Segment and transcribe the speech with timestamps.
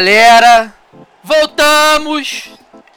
[0.00, 0.72] galera!
[1.22, 2.48] Voltamos!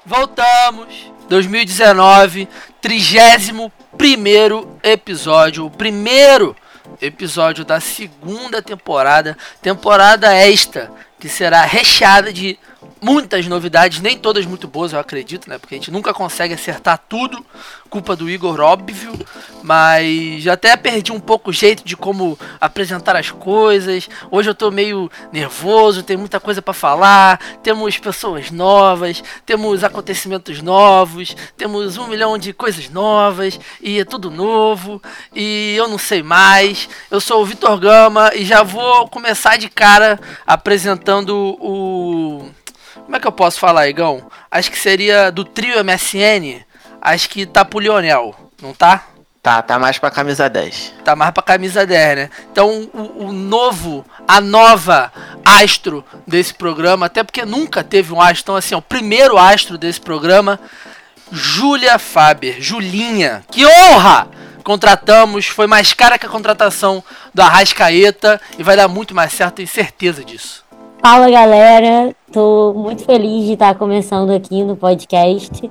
[0.05, 1.11] Voltamos!
[1.27, 2.47] 2019,
[2.81, 6.55] 31 primeiro episódio, o primeiro
[7.01, 12.57] episódio da segunda temporada, temporada esta, que será recheada de
[13.03, 15.57] muitas novidades, nem todas muito boas, eu acredito, né?
[15.57, 17.45] Porque a gente nunca consegue acertar tudo,
[17.89, 19.11] culpa do Igor, óbvio,
[19.61, 24.09] mas até perdi um pouco o jeito de como apresentar as coisas.
[24.31, 30.61] Hoje eu tô meio nervoso, tem muita coisa para falar, temos pessoas novas, temos acontecimentos
[30.61, 35.01] novos, temos um milhão de coisas novas e é tudo novo
[35.35, 36.87] e eu não sei mais.
[37.11, 40.17] Eu sou o Vitor Gama e já vou começar de cara
[40.47, 42.49] apresentando o
[43.03, 44.29] como é que eu posso falar, Igão?
[44.49, 46.63] Acho que seria do trio MSN.
[47.01, 49.05] Acho que tá pro Lionel, não tá?
[49.43, 50.93] Tá, tá mais pra camisa 10.
[51.03, 52.29] Tá mais pra camisa 10, né?
[52.49, 55.11] Então o, o novo, a nova
[55.43, 59.77] astro desse programa, até porque nunca teve um astro, então assim, ó, o primeiro astro
[59.77, 60.57] desse programa,
[61.29, 63.43] Júlia Faber, Julinha.
[63.51, 64.29] Que honra!
[64.63, 69.55] Contratamos, foi mais cara que a contratação do Arrascaeta e vai dar muito mais certo,
[69.55, 70.62] tenho certeza disso.
[71.05, 75.69] Fala galera, tô muito feliz de estar começando aqui no podcast.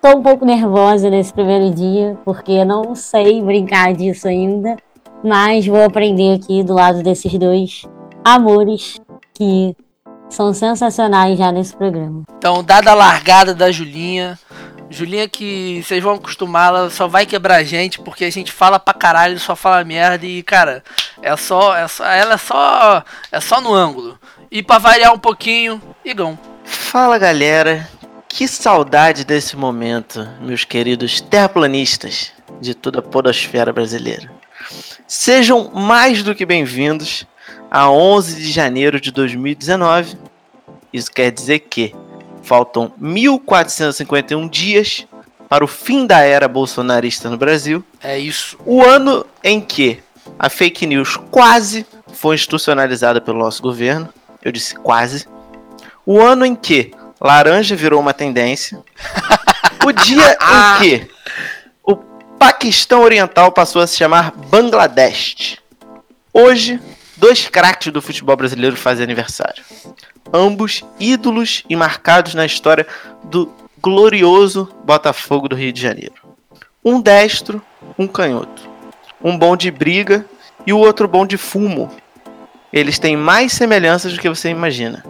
[0.00, 4.76] Tô um pouco nervosa nesse primeiro dia, porque não sei brincar disso ainda,
[5.22, 7.84] mas vou aprender aqui do lado desses dois
[8.24, 9.00] amores
[9.32, 9.76] que
[10.28, 12.24] são sensacionais já nesse programa.
[12.36, 14.36] Então, dada a largada da Julinha,
[14.92, 18.78] Julinha que vocês vão acostumar, ela só vai quebrar a gente porque a gente fala
[18.78, 20.82] pra caralho, só fala merda e, cara,
[21.22, 24.18] é só, é só ela é só é só no ângulo.
[24.54, 26.38] E para variar um pouquinho, Igão.
[26.62, 27.88] Fala galera,
[28.28, 34.30] que saudade desse momento, meus queridos terraplanistas de toda a podosfera brasileira.
[35.08, 37.26] Sejam mais do que bem-vindos
[37.70, 40.18] a 11 de janeiro de 2019.
[40.92, 41.94] Isso quer dizer que
[42.42, 45.06] faltam 1451 dias
[45.48, 47.82] para o fim da era bolsonarista no Brasil.
[48.02, 48.58] É isso.
[48.66, 50.02] O ano em que
[50.38, 54.12] a fake news quase foi institucionalizada pelo nosso governo
[54.44, 55.26] eu disse quase.
[56.04, 58.82] O ano em que laranja virou uma tendência.
[59.84, 61.10] o dia em que
[61.82, 61.96] o
[62.38, 65.58] Paquistão Oriental passou a se chamar Bangladesh.
[66.32, 66.80] Hoje,
[67.16, 69.62] dois craques do futebol brasileiro fazem aniversário.
[70.32, 72.86] Ambos ídolos e marcados na história
[73.24, 76.14] do glorioso Botafogo do Rio de Janeiro.
[76.84, 77.62] Um destro,
[77.98, 78.68] um canhoto.
[79.22, 80.24] Um bom de briga
[80.66, 81.90] e o outro bom de fumo,
[82.72, 85.04] eles têm mais semelhanças do que você imagina.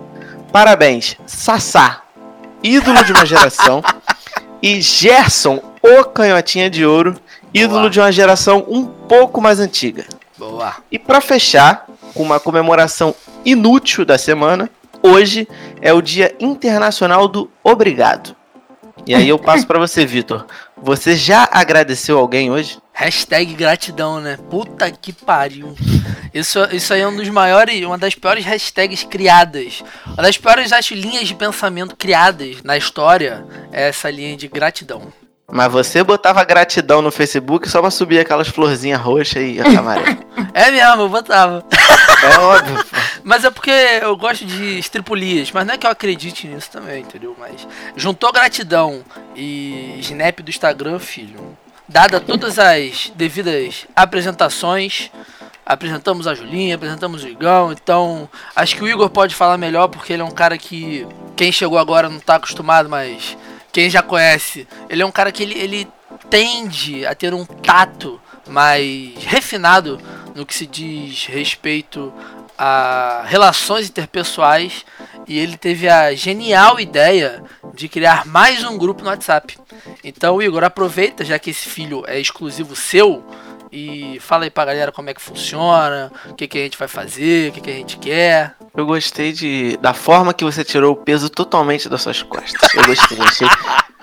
[0.51, 2.03] Parabéns, Sassá,
[2.63, 3.83] ídolo de uma geração,
[4.63, 7.17] e Gerson, o canhotinha de ouro,
[7.53, 7.91] ídolo Boa.
[7.91, 10.05] de uma geração um pouco mais antiga.
[10.37, 10.77] Boa.
[10.91, 13.15] E para fechar, com uma comemoração
[13.45, 14.71] inútil da semana,
[15.03, 15.49] hoje
[15.81, 18.37] é o Dia Internacional do Obrigado.
[19.07, 20.47] E aí eu passo para você, Vitor.
[20.83, 22.77] Você já agradeceu alguém hoje?
[22.93, 24.37] Hashtag gratidão, né?
[24.51, 25.77] Puta que pariu.
[26.35, 29.85] Isso, isso aí é um dos maiores, uma das piores hashtags criadas.
[30.05, 35.13] Uma das piores, acho, linhas de pensamento criadas na história é essa linha de gratidão.
[35.51, 40.19] Mas você botava gratidão no Facebook só pra subir aquelas florzinhas roxas e amarela.
[40.55, 41.65] é mesmo, eu botava.
[42.23, 42.85] É óbvio.
[43.25, 47.03] Mas é porque eu gosto de estripulias, mas não é que eu acredite nisso também,
[47.03, 47.37] entendeu?
[47.39, 49.05] Mas juntou gratidão
[49.37, 51.57] e snap do Instagram, filho.
[51.89, 55.09] Dada todas as devidas apresentações,
[55.65, 60.13] apresentamos a Julinha, apresentamos o Igão, então acho que o Igor pode falar melhor porque
[60.13, 63.37] ele é um cara que quem chegou agora não está acostumado, mas
[63.73, 65.89] quem já conhece, ele é um cara que ele, ele
[66.29, 69.99] tende a ter um tato mais refinado
[70.35, 72.13] no que se diz respeito
[72.57, 74.85] a relações interpessoais
[75.27, 77.43] e ele teve a genial ideia
[77.75, 79.59] de criar mais um grupo no WhatsApp.
[80.05, 83.25] Então, Igor, aproveita, já que esse filho é exclusivo seu,
[83.73, 86.87] e fala aí pra galera como é que funciona, o que, que a gente vai
[86.87, 88.55] fazer, o que, que a gente quer.
[88.77, 92.75] Eu gostei de da forma que você tirou o peso totalmente das suas costas.
[92.75, 93.49] Eu gostei, achei,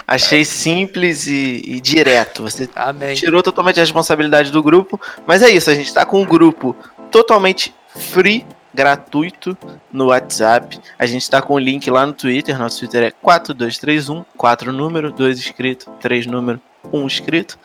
[0.07, 2.41] achei simples e, e, direto.
[2.43, 3.13] Você Amém.
[3.13, 6.75] tirou totalmente a responsabilidade do grupo, mas é isso, a gente tá com um grupo
[7.11, 9.57] totalmente free gratuito
[9.91, 10.79] no WhatsApp.
[10.97, 12.57] A gente está com o link lá no Twitter.
[12.57, 16.61] Nosso Twitter é 4231, 4 número, 2 inscrito, 3 número,
[16.91, 17.57] 1 inscrito.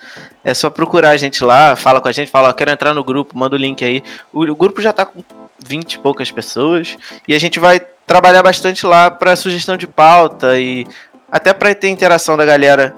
[0.42, 3.36] É só procurar a gente lá, fala com a gente, fala, quero entrar no grupo,
[3.36, 4.02] manda o link aí.
[4.32, 5.22] O, o grupo já está com
[5.64, 6.96] 20 e poucas pessoas
[7.26, 10.86] e a gente vai trabalhar bastante lá para sugestão de pauta e
[11.30, 12.94] até para ter interação da galera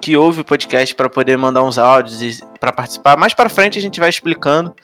[0.00, 3.16] que ouve o podcast para poder mandar uns áudios e para participar.
[3.16, 4.74] Mais para frente a gente vai explicando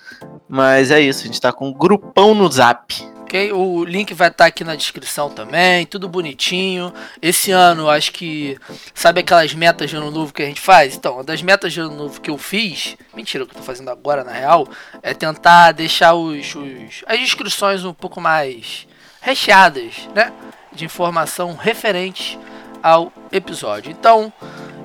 [0.54, 2.94] mas é isso, a gente tá com um grupão no zap.
[3.32, 3.52] Ok?
[3.52, 6.92] O link vai estar tá aqui na descrição também, tudo bonitinho.
[7.20, 8.58] Esse ano, acho que.
[8.94, 10.94] Sabe aquelas metas de ano novo que a gente faz?
[10.94, 12.96] Então, uma das metas de ano novo que eu fiz.
[13.14, 14.68] Mentira, o que eu tô fazendo agora na real.
[15.02, 18.86] É tentar deixar os, os as inscrições um pouco mais
[19.22, 20.30] recheadas, né?
[20.70, 22.38] De informação referente
[22.82, 23.90] ao episódio.
[23.90, 24.30] Então,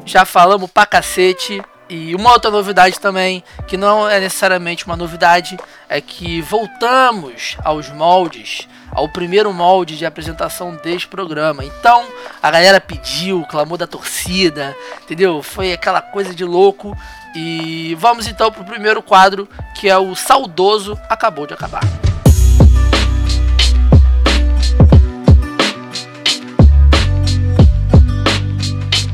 [0.06, 1.62] já falamos pra cacete.
[1.90, 5.58] E uma outra novidade também, que não é necessariamente uma novidade,
[5.88, 11.64] é que voltamos aos moldes, ao primeiro molde de apresentação deste programa.
[11.64, 12.04] Então,
[12.44, 15.42] a galera pediu, clamou da torcida, entendeu?
[15.42, 16.98] Foi aquela coisa de louco.
[17.34, 21.84] E vamos então pro primeiro quadro, que é o saudoso Acabou de Acabar.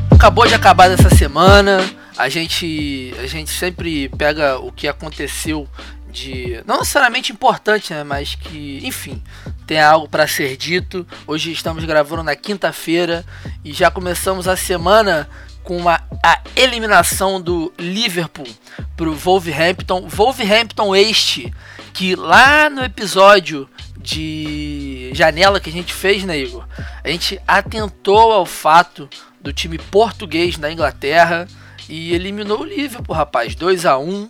[0.10, 5.68] Acabou de acabar dessa semana a gente, a gente sempre pega o que aconteceu
[6.10, 9.22] de não necessariamente importante, né, mas que, enfim,
[9.66, 11.08] tem algo para ser dito.
[11.26, 13.26] Hoje estamos gravando na quinta-feira
[13.66, 15.28] e já começamos a semana
[15.64, 18.48] com a, a eliminação do Liverpool
[18.96, 20.08] para o Wolverhampton.
[20.08, 21.52] Wolverhampton este
[21.94, 23.68] que lá no episódio
[23.98, 26.68] de janela que a gente fez, né, Igor?
[27.04, 29.10] A gente atentou ao fato
[29.42, 31.48] do time português na Inglaterra
[31.94, 33.54] e eliminou o Liverpool, rapaz.
[33.54, 34.28] 2 a 1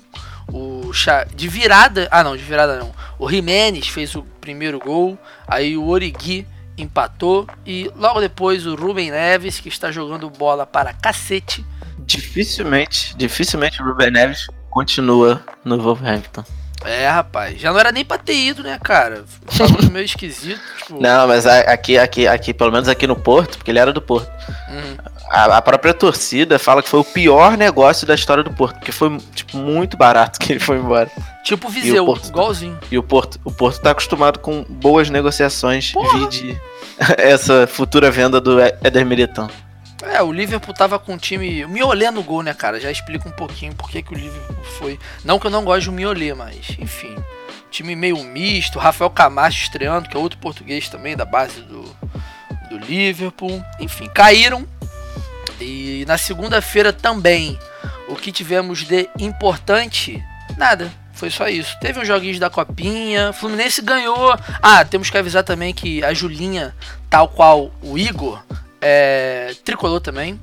[0.51, 0.92] o
[1.33, 2.94] de virada, ah não, de virada não.
[3.18, 5.18] O Jimenez fez o primeiro gol,
[5.48, 6.45] aí o Origi
[6.77, 11.65] empatou e logo depois o Ruben Neves que está jogando bola para cacete.
[12.00, 16.44] Dificilmente, dificilmente o Ruben Neves continua no Wolverhampton.
[16.85, 19.24] É, rapaz, já não era nem pra ter ido, né, cara?
[19.57, 20.59] Tava meio esquisito.
[20.83, 21.01] Tipo...
[21.01, 24.30] Não, mas aqui, aqui, aqui, pelo menos aqui no Porto, porque ele era do Porto.
[24.69, 28.75] Uhum a, a, própria torcida fala que foi o pior negócio da história do Porto,
[28.75, 31.09] porque foi tipo, muito barato que ele foi embora.
[31.44, 32.77] Tipo Viseu, Porto, igualzinho.
[32.91, 36.62] E o Porto, o Porto tá acostumado com boas negociações, vide
[37.18, 39.50] essa futura venda do Éder Militão.
[40.05, 41.63] É, o Liverpool tava com o time.
[41.65, 42.79] O Miolé no gol, né, cara?
[42.79, 45.00] Já explica um pouquinho por que, que o Liverpool foi.
[45.23, 47.15] Não que eu não goste do Miolé, mas, enfim.
[47.71, 48.79] Time meio misto.
[48.79, 51.83] Rafael Camacho estreando, que é outro português também, da base do,
[52.69, 53.63] do Liverpool.
[53.79, 54.67] Enfim, caíram
[55.59, 57.57] e na segunda-feira também,
[58.07, 60.21] o que tivemos de importante?
[60.57, 60.91] Nada.
[61.13, 61.77] Foi só isso.
[61.79, 63.31] Teve uns joguinhos da Copinha.
[63.31, 64.35] Fluminense ganhou.
[64.61, 66.75] Ah, temos que avisar também que a Julinha,
[67.09, 68.44] tal qual o Igor,
[68.83, 70.39] é, tricolor também.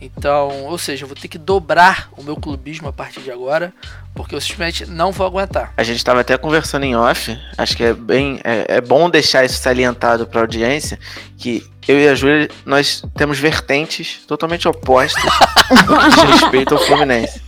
[0.00, 3.72] Então, ou seja, eu vou ter que dobrar o meu clubismo a partir de agora,
[4.14, 5.72] porque eu simplesmente não vou aguentar.
[5.76, 9.44] A gente estava até conversando em off, acho que é bem é, é bom deixar
[9.44, 10.98] isso salientado para a audiência,
[11.38, 17.40] que eu e a Júlia, nós temos vertentes totalmente opostas de respeito ao Fluminense.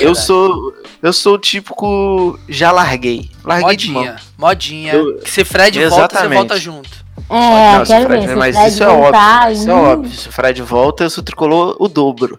[0.00, 3.30] Eu sou eu sou o típico já larguei.
[3.44, 4.92] Larguei modinha, modinha.
[4.94, 7.02] Eu, se Fred volta, você volta junto.
[7.32, 8.36] É, não, quero Fred, ver.
[8.36, 9.52] Mas isso é óbvio.
[9.52, 10.10] Isso é óbvio.
[10.12, 12.38] Se o Fred volta, eu sou tricolor o dobro.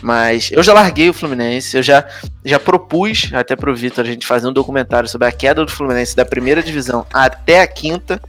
[0.00, 2.04] Mas eu já larguei o Fluminense, eu já,
[2.44, 6.14] já propus até pro Vitor a gente fazer um documentário sobre a queda do Fluminense
[6.14, 8.20] da primeira divisão até a quinta,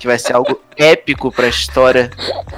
[0.00, 2.10] que vai ser algo épico pra história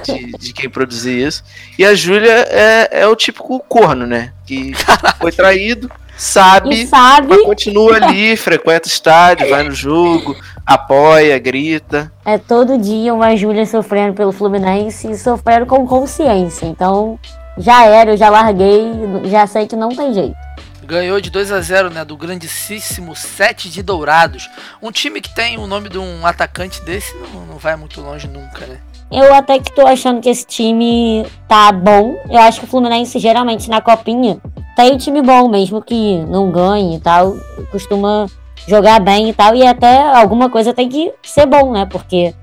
[0.03, 1.43] de, de quem produzir isso.
[1.77, 4.33] E a Júlia é, é o típico corno, né?
[4.47, 4.73] Que
[5.21, 7.37] foi traído, sabe, sabe.
[7.43, 10.35] continua ali, frequenta o estádio, vai no jogo,
[10.65, 12.11] apoia, grita.
[12.25, 16.65] É todo dia uma Júlia sofrendo pelo Fluminense e sofrendo com consciência.
[16.65, 17.19] Então,
[17.57, 18.91] já era, eu já larguei,
[19.25, 20.35] já sei que não tem jeito.
[20.83, 24.49] Ganhou de 2 a 0 né, do grandíssimo 7 de Dourados.
[24.81, 28.27] Um time que tem o nome de um atacante desse não, não vai muito longe
[28.27, 28.77] nunca, né?
[29.11, 32.15] Eu até que tô achando que esse time tá bom.
[32.29, 34.39] Eu acho que o Fluminense, geralmente, na copinha,
[34.75, 37.35] tem time bom, mesmo que não ganhe e tal.
[37.71, 38.27] Costuma
[38.67, 39.55] jogar bem e tal.
[39.55, 41.85] E até alguma coisa tem que ser bom, né?
[41.85, 42.33] Porque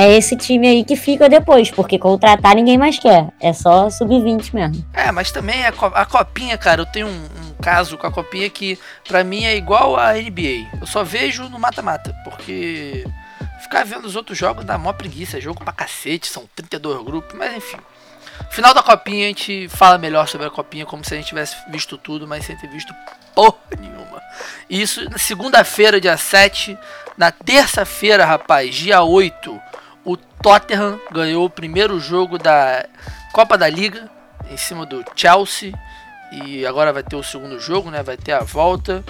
[0.00, 3.28] é esse time aí que fica depois, porque contratar ninguém mais quer.
[3.40, 4.86] É só sub-20 mesmo.
[4.94, 8.48] É, mas também a, a copinha, cara, eu tenho um, um, caso com a copinha
[8.48, 10.78] que para mim é igual a NBA.
[10.80, 13.06] Eu só vejo no mata-mata, porque
[13.60, 15.36] ficar vendo os outros jogos dá mó preguiça.
[15.36, 17.78] É jogo pra cacete, são 32 grupos, mas enfim.
[18.48, 21.56] Final da copinha a gente fala melhor sobre a copinha, como se a gente tivesse
[21.70, 22.94] visto tudo, mas sem ter visto
[23.34, 23.99] porra nenhuma.
[24.68, 26.78] Isso na segunda-feira, dia 7.
[27.16, 29.60] Na terça-feira, rapaz, dia 8,
[30.04, 32.86] o Tottenham ganhou o primeiro jogo da
[33.32, 34.10] Copa da Liga
[34.50, 35.72] em cima do Chelsea.
[36.32, 38.02] E agora vai ter o segundo jogo, né?
[38.02, 39.04] Vai ter a volta.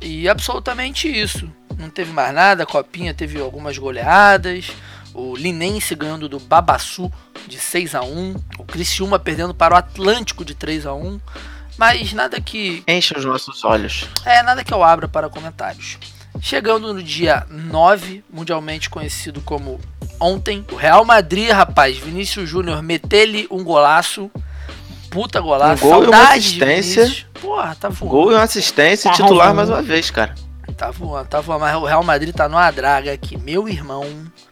[0.00, 1.50] E absolutamente isso.
[1.78, 2.64] Não teve mais nada.
[2.64, 4.70] A Copinha teve algumas goleadas.
[5.14, 7.10] O Linense ganhando do Babassu
[7.46, 11.18] de 6 a 1 O Criciúma perdendo para o Atlântico de 3 a 1
[11.78, 12.82] Mas nada que.
[12.86, 14.06] Enche os nossos olhos.
[14.24, 15.96] É, nada que eu abra para comentários.
[16.40, 19.80] Chegando no dia 9, mundialmente conhecido como
[20.20, 24.30] ontem, o Real Madrid, rapaz, Vinícius Júnior meteu-lhe um golaço.
[25.10, 27.26] Puta golaço, Um gol e uma saudade assistência.
[27.40, 28.10] Porra, tá voando.
[28.14, 29.56] Gol e uma assistência Tá titular arrasando.
[29.56, 30.34] mais uma vez, cara.
[30.76, 31.60] Tá voando, tá voando.
[31.60, 33.36] Mas o Real Madrid tá numa draga aqui.
[33.38, 34.04] Meu irmão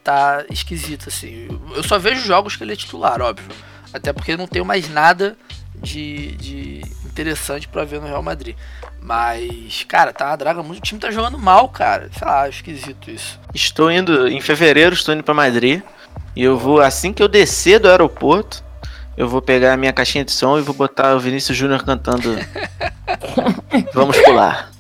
[0.03, 1.47] tá esquisito, assim.
[1.75, 3.49] Eu só vejo jogos que ele é titular, óbvio.
[3.93, 5.37] Até porque não tenho mais nada
[5.77, 6.83] de, de
[7.17, 8.55] interessante pra ver no Real Madrid.
[9.01, 10.79] Mas, cara, tá uma draga muito.
[10.79, 12.11] O time tá jogando mal, cara.
[12.13, 13.41] Sei lá, esquisito isso.
[13.55, 15.83] Estou indo, em fevereiro, estou indo pra Madrid.
[16.35, 18.63] E eu vou, assim que eu descer do aeroporto,
[19.17, 22.37] eu vou pegar a minha caixinha de som e vou botar o Vinícius Júnior cantando
[23.95, 24.71] Vamos pular.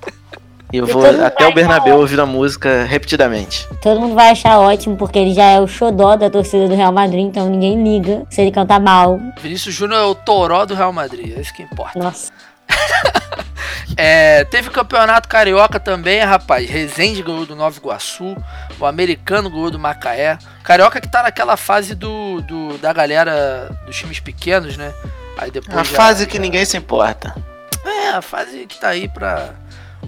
[0.72, 3.68] E eu vou até o Bernabéu ouvindo a música repetidamente.
[3.80, 6.90] Todo mundo vai achar ótimo, porque ele já é o xodó da torcida do Real
[6.92, 9.18] Madrid, então ninguém liga se ele cantar mal.
[9.40, 11.98] Vinícius Júnior é o toró do Real Madrid, é isso que importa.
[11.98, 12.32] Nossa.
[13.98, 16.68] É, teve campeonato carioca também, rapaz.
[16.68, 18.36] Resende ganhou do Nova Iguaçu.
[18.78, 20.36] O americano ganhou do Macaé.
[20.62, 24.92] Carioca que tá naquela fase do, do- da galera dos times pequenos, né?
[25.38, 27.34] Aí depois A já- fase que já- ninguém se importa.
[27.84, 29.50] É, a fase que tá aí pra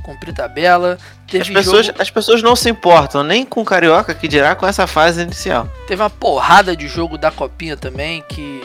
[0.00, 0.98] cumprir tabela.
[1.40, 4.66] As pessoas, jogo- as pessoas não se importam nem com o Carioca, que dirá com
[4.66, 5.68] essa fase inicial.
[5.86, 8.22] teve uma porrada de jogo da Copinha também.
[8.28, 8.62] Que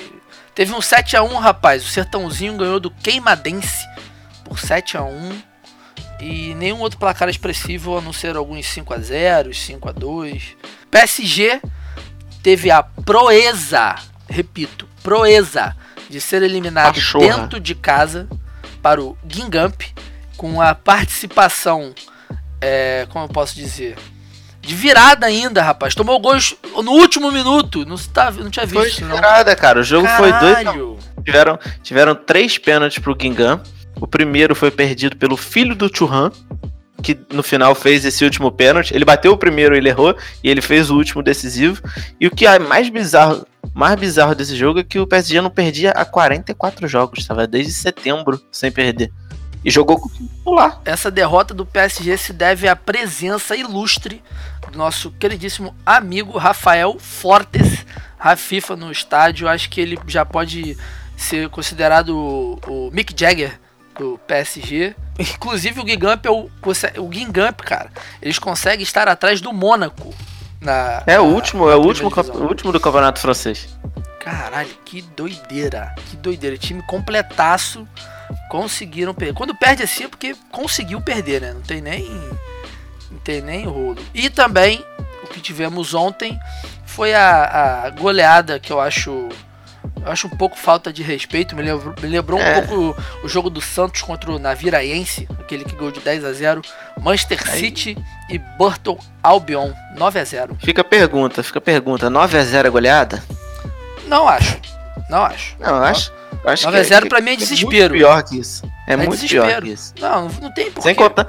[0.55, 1.83] teve um 7x1, rapaz.
[1.85, 3.85] O Sertãozinho ganhou do Queimadense
[4.45, 5.33] por 7x1.
[6.19, 10.41] E nenhum outro placar expressivo a não ser alguns 5x0, 5x2.
[10.89, 11.59] PSG
[12.41, 13.95] teve a proeza,
[14.29, 15.75] repito, proeza
[16.09, 17.25] de ser eliminado Pachorra.
[17.25, 18.27] dentro de casa
[18.81, 19.81] para o Guingamp
[20.37, 21.93] com a participação,
[22.61, 23.95] é, como eu posso dizer,
[24.63, 25.93] de virada ainda, rapaz.
[25.93, 27.85] Tomou gols no último minuto.
[27.85, 29.15] Não, tá, não tinha Foi visto, de não.
[29.15, 29.81] virada, cara.
[29.81, 30.57] O jogo foi dois.
[30.57, 30.97] a Caralho.
[31.23, 33.65] Tiveram, tiveram três pênaltis pro Guingamp.
[33.99, 36.31] O primeiro foi perdido pelo filho do Churran,
[37.01, 38.93] que no final fez esse último pênalti.
[38.93, 41.81] Ele bateu o primeiro, ele errou, e ele fez o último decisivo.
[42.19, 45.49] E o que é mais bizarro, mais bizarro desse jogo é que o PSG não
[45.49, 49.11] perdia há 44 jogos, estava desde setembro sem perder.
[49.63, 50.81] E jogou com o titular.
[50.85, 54.21] Essa derrota do PSG se deve à presença ilustre
[54.69, 57.85] do nosso queridíssimo amigo Rafael Fortes,
[58.17, 59.47] Rafifa no estádio.
[59.47, 60.77] Acho que ele já pode
[61.15, 63.59] ser considerado o, o Mick Jagger
[63.97, 64.95] do PSG.
[65.19, 66.49] Inclusive o Guingamp é o,
[66.97, 67.89] o Guingamp, cara.
[68.21, 70.13] Eles conseguem estar atrás do Mônaco.
[70.59, 73.67] Na, É o na- último, é o na último, o último do campeonato francês.
[74.19, 75.93] Caralho, que doideira.
[76.09, 76.57] Que doideira.
[76.57, 77.85] Time completaço.
[78.49, 79.33] Conseguiram perder.
[79.33, 81.53] Quando perde assim é porque conseguiu perder, né?
[81.53, 82.07] Não tem nem.
[83.11, 83.97] Não tem nem rolo.
[84.13, 84.83] E também,
[85.23, 86.39] o que tivemos ontem
[86.85, 89.29] foi a, a goleada que eu acho.
[90.05, 91.55] Eu acho um pouco falta de respeito.
[91.55, 92.57] Me lembrou, me lembrou É.
[92.59, 96.33] um pouco o jogo do Santos contra o Naviraense, aquele que ganhou de 10 a
[96.33, 96.61] 0
[97.01, 97.59] Manchester Aí.
[97.59, 97.97] City
[98.29, 102.09] e Burton Albion, 9 a 0 Fica a pergunta, fica a pergunta.
[102.09, 103.23] 9x0 é goleada?
[104.07, 104.57] Não acho.
[105.09, 105.55] Não acho.
[105.59, 106.11] Não, eu acho.
[106.45, 107.89] Acho 9 a 0 pra mim é desespero.
[107.95, 108.63] muito pior que isso.
[108.87, 109.45] É, É muito desespero.
[109.47, 109.93] pior que isso.
[109.99, 110.81] Não, não tem porquê.
[110.81, 111.27] Sem contar.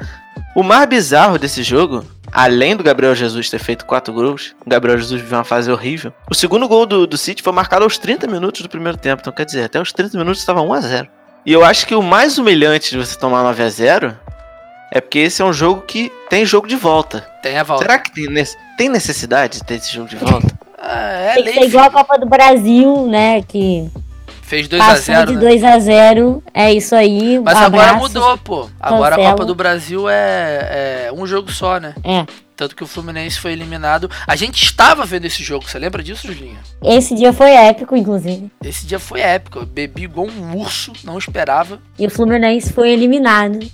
[0.54, 4.98] O mais bizarro desse jogo, além do Gabriel Jesus ter feito quatro gols, o Gabriel
[4.98, 6.12] Jesus viveu uma fase horrível.
[6.30, 9.20] O segundo gol do, do City foi marcado aos 30 minutos do primeiro tempo.
[9.20, 11.08] Então, quer dizer, até os 30 minutos estava 1x0.
[11.46, 14.14] E eu acho que o mais humilhante de você tomar 9x0
[14.92, 17.20] é porque esse é um jogo que tem jogo de volta.
[17.42, 17.82] Tem a volta.
[17.84, 18.26] Será que tem,
[18.78, 20.46] tem necessidade de ter esse jogo de volta?
[20.78, 21.64] Ah, é ser lei.
[21.64, 23.42] igual a Copa do Brasil, né?
[23.42, 23.90] Que
[24.44, 25.40] Fez 2 a passou 0 de né?
[25.40, 27.40] 2 a 0 É isso aí.
[27.42, 28.02] Mas um agora abraço.
[28.02, 28.70] mudou, pô.
[28.78, 29.32] Agora a Cancela.
[29.32, 31.94] Copa do Brasil é, é um jogo só, né?
[32.04, 32.26] É.
[32.54, 34.08] Tanto que o Fluminense foi eliminado.
[34.26, 36.58] A gente estava vendo esse jogo, você lembra disso, Julinha?
[36.82, 38.50] Esse dia foi épico, inclusive.
[38.62, 39.60] Esse dia foi épico.
[39.60, 41.80] Eu bebi igual um urso, não esperava.
[41.98, 43.66] E o Fluminense foi eliminado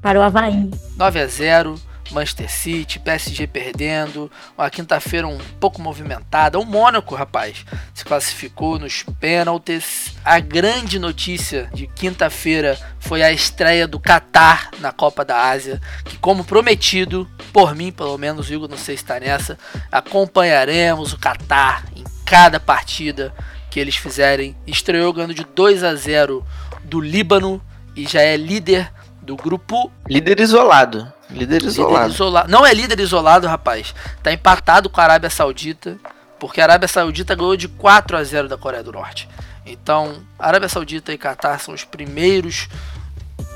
[0.00, 0.70] para o Havaí.
[0.96, 1.74] 9 a 0
[2.12, 6.58] Manchester City, PSG perdendo, uma quinta-feira um pouco movimentada.
[6.58, 7.64] O Mônaco, rapaz,
[7.94, 10.14] se classificou nos pênaltis.
[10.24, 16.18] A grande notícia de quinta-feira foi a estreia do Qatar na Copa da Ásia, que
[16.18, 19.58] como prometido, por mim pelo menos, o Igor não sei se está nessa,
[19.90, 23.34] acompanharemos o Qatar em cada partida
[23.70, 24.56] que eles fizerem.
[24.66, 26.44] Estreou ganhando de 2 a 0
[26.84, 27.60] do Líbano
[27.96, 31.10] e já é líder do grupo Líder isolado.
[31.30, 32.12] Líder Líder isolado.
[32.12, 32.50] isolado.
[32.50, 33.94] Não é líder isolado, rapaz.
[34.22, 35.96] Tá empatado com a Arábia Saudita,
[36.38, 39.28] porque a Arábia Saudita ganhou de 4 a 0 da Coreia do Norte.
[39.64, 42.68] Então, Arábia Saudita e Catar são os primeiros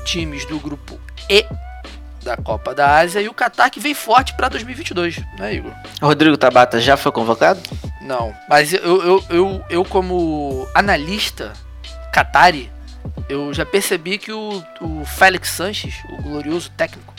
[0.05, 1.45] times do grupo E
[2.23, 5.71] da Copa da Ásia e o Catar que vem forte para 2022, né, Igor?
[6.01, 7.59] Rodrigo Tabata já foi convocado?
[8.01, 11.53] Não, mas eu, eu, eu, eu como analista
[12.11, 12.71] Qatari,
[13.29, 17.13] eu já percebi que o, o Félix Sanches, o glorioso técnico,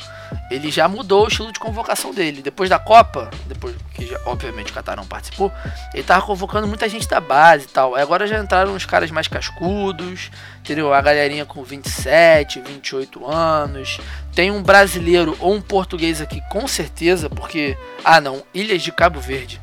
[0.50, 2.42] ele já mudou o estilo de convocação dele.
[2.42, 5.52] Depois da Copa, depois que já, obviamente o Qatar não participou,
[5.92, 7.94] ele tava convocando muita gente da base e tal.
[7.94, 10.92] Agora já entraram os caras mais cascudos, entendeu?
[10.92, 14.00] A galerinha com 27, 28 anos.
[14.34, 19.20] Tem um brasileiro ou um português aqui com certeza, porque ah não, Ilhas de Cabo
[19.20, 19.60] Verde.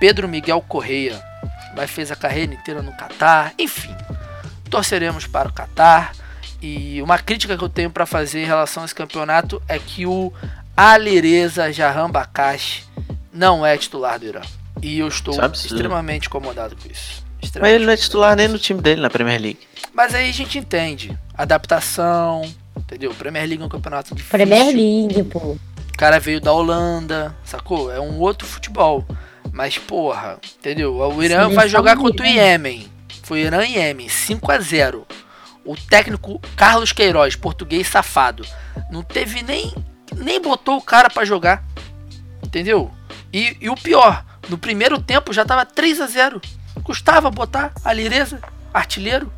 [0.00, 1.22] Pedro Miguel Correia,
[1.74, 3.52] mas fez a carreira inteira no Catar.
[3.58, 3.94] Enfim,
[4.68, 6.12] torceremos para o Catar.
[6.60, 10.06] E uma crítica que eu tenho para fazer em relação a esse campeonato é que
[10.06, 10.32] o
[10.76, 12.84] Alireza Jahan Bakashi
[13.32, 14.40] não é titular do Irã.
[14.82, 17.24] E eu estou é extremamente incomodado com isso.
[17.60, 19.60] Mas ele não é titular nem no time dele na Premier League.
[19.92, 21.16] Mas aí a gente entende.
[21.34, 22.42] Adaptação,
[22.76, 23.14] entendeu?
[23.14, 24.30] Premier League é um campeonato difícil.
[24.30, 25.38] Premier League, pô.
[25.38, 27.90] O cara veio da Holanda, sacou?
[27.90, 29.06] É um outro futebol.
[29.52, 30.96] Mas, porra, entendeu?
[30.96, 32.86] O Irã vai jogar contra o Iêmen.
[33.26, 35.04] Foi Irã e Iêmen, 5 a 0
[35.64, 38.46] O técnico Carlos Queiroz, português safado,
[38.88, 39.74] não teve nem
[40.14, 41.64] nem botou o cara para jogar.
[42.40, 42.88] Entendeu?
[43.32, 46.40] E, e, o pior, no primeiro tempo já tava 3 a 0
[46.84, 48.40] Custava botar a Lireza,
[48.72, 49.32] artilheiro?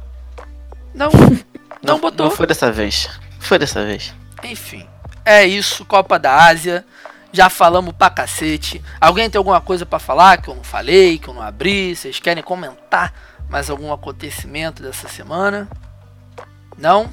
[0.95, 1.09] Não,
[1.83, 2.27] não, não botou.
[2.27, 3.09] Não foi dessa vez.
[3.41, 4.15] Foi dessa vez.
[4.45, 4.87] Enfim,
[5.25, 6.85] é isso, Copa da Ásia.
[7.33, 8.83] Já falamos pra cacete.
[9.01, 11.97] Alguém tem alguma coisa para falar que eu não falei, que eu não abri?
[11.97, 13.15] Vocês querem comentar
[13.49, 15.69] mais algum acontecimento dessa semana?
[16.77, 17.11] Não?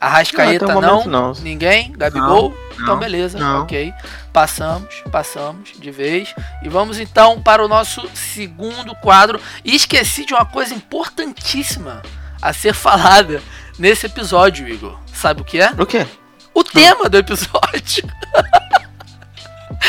[0.00, 1.06] Arrascaeta não, não?
[1.06, 1.32] não?
[1.34, 1.92] Ninguém?
[1.92, 2.50] Gabigol?
[2.50, 3.92] Não, então beleza, ok.
[4.32, 6.34] Passamos, passamos de vez.
[6.62, 9.38] E vamos então para o nosso segundo quadro.
[9.62, 12.00] E esqueci de uma coisa importantíssima
[12.40, 13.42] a ser falada
[13.78, 14.98] nesse episódio, Igor.
[15.12, 15.70] Sabe o que é?
[15.78, 16.06] O quê?
[16.54, 18.08] O tema do episódio.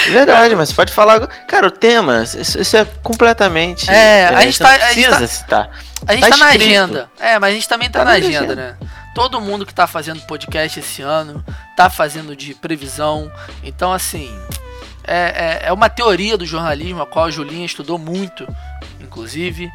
[0.09, 1.27] Verdade, mas pode falar.
[1.47, 3.89] Cara, o tema, isso, isso é completamente.
[3.89, 5.27] É, a gente, tá, a gente tá.
[5.27, 5.69] Citar.
[6.07, 7.09] A gente tá, tá na agenda.
[7.19, 8.75] É, mas a gente também tá, tá na agenda, agenda, né?
[9.13, 11.43] Todo mundo que tá fazendo podcast esse ano
[11.75, 13.31] tá fazendo de previsão.
[13.61, 14.33] Então, assim,
[15.03, 18.47] é, é, é uma teoria do jornalismo, a qual a Julinha estudou muito,
[18.99, 19.69] inclusive.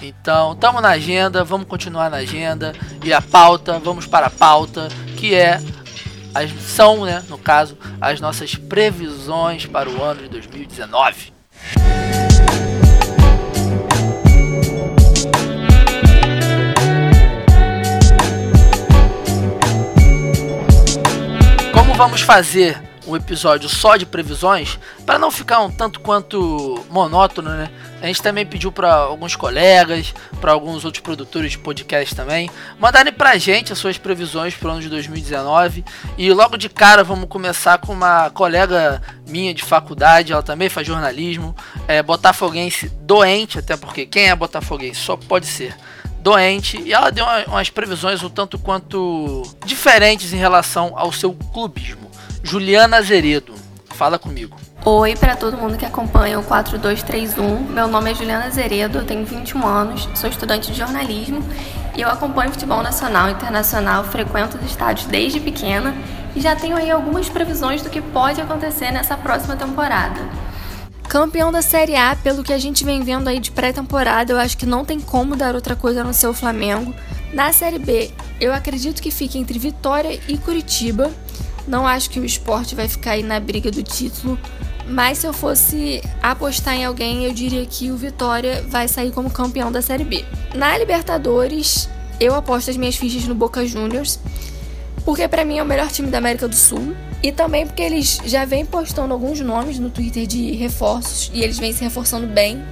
[0.00, 2.72] Então, estamos na agenda, vamos continuar na agenda.
[3.04, 5.60] E a pauta, vamos para a pauta, que é
[6.34, 11.32] as, são, né, no caso, as nossas previsões para o ano de 2019.
[21.72, 27.50] Como vamos fazer um episódio só de previsões, para não ficar um tanto quanto monótono,
[27.50, 27.70] né?
[28.02, 33.12] A gente também pediu para alguns colegas, para alguns outros produtores de podcast também, mandarem
[33.12, 35.84] pra gente as suas previsões para o ano de 2019.
[36.16, 40.86] E logo de cara vamos começar com uma colega minha de faculdade, ela também faz
[40.86, 41.56] jornalismo,
[41.88, 45.74] é botafoguense doente, até porque quem é botafoguense só pode ser
[46.20, 52.07] doente e ela deu umas previsões um tanto quanto diferentes em relação ao seu clubismo.
[52.48, 53.52] Juliana Azeredo,
[53.90, 54.56] fala comigo.
[54.82, 57.64] Oi para todo mundo que acompanha o 4231.
[57.64, 61.46] Meu nome é Juliana Azeredo, eu tenho 21 anos, sou estudante de jornalismo
[61.94, 65.94] e eu acompanho futebol nacional e internacional, frequento os estádios desde pequena
[66.34, 70.18] e já tenho aí algumas previsões do que pode acontecer nessa próxima temporada.
[71.06, 74.56] Campeão da Série A, pelo que a gente vem vendo aí de pré-temporada, eu acho
[74.56, 76.94] que não tem como dar outra coisa no seu Flamengo.
[77.30, 81.10] Na Série B, eu acredito que fique entre Vitória e Curitiba.
[81.68, 84.38] Não acho que o esporte vai ficar aí na briga do título.
[84.88, 89.30] Mas se eu fosse apostar em alguém, eu diria que o Vitória vai sair como
[89.30, 90.24] campeão da Série B.
[90.54, 94.18] Na Libertadores, eu aposto as minhas fichas no Boca Juniors,
[95.04, 96.96] porque para mim é o melhor time da América do Sul.
[97.22, 101.58] E também porque eles já vêm postando alguns nomes no Twitter de reforços e eles
[101.58, 102.62] vêm se reforçando bem.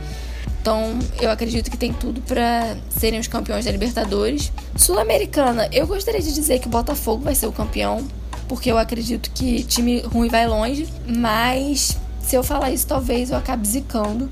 [0.61, 4.53] Então, eu acredito que tem tudo para serem os campeões da Libertadores.
[4.75, 8.07] Sul-Americana, eu gostaria de dizer que o Botafogo vai ser o campeão,
[8.49, 13.37] porque eu acredito que time ruim vai longe, mas se eu falar isso, talvez eu
[13.37, 14.31] acabe zicando.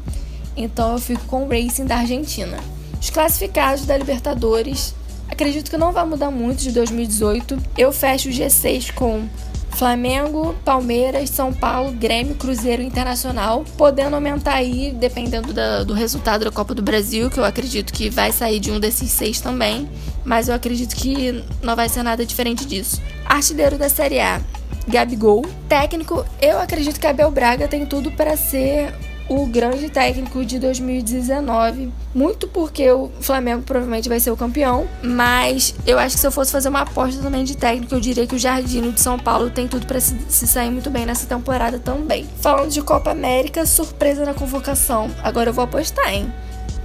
[0.56, 2.58] Então eu fico com o Racing da Argentina.
[3.00, 4.94] Os classificados da Libertadores,
[5.28, 7.58] acredito que não vai mudar muito de 2018.
[7.76, 9.28] Eu fecho o G6 com
[9.74, 16.50] Flamengo, Palmeiras, São Paulo, Grêmio, Cruzeiro Internacional, podendo aumentar aí, dependendo da, do resultado da
[16.50, 19.88] Copa do Brasil, que eu acredito que vai sair de um desses seis também,
[20.24, 23.02] mas eu acredito que não vai ser nada diferente disso.
[23.24, 24.40] Artilheiro da Série A,
[24.86, 25.44] Gabigol.
[25.68, 28.94] Técnico, eu acredito que Abel Braga tem tudo para ser
[29.28, 31.92] o grande técnico de 2019.
[32.14, 36.32] Muito porque o Flamengo provavelmente vai ser o campeão, mas eu acho que se eu
[36.32, 39.50] fosse fazer uma aposta também de técnico, eu diria que o Jardino de São Paulo
[39.50, 42.26] tem tudo para se, se, sair muito bem nessa temporada também.
[42.40, 45.10] Falando de Copa América, surpresa na convocação.
[45.22, 46.32] Agora eu vou apostar, hein?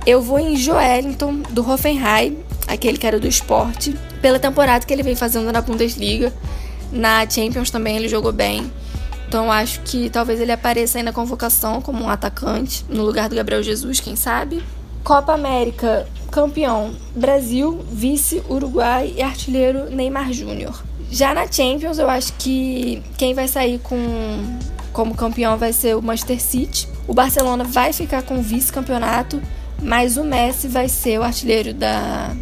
[0.06, 5.16] Eu vou em Joelinton do Hoffenheim, aquele cara do esporte, pela temporada que ele vem
[5.16, 6.34] fazendo na Bundesliga.
[6.92, 8.72] Na Champions também ele jogou bem.
[9.30, 13.36] Então acho que talvez ele apareça aí na convocação como um atacante, no lugar do
[13.36, 14.64] Gabriel Jesus, quem sabe.
[15.04, 20.84] Copa América, campeão Brasil, vice Uruguai e artilheiro Neymar Júnior.
[21.12, 23.96] Já na Champions, eu acho que quem vai sair com
[24.92, 26.88] como campeão vai ser o Manchester City.
[27.08, 29.40] O Barcelona vai ficar com o vice-campeonato,
[29.80, 32.36] mas o Messi vai ser o artilheiro da,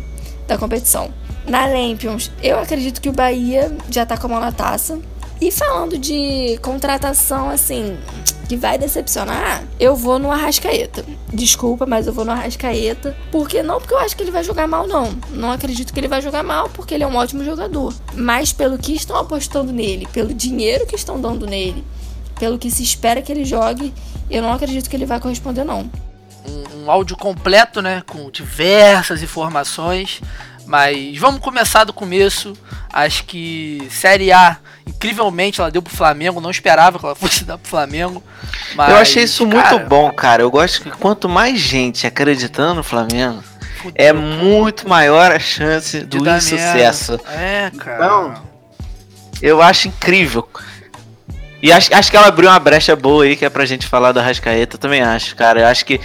[0.48, 1.14] da competição.
[1.46, 4.98] Na Champions, eu acredito que o Bahia já tá com a mão na taça.
[5.40, 7.98] E falando de contratação, assim,
[8.48, 11.06] que vai decepcionar, eu vou no Arrascaeta.
[11.32, 13.16] Desculpa, mas eu vou no Arrascaeta.
[13.32, 15.16] Porque não porque eu acho que ele vai jogar mal, não.
[15.30, 17.94] Não acredito que ele vai jogar mal, porque ele é um ótimo jogador.
[18.16, 21.84] Mas pelo que estão apostando nele, pelo dinheiro que estão dando nele,
[22.40, 23.94] pelo que se espera que ele jogue,
[24.30, 25.90] eu não acredito que ele vai corresponder, não.
[26.46, 28.02] Um, um áudio completo, né?
[28.08, 30.22] Com diversas informações.
[30.68, 32.54] Mas vamos começar do começo.
[32.92, 36.42] Acho que Série A, incrivelmente, ela deu pro Flamengo.
[36.42, 38.22] Não esperava que ela fosse dar pro Flamengo.
[38.76, 40.44] Mas, eu achei isso cara, muito bom, cara.
[40.44, 43.42] Eu gosto que quanto mais gente acreditando no Flamengo,
[43.82, 44.20] fudeu, é cara.
[44.20, 47.22] muito maior a chance do merda.
[47.30, 48.08] É, cara.
[48.08, 48.44] Não.
[49.42, 50.48] Eu acho incrível.
[51.62, 54.12] E acho, acho que ela abriu uma brecha boa aí, que é pra gente falar
[54.12, 54.76] da Rascaeta.
[54.76, 55.62] Eu também acho, cara.
[55.62, 56.00] Eu acho que,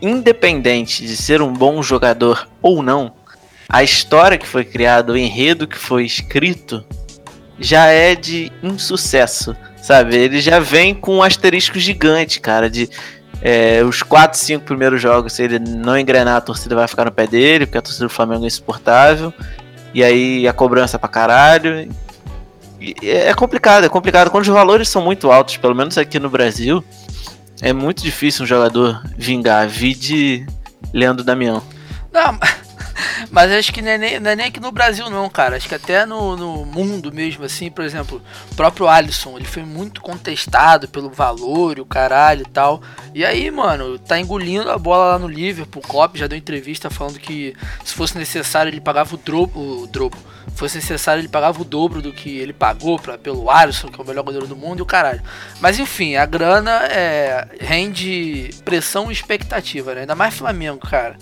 [0.00, 3.12] independente de ser um bom jogador ou não,
[3.74, 6.84] a história que foi criada, o enredo que foi escrito,
[7.58, 10.14] já é de insucesso, sabe?
[10.16, 12.88] Ele já vem com um asterisco gigante, cara, de
[13.42, 17.10] é, os 4, 5 primeiros jogos, se ele não engrenar, a torcida vai ficar no
[17.10, 19.34] pé dele, porque a torcida do Flamengo é insuportável.
[19.92, 21.90] E aí a cobrança pra caralho.
[23.02, 24.30] É complicado, é complicado.
[24.30, 26.84] Quando os valores são muito altos, pelo menos aqui no Brasil,
[27.60, 29.66] é muito difícil um jogador vingar.
[29.66, 30.46] Vide
[30.92, 31.60] Leandro Damião.
[32.12, 32.38] Não,
[33.30, 35.56] mas acho que não é, nem, não é nem aqui no Brasil não, cara.
[35.56, 39.64] Acho que até no, no mundo mesmo, assim, por exemplo, o próprio Alisson, ele foi
[39.64, 42.82] muito contestado pelo valor e o caralho e tal.
[43.14, 45.82] E aí, mano, tá engolindo a bola lá no Liverpool.
[45.84, 47.54] O Klopp já deu entrevista falando que
[47.84, 49.86] se fosse necessário ele pagava o drobo, o
[50.54, 54.04] fosse necessário ele pagava o dobro do que ele pagou pra, pelo Alisson, que é
[54.04, 55.22] o melhor goleiro do mundo e o caralho.
[55.60, 60.02] Mas enfim, a grana é, rende pressão e expectativa, né?
[60.02, 61.16] Ainda mais Flamengo, cara.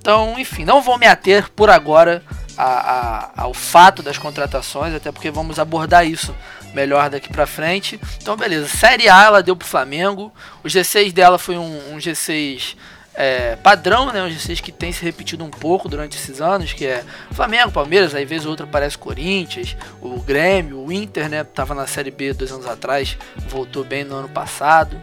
[0.00, 2.22] Então, enfim, não vou me ater por agora
[2.56, 6.34] a, a, ao fato das contratações, até porque vamos abordar isso
[6.72, 8.00] melhor daqui pra frente.
[8.20, 8.66] Então, beleza.
[8.66, 10.32] Série A ela deu pro Flamengo.
[10.64, 12.76] O G6 dela foi um, um G6
[13.14, 14.22] é, padrão, né?
[14.22, 18.14] Um G6 que tem se repetido um pouco durante esses anos, que é Flamengo, Palmeiras,
[18.14, 21.44] aí vez ou outra aparece Corinthians, o Grêmio, o Inter, né?
[21.44, 24.98] Tava na Série B dois anos atrás, voltou bem no ano passado.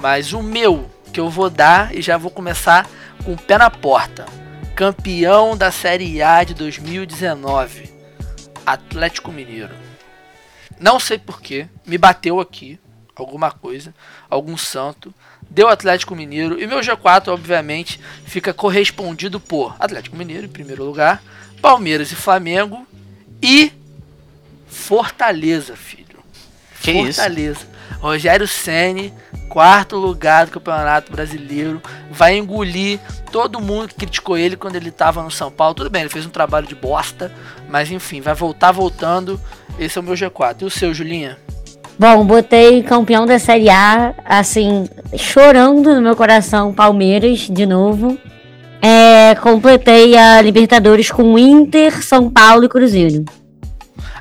[0.00, 2.86] Mas o meu, que eu vou dar e já vou começar
[3.24, 4.26] com o pé na porta.
[4.74, 7.90] Campeão da Série A de 2019.
[8.66, 9.74] Atlético Mineiro.
[10.78, 12.78] Não sei porquê, me bateu aqui
[13.14, 13.94] alguma coisa,
[14.28, 15.14] algum santo.
[15.48, 21.22] Deu Atlético Mineiro e meu G4, obviamente, fica correspondido por Atlético Mineiro em primeiro lugar,
[21.62, 22.86] Palmeiras e Flamengo
[23.40, 23.72] e
[24.68, 26.22] Fortaleza, filho.
[26.82, 27.22] Que isso?
[27.22, 27.66] Fortaleza.
[28.00, 29.14] Rogério Ceni,
[29.48, 31.80] quarto lugar do Campeonato Brasileiro,
[32.10, 35.74] vai engolir todo mundo que criticou ele quando ele estava no São Paulo.
[35.74, 37.32] Tudo bem, ele fez um trabalho de bosta,
[37.68, 39.40] mas enfim, vai voltar voltando.
[39.78, 40.62] Esse é o meu G4.
[40.62, 41.38] E o seu, Julinha?
[41.98, 48.18] Bom, botei campeão da Série A, assim, chorando no meu coração, Palmeiras, de novo.
[48.82, 53.24] É, completei a Libertadores com Inter, São Paulo e Cruzeiro.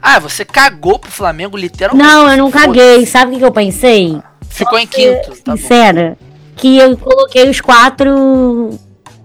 [0.02, 2.08] Ah, você cagou pro Flamengo literalmente.
[2.08, 3.06] Não, eu não caguei.
[3.06, 4.22] Sabe o que, que eu pensei?
[4.56, 5.36] Ficou em quinto.
[5.44, 5.58] Tá bom.
[5.58, 6.18] sincera,
[6.56, 8.78] que eu coloquei os quatro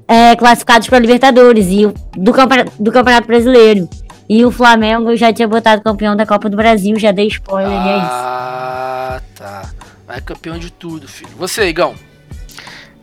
[0.08, 3.88] é, classificados para Libertadores e o- do, campeona- do Campeonato Brasileiro.
[4.28, 7.88] E o Flamengo já tinha botado campeão da Copa do Brasil, já dei spoiler, e
[7.88, 8.06] é isso.
[8.10, 9.70] Ah, tá.
[10.06, 11.30] Vai campeão de tudo, filho.
[11.36, 11.94] Você, Igão.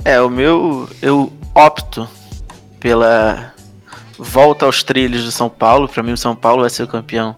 [0.06, 0.90] É, o meu.
[1.02, 2.08] Eu opto
[2.80, 3.54] pela
[4.18, 5.88] volta aos trilhos do São Paulo.
[5.90, 7.36] Pra mim, o São Paulo vai ser o campeão.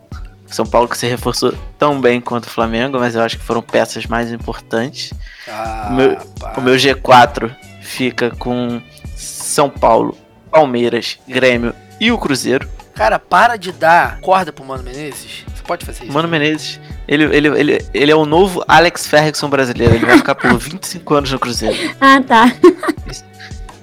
[0.55, 3.61] São Paulo que se reforçou tão bem quanto o Flamengo, mas eu acho que foram
[3.61, 5.13] peças mais importantes.
[5.47, 6.17] Ah, O meu-.
[6.57, 8.81] O meu G4 fica com
[9.15, 10.17] São Paulo,
[10.51, 12.67] Palmeiras, Grêmio e o Cruzeiro.
[12.95, 15.45] Cara, para de dar corda pro Mano Menezes.
[15.55, 16.11] Você pode fazer isso?
[16.13, 19.95] Mano Menezes, ele, ele, ele, ele é o novo Alex Ferguson brasileiro.
[19.95, 21.95] Ele vai ficar por 25 anos no Cruzeiro.
[22.01, 22.51] Ah, tá.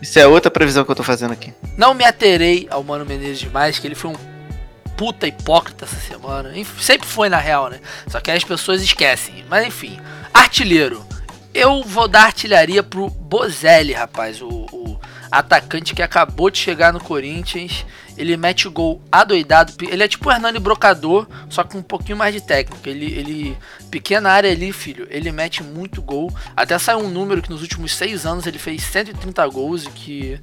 [0.02, 1.52] Isso é outra previsão que eu tô fazendo aqui.
[1.76, 4.16] Não me aterei ao Mano Menezes demais, que ele foi um
[4.96, 6.52] puta hipócrita essa semana.
[6.80, 7.80] Sempre foi na real, né?
[8.09, 9.44] Só que as pessoas esquecem.
[9.48, 9.98] Mas enfim,
[10.32, 11.04] artilheiro.
[11.52, 14.42] Eu vou dar artilharia pro Bozelli, rapaz.
[14.42, 17.85] O, o atacante que acabou de chegar no Corinthians.
[18.16, 19.72] Ele mete o gol adoidado.
[19.82, 22.88] Ele é tipo o Hernani Brocador, só com um pouquinho mais de técnica.
[22.88, 23.59] Ele, ele
[23.90, 25.06] pequena área ali, filho.
[25.11, 26.35] Ele mete muito gol.
[26.56, 30.40] Até saiu um número que nos últimos seis anos ele fez 130 gols e que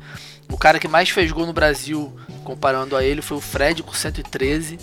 [0.53, 3.91] o cara que mais fez gol no Brasil, comparando a ele, foi o Fred com
[3.91, 4.77] 113.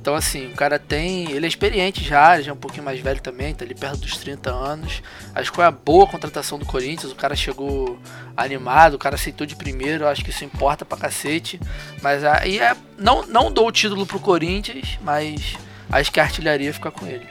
[0.00, 1.30] Então, assim, o cara tem.
[1.30, 4.16] Ele é experiente já, já é um pouquinho mais velho também, tá ali perto dos
[4.16, 5.00] 30 anos.
[5.32, 7.12] Acho que foi uma boa contratação do Corinthians.
[7.12, 7.96] O cara chegou
[8.36, 10.08] animado, o cara aceitou de primeiro.
[10.08, 11.60] Acho que isso importa pra cacete.
[12.02, 12.76] Mas aí é.
[12.98, 15.56] Não, não dou o título pro Corinthians, mas
[15.88, 17.28] acho que a artilharia fica com ele.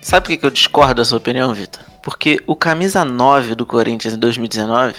[0.00, 1.82] Sabe por que eu discordo da sua opinião, Vitor?
[2.04, 4.94] Porque o camisa 9 do Corinthians em 2019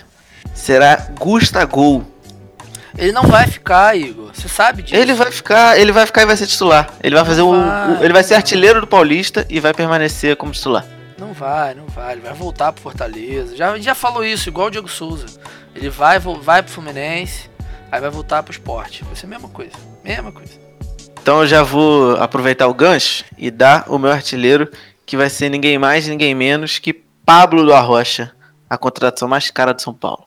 [0.53, 2.16] será Gustavo
[2.97, 4.31] ele não vai ficar, Igor.
[4.33, 4.95] Você sabe disso.
[4.95, 6.89] Ele vai ficar, ele vai ficar e vai ser titular.
[7.03, 10.51] Ele vai fazer o, o, ele vai ser artilheiro do Paulista e vai permanecer como
[10.51, 10.85] titular.
[11.17, 12.13] Não vai, não vai.
[12.13, 13.55] Ele vai voltar pro Fortaleza.
[13.55, 15.25] Já, já falou isso, igual o Diego Souza.
[15.75, 17.49] Ele vai, vai pro Fluminense,
[17.91, 19.03] aí vai voltar pro esporte.
[19.03, 19.73] Vai ser a mesma coisa.
[20.03, 20.53] Mesma coisa.
[21.21, 24.69] Então eu já vou aproveitar o gancho e dar o meu artilheiro,
[25.05, 28.31] que vai ser ninguém mais, ninguém menos que Pablo do Arrocha,
[28.69, 30.26] a contratação mais cara de São Paulo.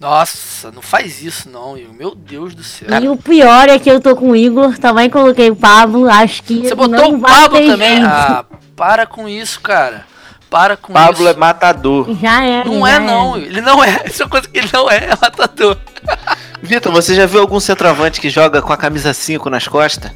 [0.00, 1.92] Nossa, não faz isso não, Igor.
[1.92, 2.88] Meu Deus do céu.
[3.02, 6.44] E o pior é que eu tô com o Igor, também coloquei o Pablo, acho
[6.44, 6.60] que.
[6.60, 8.04] Você botou o Pablo também?
[8.04, 8.44] Ah,
[8.76, 10.06] para com isso, cara.
[10.48, 11.24] Para com Pablo isso.
[11.24, 12.16] Pablo é matador.
[12.20, 12.64] Já é.
[12.64, 13.36] Não já é, não.
[13.36, 14.04] Ele não é.
[14.06, 15.76] Isso é uma coisa que ele não é, é matador.
[16.62, 20.12] Vitor, você já viu algum centroavante que joga com a camisa 5 nas costas?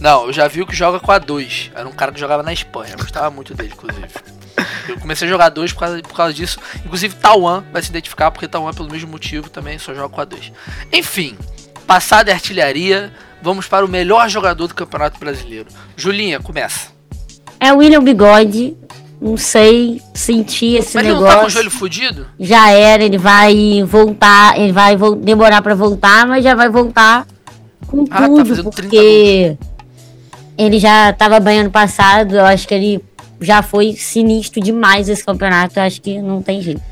[0.00, 1.72] Não, eu já vi o que joga com a 2.
[1.74, 2.92] Era um cara que jogava na Espanha.
[2.92, 4.08] Eu gostava muito dele, inclusive.
[4.88, 6.58] Eu comecei a jogar 2 por causa, por causa disso.
[6.84, 10.24] Inclusive, Tauan vai se identificar, porque Tauan, pelo mesmo motivo, também só joga com a
[10.24, 10.52] 2.
[10.92, 11.36] Enfim,
[11.86, 15.68] passada a artilharia, vamos para o melhor jogador do Campeonato Brasileiro.
[15.96, 16.90] Julinha, começa.
[17.60, 18.76] É o William Bigode.
[19.18, 21.08] Não sei sentir esse Mas negócio.
[21.08, 22.26] ele não tá com o joelho fudido?
[22.38, 27.26] Já era, ele vai voltar, ele vai vo demorar para voltar, mas já vai voltar
[27.86, 29.56] com ah, tá tudo, tá porque
[30.58, 33.04] ele já tava bem ano passado, eu acho que ele
[33.40, 36.82] já foi sinistro demais esse campeonato, acho que não tem jeito.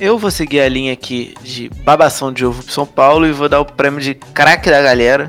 [0.00, 3.48] Eu vou seguir a linha aqui de babação de ovo pro São Paulo e vou
[3.48, 5.28] dar o prêmio de craque da galera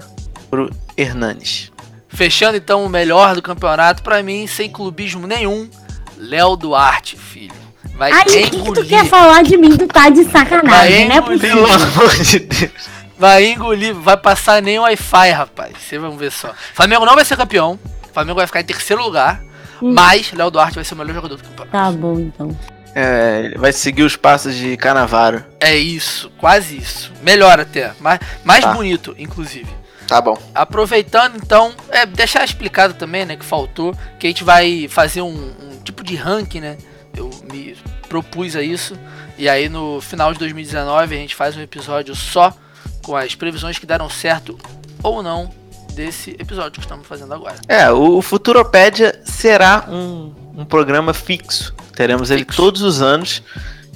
[0.50, 1.72] pro Hernanes.
[2.08, 5.70] Fechando então o melhor do campeonato, para mim, sem clubismo nenhum,
[6.18, 7.54] Léo Duarte, filho.
[7.96, 8.50] Vai Ai, engolir.
[8.50, 9.78] que tu quer falar de mim?
[9.78, 11.22] Tu tá de sacanagem, né?
[11.22, 12.72] Pelo amor de Deus.
[13.18, 15.74] Vai engolir, vai passar nem o Wi-Fi, rapaz.
[15.80, 16.52] Vocês vão ver só.
[16.74, 17.80] Flamengo não vai ser campeão.
[18.12, 19.44] Flamengo vai ficar em terceiro lugar.
[19.84, 19.94] Hum.
[19.94, 21.72] Mas Léo Duarte vai ser o melhor jogador do campeonato.
[21.72, 22.58] Tá bom, então.
[22.96, 25.44] É, vai seguir os passos de Canavaro.
[25.60, 27.12] É isso, quase isso.
[27.22, 27.92] Melhor até.
[28.00, 28.74] Mais, mais tá.
[28.74, 29.68] bonito, inclusive.
[30.08, 30.42] Tá bom.
[30.56, 35.52] Aproveitando, então, é, deixar explicado também, né, que faltou, que a gente vai fazer um,
[35.62, 36.78] um tipo de ranking, né?
[37.16, 37.76] Eu me
[38.08, 38.98] propus a isso.
[39.38, 42.56] E aí no final de 2019 a gente faz um episódio só
[43.04, 44.58] com as previsões que deram certo
[45.02, 45.52] ou não
[45.94, 47.56] desse episódio que estamos fazendo agora.
[47.68, 51.74] É, o Futuropédia será um, um programa fixo.
[51.96, 52.34] Teremos fixo.
[52.34, 53.42] ele todos os anos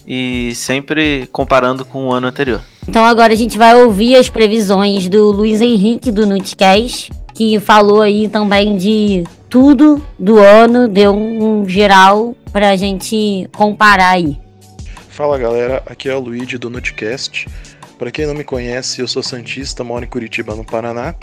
[0.08, 2.62] e sempre comparando com o ano anterior.
[2.88, 8.02] Então agora a gente vai ouvir as previsões do Luiz Henrique do Nutcast, que falou
[8.02, 14.40] aí também de tudo do ano, deu um, geral pra gente comparar aí.
[15.10, 17.48] Fala galera, aqui é o Luigi do Nutcast.
[17.98, 21.16] Para quem não me conhece, eu sou Santista, moro em Curitiba, no Paraná,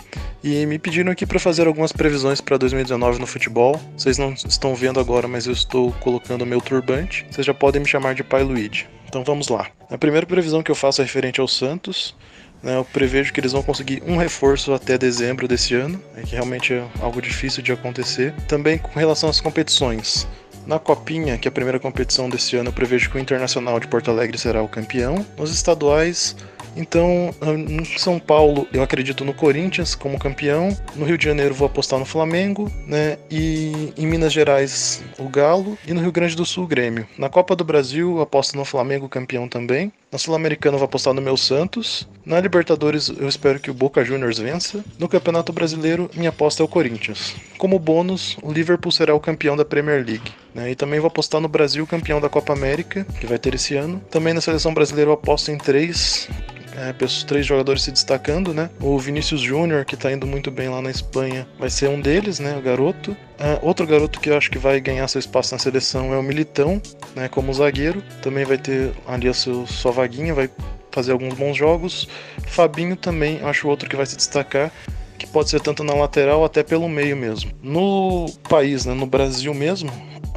[0.43, 3.81] e me pediram aqui para fazer algumas previsões para 2019 no futebol.
[3.97, 7.25] Vocês não estão vendo agora, mas eu estou colocando meu turbante.
[7.31, 8.89] Vocês já podem me chamar de Pai Luigi.
[9.07, 9.69] Então vamos lá.
[9.89, 12.17] A primeira previsão que eu faço é referente ao Santos.
[12.61, 16.33] Né, eu prevejo que eles vão conseguir um reforço até dezembro desse ano, é que
[16.33, 18.35] realmente é algo difícil de acontecer.
[18.49, 20.27] Também com relação às competições.
[20.67, 23.87] Na Copinha, que é a primeira competição desse ano, eu prevejo que o Internacional de
[23.87, 25.25] Porto Alegre será o campeão.
[25.37, 26.35] Nos estaduais,
[26.77, 30.77] então, no São Paulo, eu acredito no Corinthians como campeão.
[30.97, 33.19] No Rio de Janeiro, vou apostar no Flamengo, né?
[33.31, 35.79] E em Minas Gerais, o Galo.
[35.87, 37.07] E no Rio Grande do Sul, o Grêmio.
[37.19, 39.93] Na Copa do Brasil, eu aposto no Flamengo campeão também.
[40.11, 42.09] Na Sul-Americana, vou apostar no meu Santos.
[42.25, 44.85] Na Libertadores, eu espero que o Boca Juniors vença.
[44.99, 47.35] No Campeonato Brasileiro, minha aposta é o Corinthians.
[47.59, 50.33] Como bônus, o Liverpool será o campeão da Premier League.
[50.55, 50.71] Né?
[50.71, 54.01] E também vou apostar no Brasil, campeão da Copa América, que vai ter esse ano.
[54.11, 56.29] Também na seleção brasileira, eu aposto em três
[56.77, 56.93] é,
[57.27, 58.71] três jogadores se destacando, né?
[58.81, 62.39] O Vinícius Júnior, que tá indo muito bem lá na Espanha, vai ser um deles,
[62.41, 62.57] né?
[62.57, 63.17] O garoto.
[63.39, 66.23] É, outro garoto que eu acho que vai ganhar seu espaço na seleção é o
[66.23, 66.81] Militão,
[67.15, 67.29] né?
[67.29, 68.03] Como zagueiro.
[68.23, 70.51] Também vai ter ali a seu, sua vaguinha, vai
[70.91, 72.09] fazer alguns bons jogos.
[72.47, 74.71] Fabinho também, acho outro que vai se destacar
[75.17, 77.51] que pode ser tanto na lateral até pelo meio mesmo.
[77.63, 79.91] No país, né, no Brasil mesmo,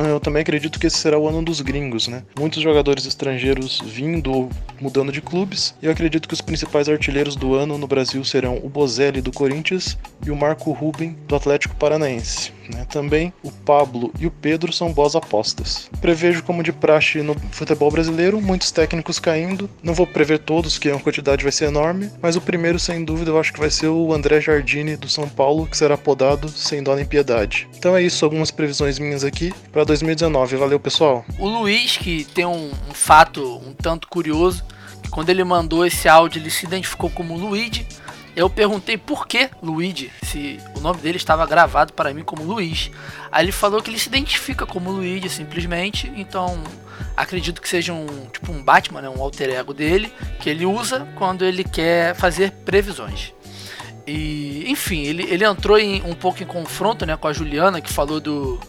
[0.05, 2.23] eu também acredito que esse será o ano dos gringos, né?
[2.37, 7.35] Muitos jogadores estrangeiros vindo ou mudando de clubes, e eu acredito que os principais artilheiros
[7.35, 11.75] do ano no Brasil serão o Bozelli do Corinthians e o Marco Ruben do Atlético
[11.75, 12.56] Paranaense.
[12.69, 12.85] Né?
[12.89, 15.89] Também o Pablo e o Pedro são boas apostas.
[16.01, 19.69] Prevejo como de praxe no futebol brasileiro, muitos técnicos caindo.
[19.81, 23.31] Não vou prever todos, que a quantidade vai ser enorme, mas o primeiro, sem dúvida,
[23.31, 26.83] eu acho que vai ser o André Jardine do São Paulo, que será podado sem
[26.83, 27.67] dó nem piedade.
[27.77, 30.55] Então é isso, algumas previsões minhas aqui para 2019.
[30.55, 31.25] Valeu, pessoal.
[31.39, 34.63] O Luiz, que tem um, um fato um tanto curioso,
[35.09, 37.85] quando ele mandou esse áudio, ele se identificou como Luigi
[38.37, 42.91] eu perguntei por que Luigi, se o nome dele estava gravado para mim como Luiz.
[43.31, 46.63] Aí ele falou que ele se identifica como Luigi simplesmente, então
[47.15, 51.07] acredito que seja um tipo um Batman, né, um alter ego dele, que ele usa
[51.15, 53.33] quando ele quer fazer previsões.
[54.05, 57.91] E, enfim, ele, ele entrou em, um pouco em confronto né, com a Juliana, que
[57.91, 58.59] falou do,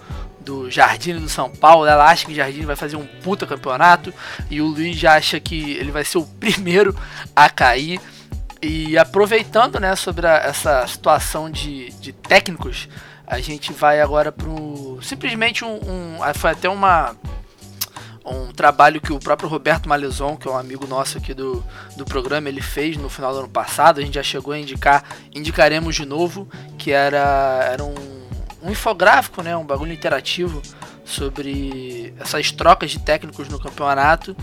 [0.40, 1.85] do Jardine do São Paulo.
[1.85, 4.14] Ela acha que o Jardine vai fazer um puta campeonato
[4.50, 6.96] e o Luiz acha que ele vai ser o primeiro
[7.37, 8.00] a cair.
[8.61, 12.88] E aproveitando né, sobre a, essa situação de, de técnicos,
[13.27, 14.49] a gente vai agora para
[15.03, 17.14] simplesmente um, um, ah, foi até uma
[18.31, 21.64] um trabalho que o próprio Roberto Malezon, que é um amigo nosso aqui do,
[21.97, 24.01] do programa, ele fez no final do ano passado.
[24.01, 25.03] A gente já chegou a indicar,
[25.35, 27.94] indicaremos de novo, que era, era um,
[28.62, 30.61] um infográfico, né, um bagulho interativo
[31.05, 34.37] sobre essas trocas de técnicos no campeonato.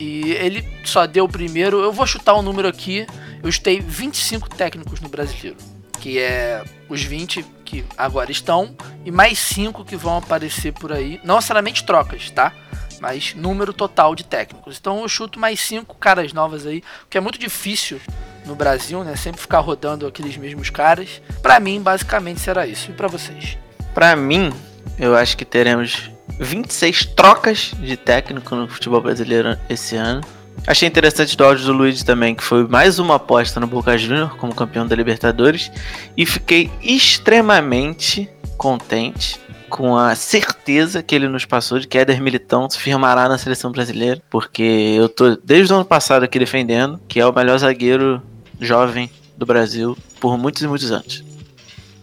[0.00, 1.78] E ele só deu o primeiro.
[1.78, 3.06] Eu vou chutar um número aqui.
[3.42, 5.58] Eu chutei 25 técnicos no brasileiro.
[6.00, 11.20] Que é os 20 que agora estão e mais 5 que vão aparecer por aí.
[11.22, 12.54] Não necessariamente trocas, tá?
[12.98, 14.78] Mas número total de técnicos.
[14.80, 16.82] Então eu chuto mais 5 caras novas aí.
[17.10, 18.00] Que é muito difícil
[18.46, 19.14] no Brasil, né?
[19.16, 21.20] Sempre ficar rodando aqueles mesmos caras.
[21.42, 22.90] Para mim, basicamente será isso.
[22.90, 23.58] E para vocês?
[23.92, 24.50] Para mim,
[24.98, 26.10] eu acho que teremos
[26.40, 30.22] 26 trocas de técnico no futebol brasileiro esse ano.
[30.66, 34.32] Achei interessante do áudio do Luiz também, que foi mais uma aposta no Boca Juniors
[34.34, 35.70] como campeão da Libertadores.
[36.16, 42.68] E fiquei extremamente contente com a certeza que ele nos passou de que Éder Militão
[42.68, 44.20] se firmará na seleção brasileira.
[44.28, 48.20] Porque eu tô desde o ano passado aqui defendendo que é o melhor zagueiro
[48.60, 51.29] jovem do Brasil por muitos e muitos anos.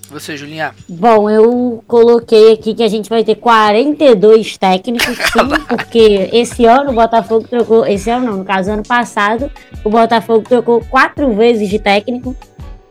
[0.09, 0.73] Você, Julinha?
[0.87, 6.91] Bom, eu coloquei aqui que a gente vai ter 42 técnicos, sim, porque esse ano
[6.91, 7.85] o Botafogo trocou.
[7.85, 9.51] Esse ano não, no caso, ano passado,
[9.83, 12.35] o Botafogo trocou quatro vezes de técnico.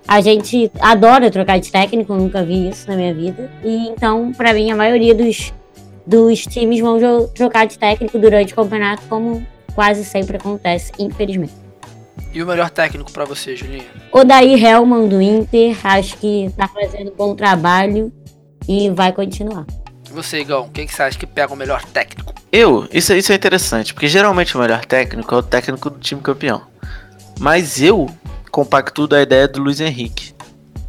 [0.06, 3.50] A gente adora trocar de técnico, nunca vi isso na minha vida.
[3.64, 5.52] E então, para mim, a maioria dos,
[6.06, 6.98] dos times vão
[7.34, 11.65] trocar de técnico durante o campeonato, como quase sempre acontece, infelizmente.
[12.36, 13.86] E o melhor técnico para você, Julinha?
[14.12, 18.12] O Daí Helman do Inter, acho que tá fazendo bom trabalho
[18.68, 19.64] e vai continuar.
[20.06, 22.34] E você, Igão, quem que você acha que pega o melhor técnico?
[22.52, 26.20] Eu, isso, isso é interessante, porque geralmente o melhor técnico é o técnico do time
[26.20, 26.60] campeão.
[27.40, 28.06] Mas eu
[28.50, 30.34] compacto da ideia do Luiz Henrique.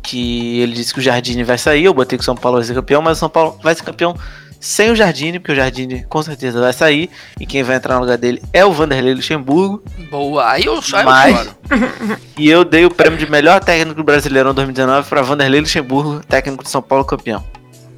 [0.04, 2.68] Que ele disse que o Jardine vai sair, eu botei que o São Paulo vai
[2.68, 4.18] ser campeão, mas o São Paulo vai ser campeão
[4.60, 7.10] sem o Jardine, porque o Jardine com certeza vai sair.
[7.40, 9.84] E quem vai entrar no lugar dele é o Vanderlei Luxemburgo.
[10.10, 11.56] Boa, aí eu saio Mas...
[12.38, 16.64] E eu dei o prêmio de melhor técnico brasileiro em 2019 para Vanderlei Luxemburgo, técnico
[16.64, 17.44] de São Paulo campeão.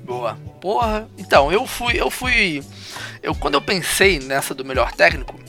[0.04, 0.38] Boa.
[0.60, 1.08] Porra.
[1.18, 2.00] Então, eu fui.
[2.00, 2.64] Eu fui.
[3.22, 5.40] Eu, quando eu pensei nessa do melhor técnico,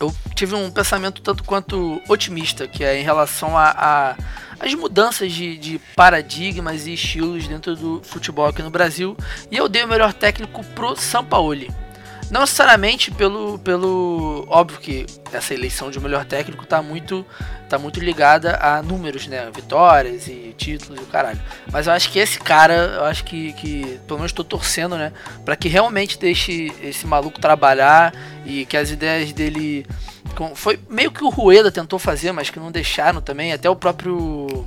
[0.00, 4.16] eu tive um pensamento tanto quanto otimista, que é em relação a, a
[4.62, 9.16] as mudanças de, de, paradigmas e estilos dentro do futebol aqui no Brasil.
[9.50, 11.68] E eu dei o melhor técnico pro Sampaoli.
[12.30, 14.46] Não necessariamente pelo, pelo.
[14.48, 17.26] Óbvio que essa eleição de melhor técnico tá muito,
[17.68, 19.50] tá muito ligada a números, né?
[19.54, 21.38] Vitórias e títulos e o caralho.
[21.70, 25.12] Mas eu acho que esse cara, eu acho que, que pelo menos estou torcendo, né?
[25.44, 28.14] para que realmente deixe esse maluco trabalhar
[28.46, 29.84] e que as ideias dele
[30.54, 33.52] foi meio que o Rueda tentou fazer, mas que não deixaram também.
[33.52, 34.66] Até o próprio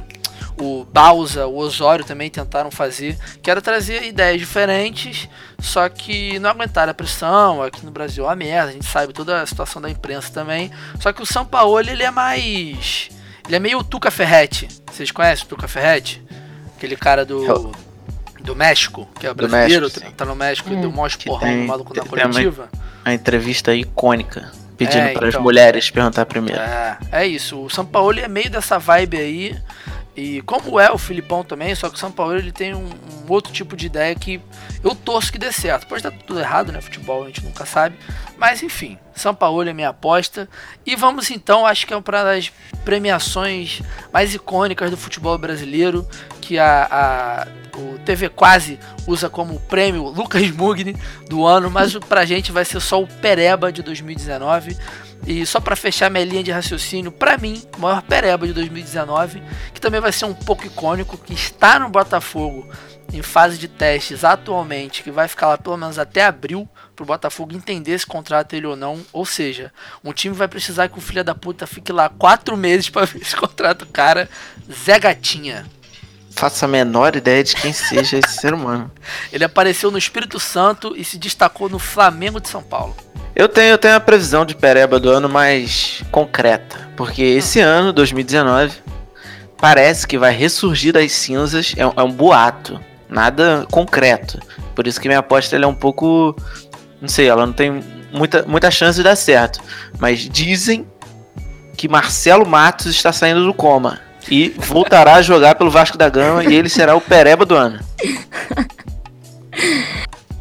[0.59, 5.27] o Bausa, o Osório também tentaram fazer, que era trazer ideias diferentes,
[5.59, 7.61] só que não aguentaram a pressão.
[7.61, 10.71] Aqui no Brasil é uma merda, a gente sabe toda a situação da imprensa também.
[10.99, 13.09] Só que o São Paulo ele é mais.
[13.45, 14.67] Ele é meio Tuca Ferretti.
[14.91, 16.23] Vocês conhecem o Tuca Ferretti?
[16.77, 17.73] Aquele cara do.
[18.39, 21.51] Do México, que é brasileiro, México, tá no México e deu um monte de porrão
[21.51, 22.69] no maluco na coletiva.
[23.03, 26.59] A entrevista icônica Pedindo é, para as então, mulheres perguntar primeiro.
[26.59, 27.61] É, é isso.
[27.63, 29.57] O São Paulo é meio dessa vibe aí.
[30.15, 33.25] E como é o Filipão também, só que o São Paulo ele tem um, um,
[33.27, 34.39] outro tipo de ideia que
[34.81, 35.87] eu torço que dê certo.
[35.87, 36.79] Pode dar tudo errado, né?
[36.79, 37.97] Futebol a gente nunca sabe.
[38.37, 40.47] Mas enfim, São Paulo é minha aposta.
[40.85, 42.49] E vamos então, acho que é uma das
[42.85, 43.81] premiações
[44.13, 46.07] mais icônicas do futebol brasileiro,
[46.39, 47.47] que a, a
[47.77, 50.95] o TV Quase usa como prêmio Lucas Mugni
[51.27, 54.77] do ano, mas pra gente vai ser só o Pereba de 2019.
[55.27, 59.41] E só para fechar minha linha de raciocínio, para mim, o maior pereba de 2019,
[59.73, 62.69] que também vai ser um pouco icônico, que está no Botafogo
[63.11, 67.05] em fase de testes atualmente, que vai ficar lá pelo menos até abril, para o
[67.05, 69.03] Botafogo entender se contrata ele ou não.
[69.11, 69.71] Ou seja,
[70.03, 73.25] um time vai precisar que o filho da puta fique lá quatro meses para ver
[73.25, 74.29] se contrata o cara.
[74.71, 75.65] Zé Gatinha.
[76.35, 78.91] Faço a menor ideia de quem seja esse ser humano.
[79.31, 82.95] Ele apareceu no Espírito Santo e se destacou no Flamengo de São Paulo.
[83.35, 86.89] Eu tenho, eu tenho a previsão de Pereba do ano mais concreta.
[86.95, 88.73] Porque esse ano, 2019,
[89.57, 91.73] parece que vai ressurgir das cinzas.
[91.77, 92.79] É um, é um boato.
[93.09, 94.39] Nada concreto.
[94.73, 96.35] Por isso que minha aposta é um pouco.
[97.01, 99.61] Não sei, ela não tem muita, muita chance de dar certo.
[99.99, 100.87] Mas dizem
[101.77, 103.99] que Marcelo Matos está saindo do coma.
[104.29, 107.79] E voltará a jogar pelo Vasco da Gama e ele será o Pereba do ano.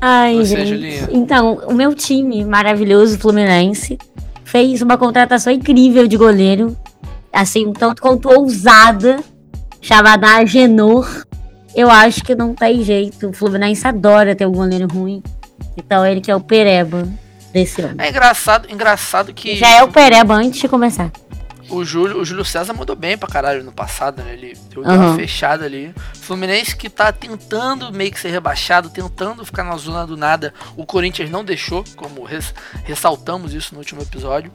[0.00, 0.68] Ai, Você, gente.
[0.68, 1.08] Julinha?
[1.12, 3.98] Então, o meu time maravilhoso Fluminense
[4.44, 6.76] fez uma contratação incrível de goleiro,
[7.32, 9.20] assim, um tanto quanto ousada,
[9.80, 11.24] chamada Agenor.
[11.74, 13.30] Eu acho que não tem jeito.
[13.30, 15.22] O Fluminense adora ter um goleiro ruim.
[15.76, 17.08] Então ele que é o Pereba
[17.52, 18.00] desse ano.
[18.00, 21.10] É engraçado, engraçado que Já é o Pereba antes de começar.
[21.70, 24.32] O Júlio, o Júlio César mandou bem pra caralho no passado, né?
[24.34, 25.94] Ele deu deu uma fechada ali.
[26.20, 30.52] Fluminense que tá tentando meio que ser rebaixado, tentando ficar na zona do nada.
[30.76, 32.54] O Corinthians não deixou, como res-
[32.84, 34.50] ressaltamos isso no último episódio.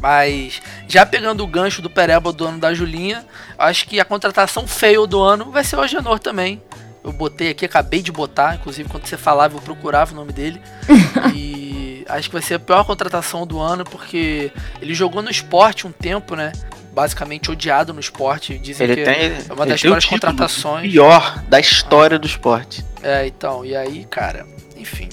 [0.00, 3.24] Mas já pegando o gancho do Pereba do ano da Julinha,
[3.58, 6.60] acho que a contratação fail do ano vai ser o Agenor também.
[7.04, 10.60] Eu botei aqui, acabei de botar, inclusive quando você falava eu procurava o nome dele.
[11.34, 11.61] e
[12.08, 14.50] acho que vai ser a pior contratação do ano, porque
[14.80, 16.52] ele jogou no esporte um tempo, né?
[16.94, 18.58] Basicamente odiado no esporte.
[18.58, 20.90] Dizem Ele que tem, é uma ele das piores contratações.
[20.90, 22.84] pior da história do esporte.
[23.02, 24.46] É, então, e aí, cara,
[24.76, 25.08] enfim.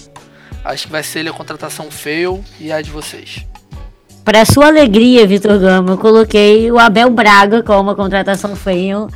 [0.64, 3.46] Acho que vai ser ele a contratação fail e a de vocês.
[4.26, 9.08] Para sua alegria, Vitor Gama, eu coloquei o Abel Braga como a contratação feia.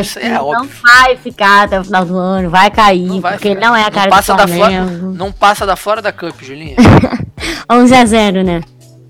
[0.00, 0.70] Acho é não óbvio.
[0.82, 3.60] vai ficar até o final do ano, vai cair, Não vai porque ficar.
[3.60, 5.12] não é a Não cara passa do da Flamengo.
[5.12, 6.76] Não passa da Florida Cup, Julinha.
[7.70, 8.60] 11 a 0, né?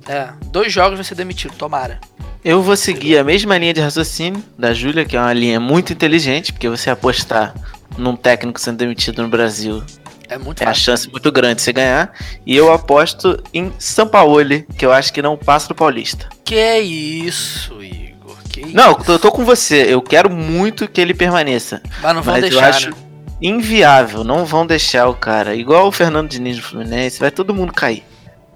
[0.08, 1.98] É, dois jogos vai ser demitido, tomara.
[2.44, 5.92] Eu vou seguir a mesma linha de raciocínio da Júlia, que é uma linha muito
[5.92, 7.54] inteligente, porque você apostar
[7.96, 9.82] num técnico sendo demitido no Brasil
[10.28, 12.10] É muito é a chance muito grande de você ganhar.
[12.44, 16.28] E eu aposto em Sampaoli, que eu acho que não passa do Paulista.
[16.44, 18.01] Que isso, Igor.
[18.52, 19.86] Que Não, eu tô, eu com você.
[19.88, 21.82] Eu quero muito que ele permaneça.
[22.02, 22.96] Mas não vão Mas eu deixar, acho né?
[23.40, 24.22] inviável.
[24.22, 25.54] Não vão deixar o cara.
[25.54, 28.04] Igual o Fernando Diniz do Fluminense, vai todo mundo cair.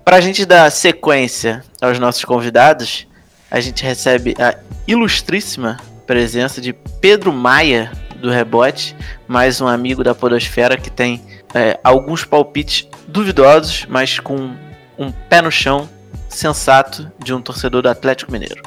[0.05, 3.07] Pra gente dar sequência aos nossos convidados,
[3.51, 4.55] a gente recebe a
[4.87, 7.91] ilustríssima presença de Pedro Maia
[8.21, 8.95] do Rebote,
[9.27, 11.21] mais um amigo da Podosfera que tem
[11.55, 14.55] é, alguns palpites duvidosos, mas com
[14.99, 15.89] um pé no chão
[16.29, 18.63] sensato de um torcedor do Atlético Mineiro.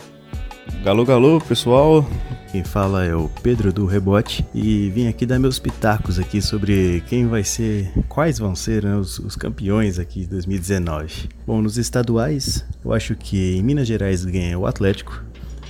[0.83, 2.09] Galô, galô, pessoal.
[2.53, 7.03] Quem fala é o Pedro do Rebote e vim aqui dar meus pitacos aqui sobre
[7.05, 11.29] quem vai ser, quais vão ser né, os, os campeões aqui de 2019.
[11.45, 15.21] Bom, nos estaduais, eu acho que em Minas Gerais ganha o Atlético,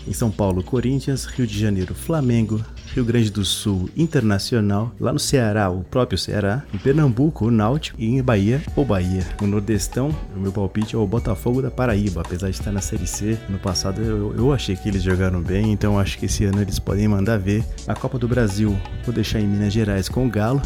[0.07, 2.63] em São Paulo, Corinthians, Rio de Janeiro, Flamengo,
[2.99, 7.95] Rio Grande do Sul, Internacional, lá no Ceará, o próprio Ceará, em Pernambuco, o Náutico
[7.97, 9.25] e em Bahia, o Bahia.
[9.39, 13.07] No Nordestão, o meu palpite é o Botafogo da Paraíba, apesar de estar na Série
[13.07, 13.37] C.
[13.47, 16.77] No passado eu, eu achei que eles jogaram bem, então acho que esse ano eles
[16.77, 17.63] podem mandar ver.
[17.87, 20.61] A Copa do Brasil, vou deixar em Minas Gerais com o Galo.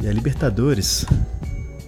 [0.00, 1.04] E a Libertadores,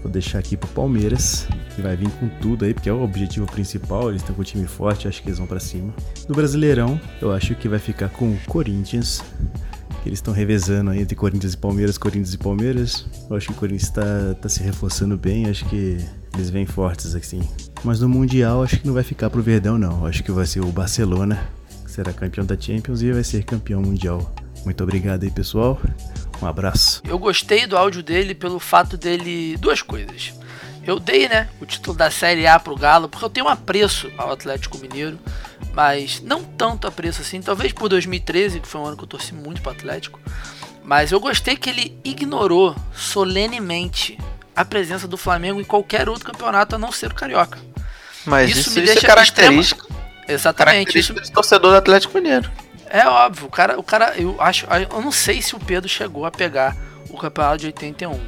[0.04, 3.46] Vou deixar aqui pro Palmeiras, que vai vir com tudo aí, porque é o objetivo
[3.46, 4.10] principal.
[4.10, 5.94] Eles estão com o time forte, acho que eles vão pra cima.
[6.28, 9.24] No Brasileirão, eu acho que vai ficar com o Corinthians,
[10.04, 13.06] eles estão revezando aí entre Corinthians e Palmeiras, Corinthians e Palmeiras.
[13.28, 15.98] Eu acho que o Corinthians tá, tá se reforçando bem, acho que
[16.34, 17.40] eles vêm fortes assim.
[17.82, 20.06] Mas no Mundial, acho que não vai ficar pro Verdão, não.
[20.06, 21.48] Acho que vai ser o Barcelona,
[21.84, 24.34] que será campeão da Champions e vai ser campeão mundial.
[24.64, 25.78] Muito obrigado aí, pessoal.
[26.40, 27.02] Um abraço.
[27.06, 29.56] Eu gostei do áudio dele pelo fato dele.
[29.58, 30.32] Duas coisas.
[30.86, 34.10] Eu dei, né, o título da Série A pro Galo, porque eu tenho um apreço
[34.18, 35.18] ao Atlético Mineiro,
[35.74, 39.34] mas não tanto apreço assim, talvez por 2013, que foi um ano que eu torci
[39.34, 40.20] muito pro Atlético.
[40.84, 44.18] Mas eu gostei que ele ignorou solenemente
[44.54, 47.58] a presença do Flamengo em qualquer outro campeonato a não ser o Carioca.
[48.24, 49.86] Mas Isso isso, me isso deixa é característica,
[50.28, 50.98] Exatamente.
[50.98, 52.50] Isso característica do torcedor do Atlético Mineiro.
[52.88, 56.24] é óbvio, o cara, o cara, eu acho, eu não sei se o Pedro chegou
[56.24, 56.76] a pegar
[57.10, 58.20] o campeonato de 81.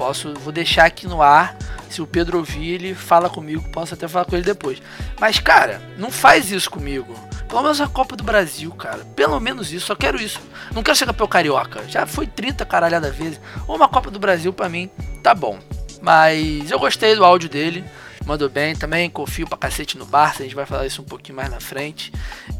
[0.00, 1.54] Posso, vou deixar aqui no ar.
[1.90, 4.80] Se o Pedro ouvir, ele fala comigo, posso até falar com ele depois.
[5.20, 7.14] Mas cara, não faz isso comigo.
[7.46, 9.04] Pelo menos a Copa do Brasil, cara.
[9.14, 10.40] Pelo menos isso, só quero isso.
[10.72, 11.86] Não quero ser campeão carioca.
[11.86, 13.38] Já foi 30 caralhada vezes.
[13.68, 14.88] Ou uma Copa do Brasil pra mim,
[15.22, 15.58] tá bom.
[16.00, 17.84] Mas eu gostei do áudio dele.
[18.24, 21.36] Mandou bem também, confio pra cacete no Barça, a gente vai falar isso um pouquinho
[21.36, 22.10] mais na frente.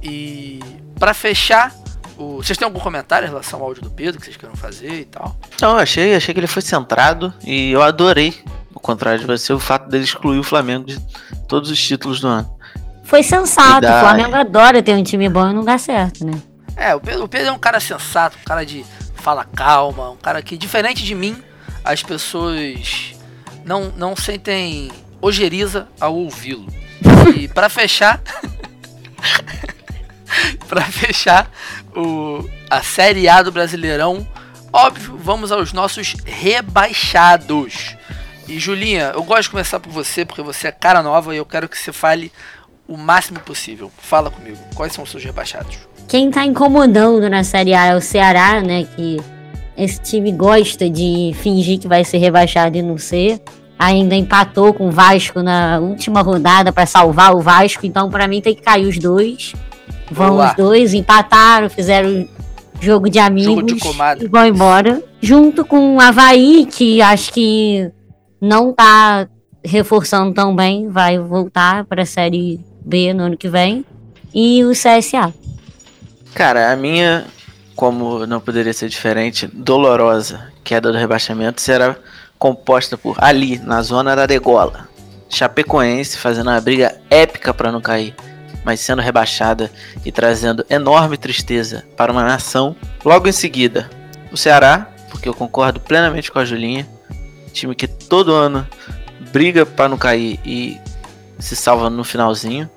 [0.02, 0.60] E
[0.98, 1.72] para fechar,
[2.20, 2.36] o...
[2.36, 5.04] vocês têm algum comentário em relação ao áudio do Pedro que vocês queiram fazer e
[5.04, 5.34] tal?
[5.60, 8.34] Não, achei, achei que ele foi centrado e eu adorei,
[8.74, 11.00] ao contrário de você, o fato dele excluir o Flamengo de
[11.48, 12.50] todos os títulos do ano.
[13.04, 16.40] Foi sensato, o Flamengo adora ter um time bom e não dá certo, né?
[16.76, 18.84] É, o Pedro, o Pedro é um cara sensato, um cara de
[19.16, 21.36] fala calma, um cara que, diferente de mim,
[21.84, 23.14] as pessoas
[23.64, 24.90] não, não sentem
[25.20, 26.66] ojeriza ao ouvi-lo.
[27.36, 28.20] E para fechar,
[30.68, 31.50] para fechar
[31.94, 34.26] o, a Série A do Brasileirão,
[34.72, 37.96] óbvio, vamos aos nossos rebaixados.
[38.48, 41.46] E Julinha, eu gosto de começar por você, porque você é cara nova e eu
[41.46, 42.32] quero que você fale
[42.88, 43.90] o máximo possível.
[43.98, 45.78] Fala comigo, quais são os seus rebaixados?
[46.08, 48.84] Quem tá incomodando na Série A é o Ceará, né?
[48.96, 49.20] Que
[49.76, 53.40] esse time gosta de fingir que vai ser rebaixado e não ser
[53.80, 58.42] ainda empatou com o Vasco na última rodada para salvar o Vasco, então para mim
[58.42, 59.54] tem que cair os dois.
[60.10, 60.50] Vão Boa.
[60.50, 62.28] os dois, empataram, fizeram
[62.80, 65.02] jogo de amigos jogo de e vão embora.
[65.20, 67.90] Junto com o Havaí, que acho que
[68.40, 69.28] não tá
[69.64, 73.84] reforçando tão bem, vai voltar para a Série B no ano que vem.
[74.34, 75.34] E o CSA.
[76.34, 77.26] Cara, a minha,
[77.74, 81.96] como não poderia ser diferente, dolorosa queda do rebaixamento será
[82.38, 84.88] composta por ali, na zona da degola.
[85.28, 88.14] Chapecoense fazendo uma briga épica para não cair,
[88.64, 89.70] mas sendo rebaixada
[90.04, 92.76] e trazendo enorme tristeza para uma nação.
[93.04, 93.90] Logo em seguida,
[94.32, 96.88] o Ceará, porque eu concordo plenamente com a Julinha,
[97.52, 98.66] time que todo ano
[99.32, 100.78] briga para não cair e
[101.38, 102.70] se salva no finalzinho.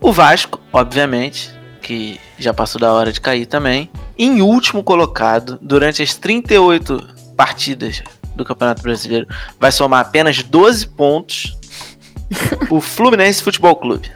[0.00, 1.50] O Vasco, obviamente,
[1.82, 3.90] que já passou da hora de cair também.
[4.16, 8.02] Em último colocado, durante as 38 partidas
[8.34, 9.26] do Campeonato Brasileiro
[9.58, 11.56] vai somar apenas 12 pontos.
[12.68, 14.10] o Fluminense Futebol Clube.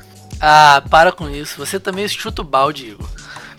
[0.44, 1.56] Ah, para com isso.
[1.56, 3.08] Você também chuta o balde, Igor.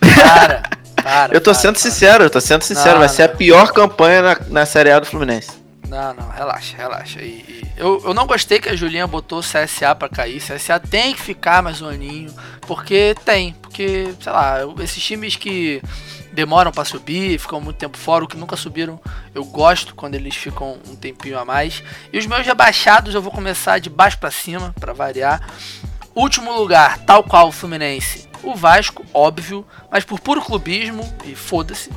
[0.02, 0.64] Para,
[1.02, 1.34] para.
[1.34, 1.82] Eu tô para, sendo para.
[1.82, 2.92] sincero, eu tô sendo sincero.
[2.92, 3.16] Não, vai não.
[3.16, 5.64] ser a pior campanha na, na Série A do Fluminense.
[5.88, 7.22] Não, não, relaxa, relaxa.
[7.22, 10.42] E, e, eu, eu não gostei que a Julinha botou o CSA pra cair.
[10.42, 12.34] CSA tem que ficar mais um aninho.
[12.68, 13.54] Porque tem.
[13.62, 15.82] Porque, sei lá, esses times que
[16.34, 19.00] demoram para subir, ficam muito tempo fora, o que nunca subiram.
[19.34, 21.82] Eu gosto quando eles ficam um tempinho a mais.
[22.12, 25.48] E os meus rebaixados eu vou começar de baixo para cima, para variar.
[26.16, 31.90] Último lugar, tal qual o Fluminense, o Vasco, óbvio, mas por puro clubismo e foda-se.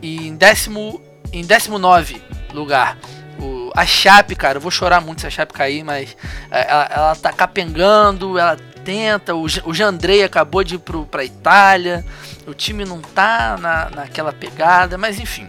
[0.00, 1.02] E em décimo,
[1.32, 2.96] em décimo nove lugar,
[3.38, 6.16] o, a Chape, cara, eu vou chorar muito se a Chape cair, mas
[6.50, 11.24] é, ela, ela tá capengando, ela tenta, o, o Jandrei acabou de ir pro, pra
[11.24, 12.04] Itália,
[12.46, 15.46] o time não tá na, naquela pegada, mas enfim,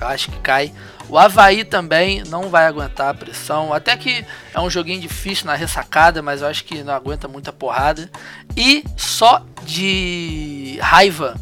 [0.00, 0.72] acho que cai.
[1.08, 3.72] O Havaí também não vai aguentar a pressão.
[3.72, 7.52] Até que é um joguinho difícil na ressacada, mas eu acho que não aguenta muita
[7.52, 8.10] porrada.
[8.56, 11.36] E só de raiva,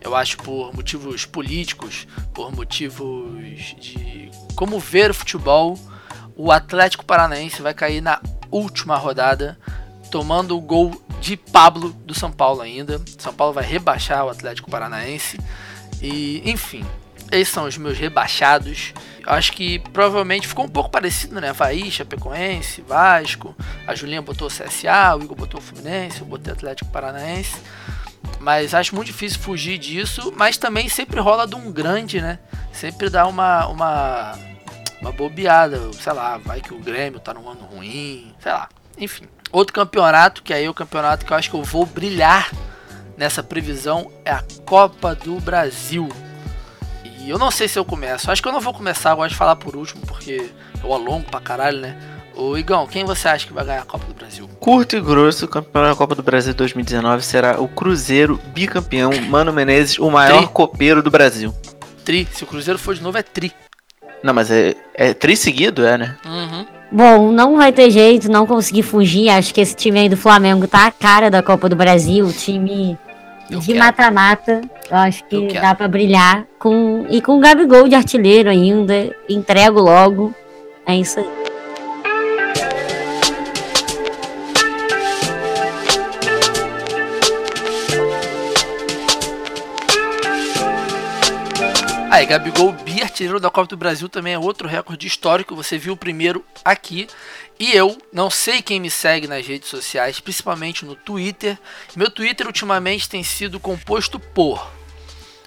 [0.00, 5.78] eu acho por motivos políticos, por motivos de como ver o futebol,
[6.36, 8.20] o Atlético Paranaense vai cair na
[8.50, 9.58] última rodada
[10.10, 13.00] tomando o gol de Pablo do São Paulo ainda.
[13.18, 15.38] São Paulo vai rebaixar o Atlético Paranaense.
[16.02, 16.84] E, enfim,
[17.32, 18.92] esses são os meus rebaixados.
[19.26, 21.48] Eu acho que provavelmente ficou um pouco parecido, né?
[21.48, 23.56] Havaí, Chapecoense, Vasco.
[23.86, 27.56] A Julinha botou o CSA, o Igor botou o Fluminense, eu botei o Atlético Paranaense.
[28.38, 30.32] Mas acho muito difícil fugir disso.
[30.36, 32.38] Mas também sempre rola de um grande, né?
[32.72, 34.38] Sempre dá uma, uma,
[35.00, 35.90] uma bobeada.
[35.94, 38.34] Sei lá, vai que o Grêmio tá num ano ruim.
[38.40, 38.68] Sei lá.
[38.98, 39.24] Enfim.
[39.50, 42.50] Outro campeonato, que aí é o campeonato que eu acho que eu vou brilhar
[43.16, 46.08] nessa previsão, é a Copa do Brasil.
[47.24, 48.30] E eu não sei se eu começo.
[48.30, 50.50] Acho que eu não vou começar, eu gosto de falar por último, porque
[50.82, 51.96] eu alongo pra caralho, né?
[52.34, 54.48] Ô Igão, quem você acha que vai ganhar a Copa do Brasil?
[54.58, 59.52] Curto e grosso, o campeão da Copa do Brasil 2019 será o Cruzeiro bicampeão, Mano
[59.52, 60.48] Menezes, o maior tri.
[60.48, 61.54] copeiro do Brasil.
[62.04, 63.52] Tri, se o Cruzeiro for de novo é tri.
[64.22, 66.16] Não, mas é, é tri seguido, é, né?
[66.24, 66.66] Uhum.
[66.90, 69.28] Bom, não vai ter jeito, não consegui fugir.
[69.28, 72.98] Acho que esse time aí do Flamengo tá a cara da Copa do Brasil, time
[73.50, 74.60] eu de mata-mata.
[74.90, 79.14] Eu acho que eu dá para brilhar com e com o Gabigol de artilheiro ainda.
[79.28, 80.34] Entrego logo.
[80.86, 81.41] É isso aí.
[92.12, 95.56] Aí, Gabigol bi-artilheiro da Copa do Brasil também é outro recorde histórico.
[95.56, 97.08] Você viu o primeiro aqui.
[97.58, 101.58] E eu não sei quem me segue nas redes sociais, principalmente no Twitter.
[101.96, 104.70] Meu Twitter ultimamente tem sido composto por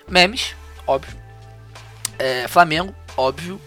[0.08, 0.56] memes,
[0.88, 1.16] óbvio.
[2.18, 3.62] É, Flamengo, óbvio.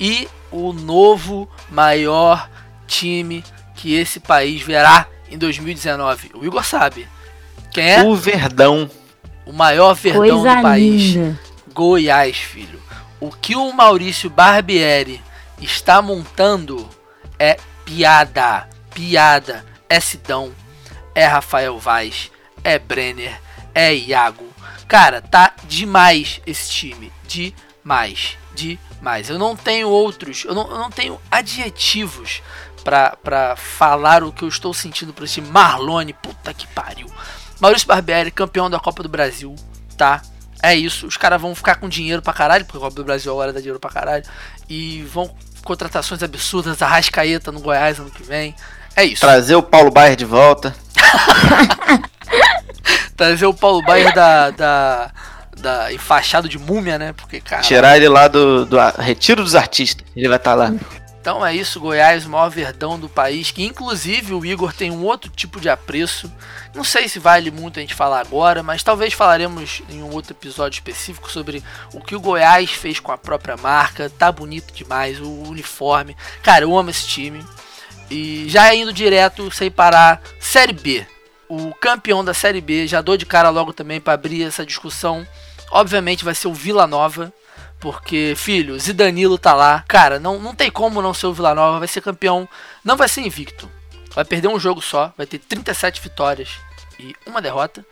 [0.00, 2.48] E o novo maior
[2.86, 3.44] time
[3.76, 6.30] que esse país verá em 2019.
[6.32, 7.06] O Igor sabe.
[7.72, 8.02] Quem é?
[8.02, 8.90] O Verdão.
[9.44, 11.02] O maior verdão Coisa do país.
[11.12, 11.47] linda.
[11.78, 12.82] Goiás, filho.
[13.20, 15.22] O que o Maurício Barbieri
[15.60, 16.90] está montando
[17.38, 18.68] é piada.
[18.92, 19.64] Piada.
[19.88, 20.52] É Sidão.
[21.14, 22.32] É Rafael Vaz.
[22.64, 23.40] É Brenner.
[23.72, 24.44] É Iago.
[24.88, 27.12] Cara, tá demais esse time.
[27.28, 28.36] Demais.
[28.56, 29.30] Demais.
[29.30, 30.44] Eu não tenho outros.
[30.44, 32.42] Eu não, eu não tenho adjetivos
[32.82, 36.12] pra falar o que eu estou sentindo por esse Marlone.
[36.12, 37.06] Puta que pariu.
[37.60, 39.54] Maurício Barbieri, campeão da Copa do Brasil.
[39.96, 40.20] Tá?
[40.62, 43.32] É isso, os caras vão ficar com dinheiro pra caralho, porque a Copa do Brasil
[43.32, 44.24] agora dá dinheiro pra caralho.
[44.68, 45.32] E vão
[45.62, 48.54] contratações absurdas, Arrascaeta no Goiás ano que vem.
[48.96, 49.20] É isso.
[49.20, 50.74] Trazer o Paulo Baier de volta.
[53.16, 55.10] Trazer o Paulo Baier da, da,
[55.56, 57.12] da enfaixado de múmia, né?
[57.12, 57.62] Porque, cara.
[57.62, 60.04] Tirar ele lá do, do Retiro dos Artistas.
[60.16, 60.72] Ele vai estar lá.
[61.28, 65.04] Então é isso, Goiás, o maior verdão do país, que inclusive o Igor tem um
[65.04, 66.32] outro tipo de apreço.
[66.74, 70.32] Não sei se vale muito a gente falar agora, mas talvez falaremos em um outro
[70.32, 71.62] episódio específico sobre
[71.92, 74.08] o que o Goiás fez com a própria marca.
[74.08, 76.16] Tá bonito demais, o uniforme.
[76.42, 77.44] Cara, eu amo esse time.
[78.10, 81.06] E já indo direto, sem parar, Série B.
[81.46, 85.28] O campeão da Série B, já dou de cara logo também para abrir essa discussão.
[85.70, 87.30] Obviamente vai ser o Vila Nova.
[87.80, 89.84] Porque, filho, Zidanilo tá lá.
[89.86, 91.78] Cara, não, não tem como não ser o Vila Nova.
[91.78, 92.48] Vai ser campeão.
[92.84, 93.68] Não vai ser invicto.
[94.14, 95.12] Vai perder um jogo só.
[95.16, 96.48] Vai ter 37 vitórias
[96.98, 97.84] e uma derrota.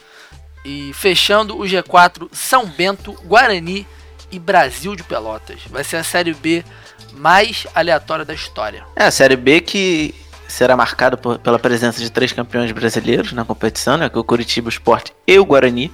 [0.65, 3.87] E fechando o G4, São Bento, Guarani
[4.33, 5.61] e Brasil de Pelotas.
[5.71, 6.65] Vai ser a Série B
[7.13, 8.85] mais aleatória da história.
[8.97, 10.13] É, a Série B que
[10.49, 14.09] será marcada por- pela presença de três campeões brasileiros na competição, né?
[14.09, 15.93] Que é o Curitiba, o Sport e o Guarani.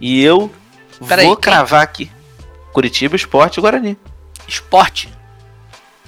[0.00, 0.52] E eu
[1.08, 1.42] Peraí, vou quem?
[1.52, 2.08] cravar aqui.
[2.76, 3.98] Curitiba, Sport e Guarani.
[4.46, 5.08] Esporte,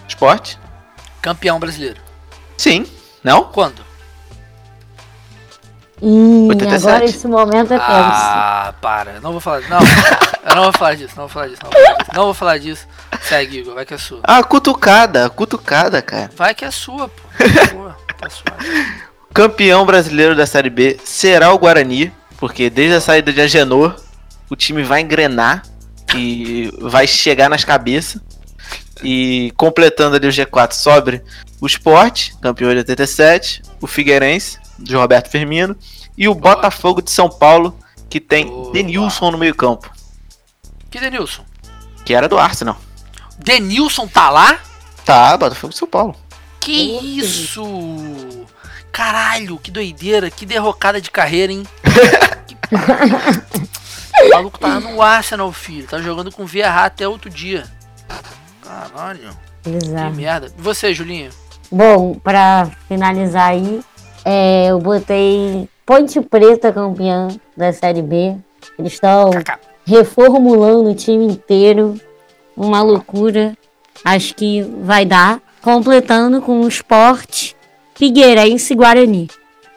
[0.06, 0.56] Sport?
[1.22, 1.98] campeão brasileiro.
[2.58, 2.84] Sim.
[3.24, 3.44] Não?
[3.44, 3.82] Quando?
[6.02, 6.86] Hum, 87.
[6.86, 7.88] agora esse momento é tenso.
[7.88, 9.18] Ah, para.
[9.20, 9.62] Não vou falar.
[9.62, 9.78] Não,
[10.46, 11.14] eu não vou falar disso.
[11.16, 11.62] Não vou falar disso.
[11.64, 12.10] Não vou falar disso.
[12.14, 12.88] Não vou falar disso.
[13.22, 13.74] Segue, Igor.
[13.74, 14.20] Vai que é sua.
[14.22, 15.30] Ah, cutucada.
[15.30, 16.30] Cutucada, cara.
[16.36, 17.22] Vai que é sua, pô.
[18.20, 18.54] É sua.
[19.32, 22.12] Campeão brasileiro da Série B será o Guarani.
[22.36, 23.96] Porque desde a saída de Agenor,
[24.50, 25.62] o time vai engrenar.
[26.16, 28.20] E vai chegar nas cabeças.
[29.02, 31.22] E completando ali o G4 sobre
[31.61, 35.76] o Sport, campeão de 87, o Figueirense, de Roberto Firmino,
[36.16, 37.78] e o Botafogo de São Paulo,
[38.11, 38.72] que tem Boa.
[38.72, 39.90] Denilson no meio-campo,
[40.90, 41.44] Que Denilson?
[42.04, 42.76] que era do Arsenal.
[43.38, 44.59] Denilson tá lá?
[45.04, 46.16] Tá, Botafogo de São Paulo.
[46.61, 46.72] Que
[47.18, 47.62] isso?
[48.90, 51.62] Caralho, que doideira, que derrocada de carreira, hein?
[52.46, 52.56] Que-
[54.26, 55.86] o maluco tá no Arsenal, filho.
[55.86, 57.64] Tá jogando com Vieira até outro dia.
[58.62, 59.30] Caralho,
[59.62, 60.14] que Exato.
[60.14, 60.52] merda.
[60.56, 61.30] E você, Julinho?
[61.70, 63.80] Bom, pra finalizar aí,
[64.24, 68.36] é, eu botei Ponte Preta campeã da Série B.
[68.78, 69.30] Eles estão
[69.86, 71.98] reformulando o time inteiro.
[72.56, 73.56] Uma loucura.
[74.04, 75.40] Acho que vai dar.
[75.60, 77.52] Completando com o Sport,
[77.94, 79.28] Figueirense e Guarani.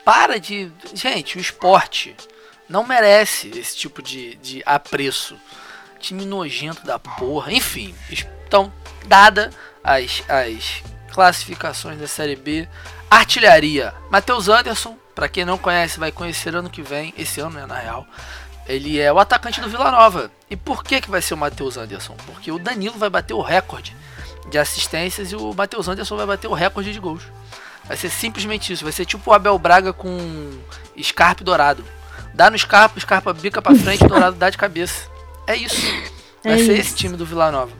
[0.05, 0.71] Para de.
[0.93, 2.15] Gente, o esporte
[2.71, 5.37] não merece esse tipo de, de apreço.
[5.99, 7.51] Time nojento da porra.
[7.51, 7.93] Enfim,
[8.47, 8.71] então,
[9.05, 9.51] dada
[9.83, 10.81] as, as
[11.13, 12.67] classificações da Série B,
[13.09, 13.93] artilharia.
[14.09, 17.13] Matheus Anderson, pra quem não conhece, vai conhecer ano que vem.
[17.17, 18.07] Esse ano, né, na real.
[18.67, 20.31] Ele é o atacante do Vila Nova.
[20.49, 22.15] E por que, que vai ser o Matheus Anderson?
[22.25, 23.95] Porque o Danilo vai bater o recorde
[24.49, 27.23] de assistências e o Matheus Anderson vai bater o recorde de gols.
[27.85, 28.83] Vai ser simplesmente isso.
[28.83, 30.17] Vai ser tipo o Abel Braga com
[31.01, 31.83] Scarpa e Dourado.
[32.33, 35.07] Dá no Scarpa, o Scarpa bica pra frente, o Dourado dá de cabeça.
[35.47, 35.81] É isso.
[36.43, 36.71] Vai É ser isso.
[36.81, 37.71] esse time do Vila Nova.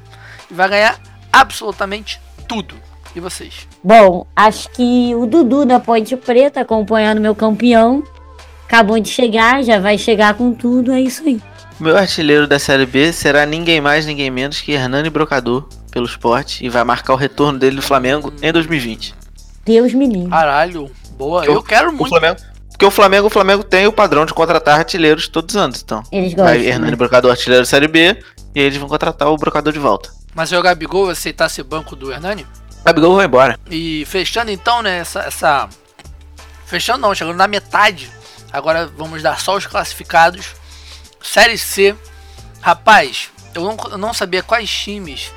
[0.49, 0.99] E vai ganhar
[1.31, 2.75] absolutamente tudo.
[3.15, 3.67] E vocês?
[3.83, 8.03] Bom, acho que o Dudu da Ponte Preta, acompanhando meu campeão,
[8.65, 11.41] acabou de chegar, já vai chegar com tudo, é isso aí.
[11.79, 16.63] Meu artilheiro da Série B será ninguém mais, ninguém menos que Hernani Brocador, pelo esporte,
[16.65, 19.13] e vai marcar o retorno dele do Flamengo em 2020.
[19.65, 20.29] Deus me livre.
[20.29, 21.43] Caralho, boa.
[21.45, 22.09] Eu- Eu quero O muito.
[22.09, 22.39] Flamengo,
[22.81, 26.01] porque o Flamengo, o Flamengo tem o padrão de contratar artilheiros todos os anos, então.
[26.11, 26.73] Eles Vai gostam.
[26.73, 26.97] Hernani né?
[26.97, 28.17] Brocador, artilheiro Série B,
[28.55, 30.11] e eles vão contratar o Brocador de volta.
[30.33, 32.43] Mas o Gabigol vai aceitar esse banco do Hernani?
[32.83, 33.59] Gabigol vai embora.
[33.69, 35.69] E fechando então, né, essa, essa.
[36.65, 38.09] Fechando não, chegando na metade.
[38.51, 40.55] Agora vamos dar só os classificados.
[41.21, 41.95] Série C.
[42.61, 45.31] Rapaz, eu não, eu não sabia quais times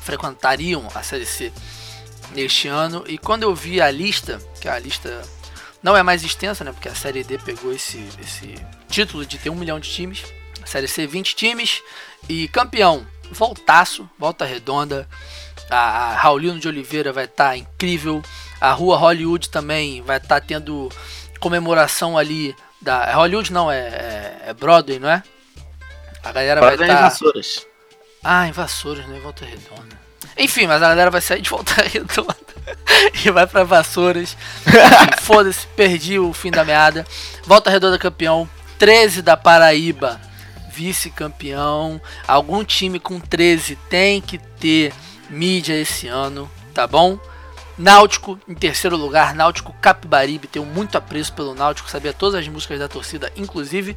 [0.00, 1.52] frequentariam a Série C
[2.34, 3.04] neste ano.
[3.06, 5.22] E quando eu vi a lista, que a lista
[5.86, 6.72] não é mais extensa, né?
[6.72, 8.56] Porque a Série D pegou esse, esse
[8.88, 10.24] título de ter um milhão de times.
[10.60, 11.80] A Série C, 20 times.
[12.28, 15.08] E campeão, voltaço, volta redonda.
[15.70, 18.20] A, a Raulino de Oliveira vai estar tá incrível.
[18.60, 20.90] A Rua Hollywood também vai estar tá tendo
[21.38, 22.52] comemoração ali.
[22.82, 25.22] Da, é Hollywood não, é, é, é Broadway, não é?
[26.24, 26.88] A galera vai estar.
[26.88, 27.02] Tá...
[27.02, 27.64] Vassouras.
[28.24, 29.20] Ah, em Vassouras, né?
[29.20, 30.05] Volta Redonda.
[30.36, 32.36] Enfim, mas a galera vai sair de Volta Redonda
[33.24, 34.36] e vai pra Vassouras.
[35.22, 37.06] Foda-se, perdi o fim da meada.
[37.44, 38.48] Volta Redonda campeão.
[38.78, 40.20] 13 da Paraíba,
[40.70, 42.00] vice-campeão.
[42.28, 44.92] Algum time com 13 tem que ter
[45.30, 47.18] mídia esse ano, tá bom?
[47.78, 52.78] Náutico em terceiro lugar, Náutico Capibaribe, tenho muito apreço pelo Náutico, sabia todas as músicas
[52.78, 53.96] da torcida, inclusive.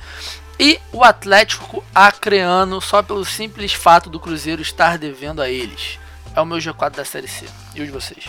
[0.59, 5.97] E o Atlético Acreano, só pelo simples fato do Cruzeiro estar devendo a eles.
[6.35, 7.45] É o meu G4 da Série C.
[7.75, 8.25] E o de vocês?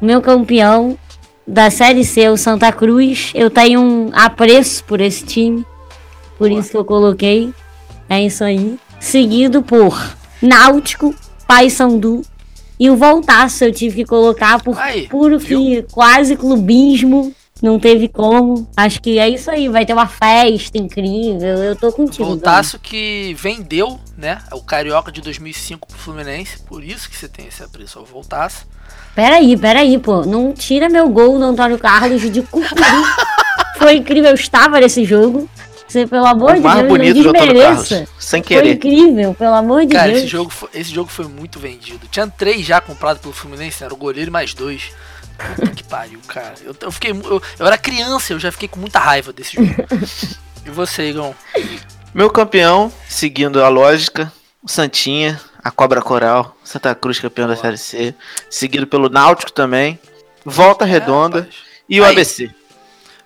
[0.00, 0.98] Meu campeão
[1.46, 3.32] da Série C, o Santa Cruz.
[3.34, 5.64] Eu tenho um apreço por esse time.
[6.38, 6.60] Por Boa.
[6.60, 7.52] isso que eu coloquei.
[8.08, 8.78] É isso aí.
[9.00, 11.14] Seguido por Náutico,
[11.46, 12.22] Paysandu
[12.78, 17.34] e o Voltaço eu tive que colocar por aí, puro que quase clubismo.
[17.62, 18.68] Não teve como.
[18.76, 19.68] Acho que é isso aí.
[19.68, 21.56] Vai ter uma festa incrível.
[21.56, 22.24] Eu tô contigo.
[22.24, 24.38] Voltaço que vendeu, né?
[24.52, 26.58] O Carioca de 2005 pro Fluminense.
[26.60, 28.66] Por isso que você tem esse apreço ao Voltaço.
[29.14, 30.22] Peraí, peraí, pô.
[30.26, 32.82] Não tira meu gol do Antônio Carlos de Cucuri.
[33.78, 34.30] Foi incrível.
[34.30, 35.48] Eu estava nesse jogo.
[35.88, 38.08] Você, pelo amor o de mais Deus, bonito não desmereça.
[38.18, 38.62] sem querer.
[38.62, 40.18] Foi incrível, pelo amor de Cara, Deus.
[40.18, 42.08] Esse jogo, foi, esse jogo foi muito vendido.
[42.10, 44.90] Tinha três já comprados pelo Fluminense, era o goleiro e mais dois.
[45.36, 46.54] Puta que pariu, cara.
[46.64, 47.10] Eu, eu fiquei.
[47.10, 49.74] Eu, eu, era criança, eu já fiquei com muita raiva desse jogo.
[50.64, 51.34] e você, Igão?
[52.14, 54.32] Meu campeão, seguindo a lógica,
[54.62, 57.56] o Santinha, a Cobra Coral, Santa Cruz campeão Boa.
[57.56, 58.14] da Série C,
[58.48, 59.98] seguido pelo Náutico também,
[60.44, 61.56] Volta é, Redonda rapaz.
[61.88, 62.50] e o Aí, ABC.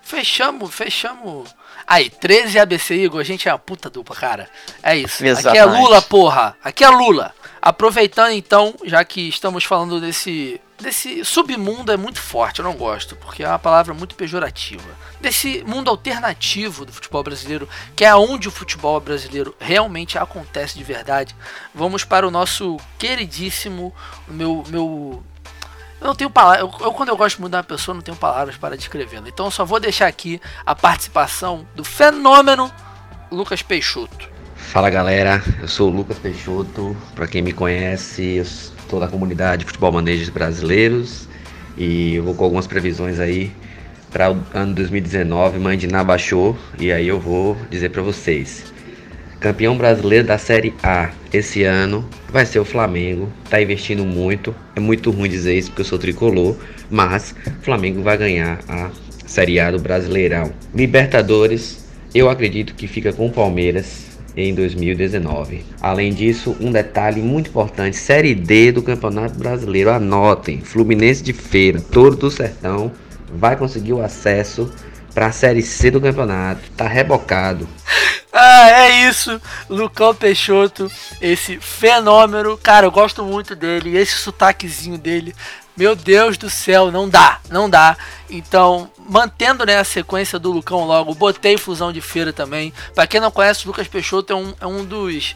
[0.01, 1.49] Fechamos, fechamos
[1.91, 4.49] Aí, 13 ABC Igor, a gente é uma puta dupla, cara.
[4.81, 5.25] É isso.
[5.25, 5.59] Exatamente.
[5.59, 6.55] Aqui é Lula, porra.
[6.63, 7.33] Aqui é Lula.
[7.61, 13.15] Aproveitando então, já que estamos falando desse desse submundo é muito forte, eu não gosto,
[13.15, 14.83] porque é uma palavra muito pejorativa.
[15.19, 20.83] Desse mundo alternativo do futebol brasileiro, que é onde o futebol brasileiro realmente acontece de
[20.83, 21.35] verdade.
[21.73, 23.93] Vamos para o nosso queridíssimo,
[24.27, 25.23] meu meu
[26.01, 26.61] eu não tenho palavras.
[26.61, 29.29] Eu, eu, quando eu gosto muito de uma pessoa, não tenho palavras para descrevê-la.
[29.29, 32.71] Então eu só vou deixar aqui a participação do fenômeno
[33.31, 34.31] Lucas Peixoto.
[34.55, 36.97] Fala galera, eu sou o Lucas Peixoto.
[37.13, 38.41] Para quem me conhece,
[38.91, 41.25] eu sou da comunidade de futebol manejos brasileiros
[41.77, 43.49] e eu vou com algumas previsões aí
[44.11, 45.59] para o ano 2019.
[45.59, 48.65] Mandiná baixou e aí eu vou dizer para vocês.
[49.39, 53.31] Campeão brasileiro da Série A esse ano vai ser o Flamengo.
[53.49, 54.53] Tá investindo muito.
[54.75, 56.57] É muito ruim dizer isso porque eu sou tricolor,
[56.89, 58.89] mas o Flamengo vai ganhar a
[59.25, 60.51] Série A do Brasileirão.
[60.75, 65.65] Libertadores, eu acredito que fica com o Palmeiras em 2019.
[65.81, 69.91] Além disso, um detalhe muito importante: Série D do Campeonato Brasileiro.
[69.91, 72.91] Anotem: Fluminense de Feira, Touro do Sertão,
[73.33, 74.71] vai conseguir o acesso
[75.13, 76.61] para a Série C do campeonato.
[76.75, 77.67] Tá rebocado.
[78.33, 80.89] Ah, é isso, Lucão Peixoto,
[81.21, 85.35] esse fenômeno, cara, eu gosto muito dele, esse sotaquezinho dele,
[85.81, 87.97] meu Deus do céu, não dá, não dá.
[88.29, 92.71] Então, mantendo né, a sequência do Lucão logo, botei fusão de feira também.
[92.93, 95.35] Para quem não conhece, o Lucas Peixoto é um, é um dos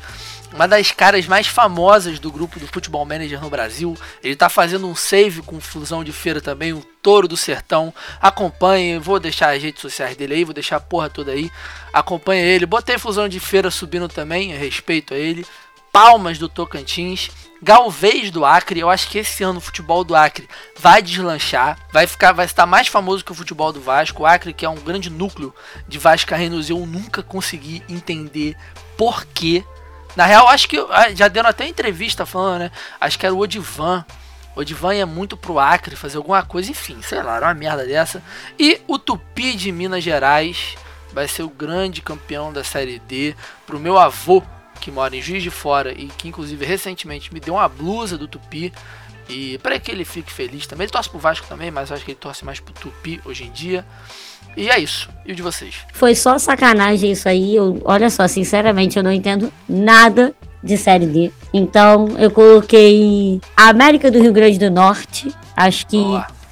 [0.54, 3.98] uma das caras mais famosas do grupo do Futebol Manager no Brasil.
[4.24, 7.92] Ele tá fazendo um save com fusão de feira também, o Touro do Sertão.
[8.22, 11.52] Acompanhe, vou deixar as redes sociais dele aí, vou deixar a porra toda aí.
[11.92, 12.68] Acompanhe ele.
[12.68, 15.44] Botei fusão de feira subindo também, respeito a ele.
[15.92, 17.32] Palmas do Tocantins.
[17.66, 20.48] Galvez do Acre, eu acho que esse ano o futebol do Acre
[20.78, 24.22] vai deslanchar, vai ficar, vai estar mais famoso que o futebol do Vasco.
[24.22, 25.52] O Acre, que é um grande núcleo
[25.88, 28.56] de vascaínos, eu nunca consegui entender
[28.96, 29.64] por quê
[30.16, 32.72] na real, acho que ah, já deram até entrevista falando, né?
[33.02, 34.06] Acho que era o Odivan.
[34.56, 37.84] O Odivan ia muito pro Acre fazer alguma coisa, enfim, sei lá, era uma merda
[37.84, 38.22] dessa.
[38.60, 40.76] E o Tupi de Minas Gerais
[41.12, 43.36] vai ser o grande campeão da Série D.
[43.66, 44.44] Pro meu avô,
[44.86, 48.28] que mora em Juiz de Fora e que inclusive recentemente me deu uma blusa do
[48.28, 48.72] Tupi.
[49.28, 50.86] E para que ele fique feliz também.
[50.86, 53.52] Ele torce pro Vasco também, mas acho que ele torce mais pro Tupi hoje em
[53.52, 53.84] dia.
[54.56, 55.10] E é isso.
[55.26, 55.78] E o de vocês?
[55.92, 57.56] Foi só sacanagem isso aí.
[57.56, 61.32] Eu, olha só, sinceramente, eu não entendo nada de Série D.
[61.52, 65.34] Então, eu coloquei a América do Rio Grande do Norte.
[65.58, 65.98] Acho que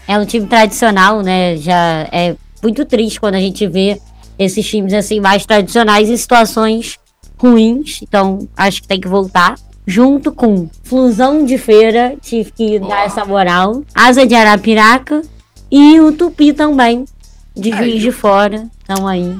[0.08, 1.56] é um time tradicional, né?
[1.58, 4.02] Já é muito triste quando a gente vê
[4.40, 6.98] esses times assim mais tradicionais em situações
[7.44, 9.56] ruins, então acho que tem que voltar.
[9.86, 12.90] Junto com Flusão de Feira, tive que Boa.
[12.90, 13.84] dar essa moral.
[13.94, 15.22] Asa de Arapiraca
[15.70, 17.04] e o Tupi também,
[17.54, 17.70] de.
[17.72, 18.68] Juiz de Fora.
[18.84, 19.38] Então aí.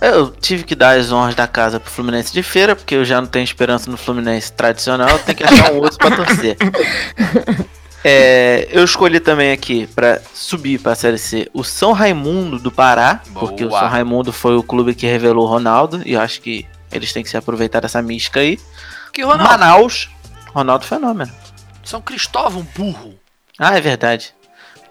[0.00, 3.20] Eu tive que dar as honras da casa pro Fluminense de feira, porque eu já
[3.20, 6.56] não tenho esperança no Fluminense tradicional, eu tenho que achar um outro pra torcer.
[8.06, 13.22] É, eu escolhi também aqui pra subir pra Série C o São Raimundo do Pará,
[13.32, 13.80] porque o Boa.
[13.80, 16.66] São Raimundo foi o clube que revelou o Ronaldo, e eu acho que
[16.96, 18.58] eles têm que se aproveitar dessa mística aí.
[19.12, 19.44] Que Ronaldo?
[19.44, 20.10] Manaus,
[20.52, 21.32] Ronaldo Fenômeno.
[21.84, 23.14] São Cristóvão, burro.
[23.58, 24.34] Ah, é verdade.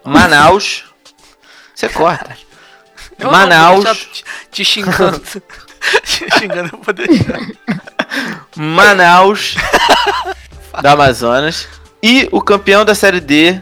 [0.04, 0.84] Manaus,
[1.74, 2.36] você corta.
[3.18, 3.84] Eu Manaus.
[3.84, 5.20] não te, te xingando.
[6.04, 7.40] te xingando, eu vou deixar.
[8.56, 9.54] Manaus
[10.80, 11.68] do Amazonas
[12.02, 13.60] e o campeão da Série D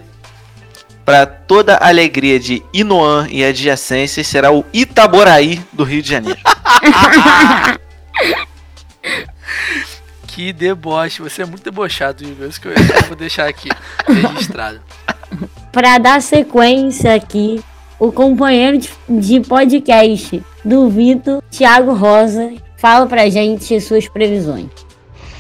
[1.05, 6.41] para toda a alegria de Inoan e adjacências será o Itaboraí do Rio de Janeiro.
[10.27, 11.23] Que deboche.
[11.23, 12.49] Você é muito debochado, Igor.
[12.49, 13.69] Isso que eu, eu vou deixar aqui
[14.07, 14.81] registrado.
[15.71, 17.63] Para dar sequência aqui,
[17.99, 24.69] o companheiro de, de podcast do Vitor, Thiago Rosa, fala pra gente suas previsões.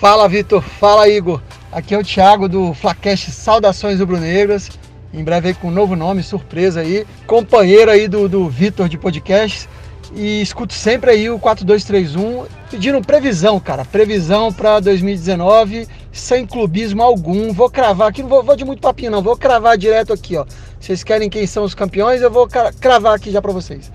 [0.01, 1.41] Fala Vitor, fala Igor.
[1.70, 4.70] Aqui é o Thiago do Flacast Saudações Rubro-Negras.
[5.12, 7.07] Em breve aí com um novo nome, surpresa aí.
[7.27, 9.68] Companheiro aí do, do Vitor de podcast.
[10.15, 13.85] E escuto sempre aí o 4231 pedindo previsão, cara.
[13.85, 17.53] Previsão para 2019, sem clubismo algum.
[17.53, 20.45] Vou cravar aqui, não vou, vou de muito papinho não, vou cravar direto aqui, ó.
[20.79, 22.21] Vocês querem quem são os campeões?
[22.21, 23.91] Eu vou cra- cravar aqui já para vocês.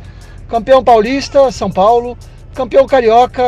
[0.50, 2.18] Campeão paulista, São Paulo.
[2.56, 3.44] Campeão carioca,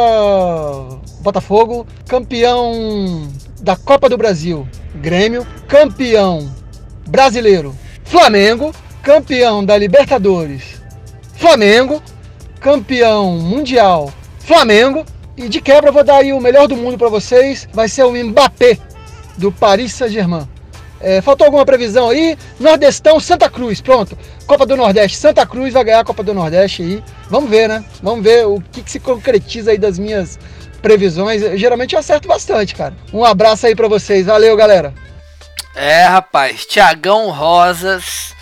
[1.21, 1.87] Botafogo.
[2.07, 3.27] Campeão
[3.61, 5.45] da Copa do Brasil, Grêmio.
[5.67, 6.47] Campeão
[7.07, 8.71] brasileiro, Flamengo.
[9.01, 10.79] Campeão da Libertadores,
[11.35, 12.01] Flamengo.
[12.59, 15.05] Campeão mundial, Flamengo.
[15.37, 17.67] E de quebra vou dar aí o melhor do mundo para vocês.
[17.71, 18.77] Vai ser o Mbappé
[19.37, 20.47] do Paris Saint-Germain.
[21.01, 22.37] É, faltou alguma previsão aí?
[22.59, 24.17] Nordestão, Santa Cruz, pronto.
[24.45, 27.03] Copa do Nordeste, Santa Cruz vai ganhar a Copa do Nordeste aí.
[27.29, 27.85] Vamos ver, né?
[28.03, 30.37] Vamos ver o que, que se concretiza aí das minhas
[30.81, 31.41] previsões.
[31.41, 32.93] Eu, geralmente eu acerto bastante, cara.
[33.13, 34.25] Um abraço aí pra vocês.
[34.25, 34.93] Valeu, galera.
[35.73, 38.35] É, rapaz, Tiagão Rosas.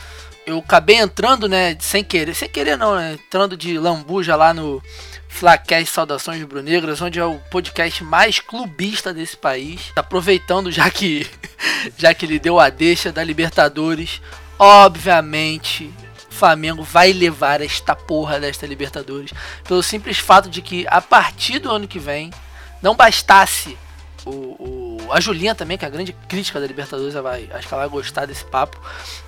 [0.48, 4.82] Eu acabei entrando, né, sem querer, sem querer não, né, entrando de lambuja lá no
[5.28, 9.92] Flacast Saudações Rubro-Negras, onde é o podcast mais clubista desse país.
[9.94, 11.30] Aproveitando já que
[12.00, 14.22] já que ele deu a deixa da Libertadores,
[14.58, 15.94] obviamente
[16.30, 19.34] Flamengo vai levar esta porra desta Libertadores,
[19.66, 22.32] pelo simples fato de que a partir do ano que vem
[22.82, 23.78] não bastasse
[24.28, 24.56] o,
[25.08, 27.84] o- a Julinha também, que é a grande crítica da Libertadores, vai, acho que ela
[27.84, 28.78] vai gostar desse papo.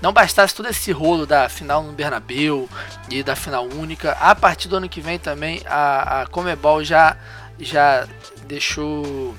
[0.02, 2.70] Não bastasse todo esse rolo da final no Bernabeu
[3.10, 7.16] e da final única, a partir do ano que vem também a, a Comebol já,
[7.58, 8.06] já
[8.46, 9.34] deixou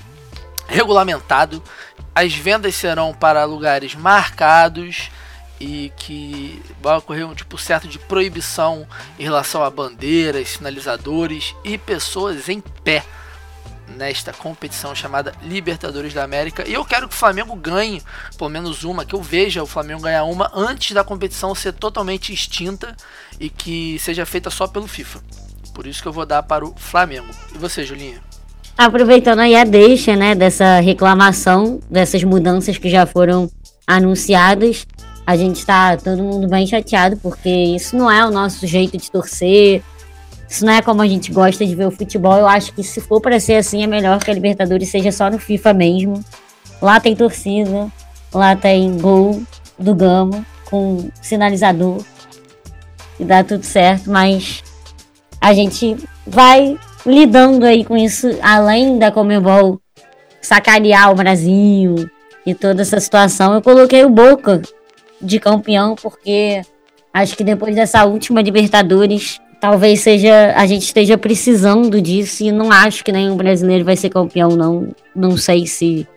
[0.67, 1.61] regulamentado.
[2.13, 5.09] As vendas serão para lugares marcados
[5.59, 8.87] e que vai ocorrer um tipo certo de proibição
[9.19, 13.03] em relação a bandeiras, sinalizadores e pessoas em pé
[13.97, 16.67] nesta competição chamada Libertadores da América.
[16.67, 18.01] E eu quero que o Flamengo ganhe
[18.37, 22.33] pelo menos uma, que eu veja o Flamengo ganhar uma antes da competição ser totalmente
[22.33, 22.95] extinta
[23.39, 25.19] e que seja feita só pelo FIFA.
[25.73, 27.27] Por isso que eu vou dar para o Flamengo.
[27.53, 28.21] E você, Julinha?
[28.77, 33.49] Aproveitando aí a deixa, né, dessa reclamação, dessas mudanças que já foram
[33.85, 34.87] anunciadas,
[35.25, 39.11] a gente tá todo mundo bem chateado, porque isso não é o nosso jeito de
[39.11, 39.83] torcer,
[40.51, 42.37] isso não é como a gente gosta de ver o futebol.
[42.37, 45.29] Eu acho que se for para ser assim, é melhor que a Libertadores seja só
[45.29, 46.25] no FIFA mesmo.
[46.81, 47.87] Lá tem torcida,
[48.33, 49.41] lá tem gol
[49.79, 52.03] do Gama com sinalizador
[53.17, 54.61] e dá tudo certo, mas
[55.39, 55.95] a gente
[56.27, 59.79] vai lidando aí com isso, além da Comebol
[60.41, 62.09] sacanear o Brasil
[62.45, 63.53] e toda essa situação.
[63.53, 64.61] Eu coloquei o Boca
[65.21, 66.61] de campeão porque
[67.13, 72.71] acho que depois dessa última Libertadores, talvez seja a gente esteja precisando disso e não
[72.71, 74.89] acho que nenhum brasileiro vai ser campeão não.
[75.15, 76.07] Não sei se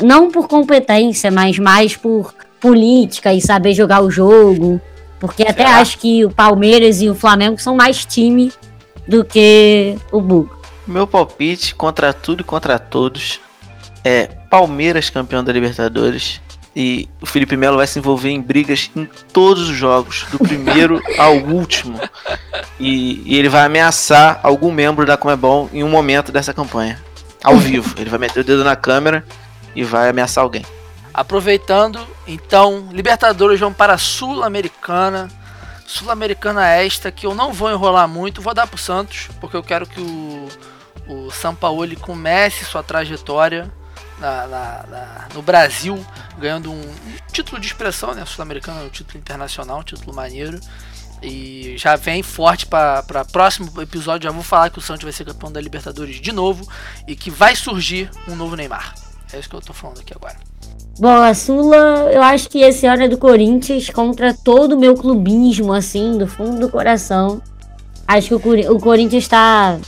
[0.00, 4.80] não por competência, mas mais por política e saber jogar o jogo.
[5.18, 5.80] Porque até Será?
[5.80, 8.52] acho que o Palmeiras e o Flamengo são mais time
[9.08, 10.56] do que o Boca.
[10.86, 13.40] Meu palpite contra tudo e contra todos
[14.04, 16.40] é Palmeiras campeão da Libertadores.
[16.76, 21.00] E o Felipe Melo vai se envolver em brigas em todos os jogos, do primeiro
[21.16, 22.00] ao último.
[22.80, 27.00] E, e ele vai ameaçar algum membro da Comebol em um momento dessa campanha.
[27.44, 27.94] Ao vivo.
[27.98, 29.24] Ele vai meter o dedo na câmera
[29.76, 30.64] e vai ameaçar alguém.
[31.12, 35.28] Aproveitando, então, Libertadores vão para a Sul-Americana.
[35.86, 39.86] Sul-Americana esta que eu não vou enrolar muito, vou dar pro Santos, porque eu quero
[39.86, 40.48] que o,
[41.06, 43.70] o Sampaoli comece sua trajetória
[44.24, 46.04] na, na, na, no Brasil,
[46.38, 48.24] ganhando um, um título de expressão, né?
[48.24, 50.58] Sul-americano, um título internacional, um título maneiro.
[51.22, 54.28] E já vem forte para próximo episódio.
[54.28, 56.66] Já vou falar que o Santos vai ser campeão da Libertadores de novo
[57.06, 58.94] e que vai surgir um novo Neymar.
[59.32, 60.36] É isso que eu tô falando aqui agora.
[60.98, 64.94] Bom, a Sula, eu acho que esse ano é do Corinthians contra todo o meu
[64.94, 67.42] clubismo, assim, do fundo do coração.
[68.06, 69.78] Acho que o, o Corinthians está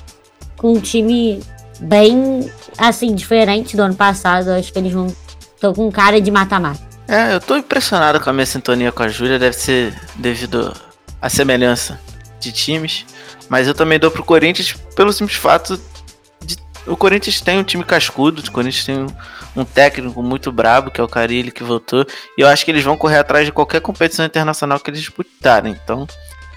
[0.56, 1.40] com um time
[1.80, 4.50] bem, assim, diferente do ano passado.
[4.50, 5.14] Acho que eles vão.
[5.60, 6.80] Tô com cara de mata-mata.
[7.08, 9.38] É, eu tô impressionado com a minha sintonia com a Júlia.
[9.38, 10.74] Deve ser devido
[11.20, 11.98] à semelhança
[12.40, 13.06] de times.
[13.48, 15.80] Mas eu também dou pro Corinthians pelo simples fato
[16.44, 16.56] de.
[16.86, 19.06] O Corinthians tem um time cascudo, o Corinthians tem um,
[19.56, 22.06] um técnico muito brabo, que é o Carilli, que voltou.
[22.36, 25.76] E eu acho que eles vão correr atrás de qualquer competição internacional que eles disputarem.
[25.82, 26.06] Então,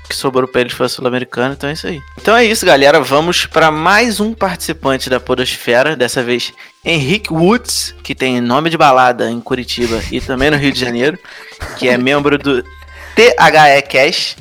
[0.10, 2.02] que sobrou pra eles foi a Sul-Americana, então é isso aí.
[2.18, 3.00] Então é isso, galera.
[3.00, 6.52] Vamos para mais um participante da Podosfera, dessa vez
[6.84, 11.18] Henrique Woods, que tem nome de balada em Curitiba e também no Rio de Janeiro,
[11.78, 12.64] que é membro do
[13.16, 14.36] THE Cash.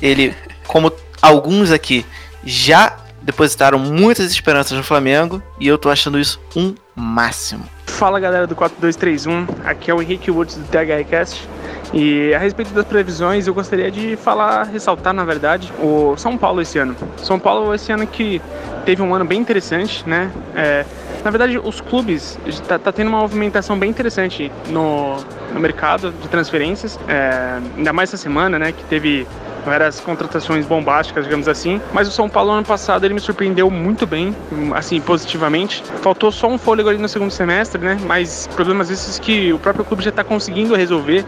[0.00, 0.34] Ele,
[0.66, 0.92] como
[1.22, 2.04] alguns aqui,
[2.44, 7.64] já depositaram muitas esperanças no Flamengo e eu tô achando isso um máximo.
[7.86, 11.48] Fala galera do 4231, aqui é o Henrique Woods do THRcast.
[11.92, 16.62] E a respeito das previsões, eu gostaria de falar, ressaltar na verdade, o São Paulo
[16.62, 16.96] esse ano.
[17.18, 18.40] São Paulo esse ano que
[18.86, 20.30] teve um ano bem interessante, né?
[20.54, 20.86] É,
[21.22, 25.16] na verdade, os clubes tá, tá, tendo uma movimentação bem interessante no,
[25.52, 28.72] no mercado de transferências, é, ainda mais essa semana, né?
[28.72, 29.26] Que teve
[29.64, 31.80] várias contratações bombásticas, digamos assim.
[31.92, 34.34] Mas o São Paulo ano passado ele me surpreendeu muito bem,
[34.74, 35.82] assim, positivamente.
[36.02, 37.98] Faltou só um fôlego ali no segundo semestre, né?
[38.06, 41.24] Mas problemas esses que o próprio clube já está conseguindo resolver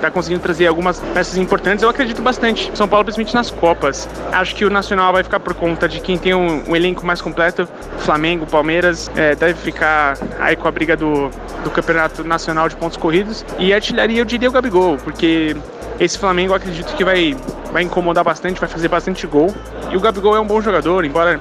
[0.00, 1.82] está conseguindo trazer algumas peças importantes.
[1.82, 2.70] Eu acredito bastante.
[2.74, 4.08] São Paulo, principalmente nas Copas.
[4.32, 7.20] Acho que o Nacional vai ficar por conta de quem tem um, um elenco mais
[7.20, 7.68] completo.
[7.98, 11.30] Flamengo, Palmeiras, é, deve ficar aí com a briga do,
[11.62, 13.44] do Campeonato Nacional de Pontos Corridos.
[13.58, 15.54] E artilharia, eu diria o Gabigol, porque
[16.00, 17.36] esse Flamengo eu acredito que vai,
[17.70, 19.54] vai incomodar bastante, vai fazer bastante gol.
[19.90, 21.40] E o Gabigol é um bom jogador, embora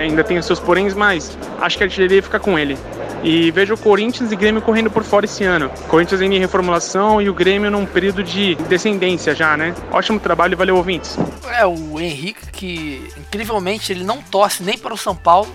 [0.00, 2.76] ainda tenha seus poréns, mas acho que a artilharia fica com ele.
[3.22, 5.70] E vejo o Corinthians e Grêmio correndo por fora esse ano.
[5.88, 9.74] Corinthians em reformulação e o Grêmio num período de descendência já, né?
[9.90, 11.16] Ótimo trabalho e valeu, ouvintes.
[11.58, 15.50] É, o Henrique, que incrivelmente ele não torce nem para o São Paulo,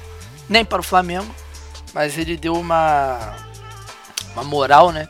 [0.47, 1.27] nem para o Flamengo,
[1.93, 3.35] mas ele deu uma,
[4.33, 5.07] uma moral, né,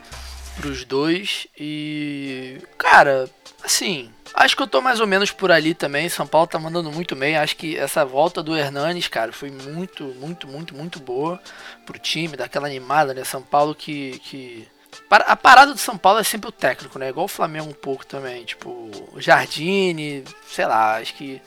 [0.60, 1.46] para os dois.
[1.58, 3.28] E, cara,
[3.64, 6.08] assim, Acho que eu tô mais ou menos por ali também.
[6.08, 7.36] São Paulo tá mandando muito bem.
[7.36, 11.40] Acho que essa volta do Hernanes, cara, foi muito, muito, muito, muito boa
[11.84, 13.24] pro time, daquela animada, né?
[13.24, 14.20] São Paulo que.
[14.20, 14.68] que...
[15.10, 17.08] A parada do São Paulo é sempre o técnico, né?
[17.08, 18.44] Igual o Flamengo um pouco também.
[18.44, 21.40] Tipo, o Jardine, sei lá, acho que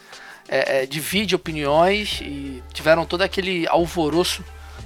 [0.47, 4.43] é, é, divide opiniões e tiveram todo aquele alvoroço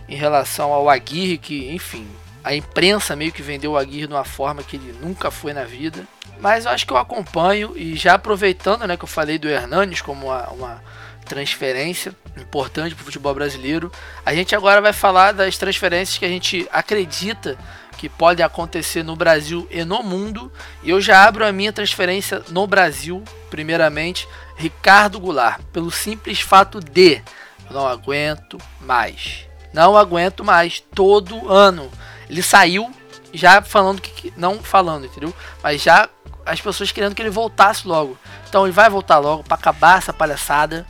[0.07, 2.07] em relação ao Aguirre, que, enfim,
[2.47, 5.65] a imprensa meio que vendeu o Aguirre de uma forma que ele nunca foi na
[5.65, 6.07] vida.
[6.39, 9.99] Mas eu acho que eu acompanho e já aproveitando, né, que eu falei do Hernanes
[9.99, 10.83] como uma, uma
[11.25, 13.91] transferência importante para o futebol brasileiro,
[14.25, 17.57] a gente agora vai falar das transferências que a gente acredita
[17.97, 20.49] que podem acontecer no Brasil e no mundo.
[20.83, 24.25] E eu já abro a minha transferência no Brasil, primeiramente,
[24.55, 27.21] Ricardo Goulart, pelo simples fato de
[27.69, 29.45] não aguento mais.
[29.73, 31.91] Não aguento mais todo ano.
[32.30, 32.91] Ele saiu
[33.34, 35.34] já falando que não falando, entendeu?
[35.61, 36.09] Mas já
[36.45, 38.17] as pessoas querendo que ele voltasse logo.
[38.47, 40.86] Então ele vai voltar logo para acabar essa palhaçada.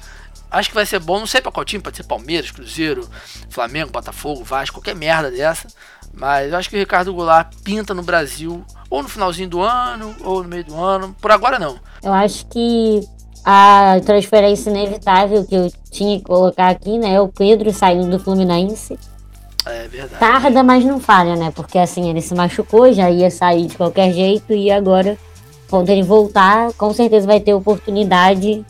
[0.50, 3.08] Acho que vai ser bom, não sei para qual time, pode ser Palmeiras, Cruzeiro,
[3.50, 5.68] Flamengo, Botafogo, Vasco, qualquer merda dessa.
[6.14, 10.16] Mas eu acho que o Ricardo Goulart pinta no Brasil, ou no finalzinho do ano,
[10.24, 11.16] ou no meio do ano.
[11.20, 11.78] Por agora não.
[12.02, 13.02] Eu acho que
[13.44, 17.20] a transferência inevitável que eu tinha que colocar aqui, né?
[17.20, 18.98] O Pedro saindo do Fluminense.
[19.70, 20.20] É verdade.
[20.20, 21.52] Tarda, mas não falha, né?
[21.56, 25.18] Porque assim, ele se machucou, já ia sair de qualquer jeito e agora
[25.70, 28.66] quando ele voltar, com certeza vai ter oportunidade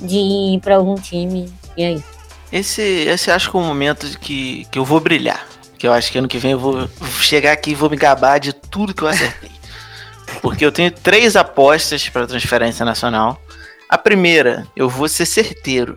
[0.00, 1.52] de ir para algum time.
[1.76, 2.04] E aí?
[2.52, 5.46] Esse, esse acho que é o momento que, que eu vou brilhar.
[5.78, 6.88] Que eu acho que ano que vem eu vou
[7.20, 9.50] chegar aqui e vou me gabar de tudo que eu acertei.
[10.42, 13.40] Porque eu tenho três apostas para transferência nacional.
[13.88, 15.96] A primeira, eu vou ser certeiro.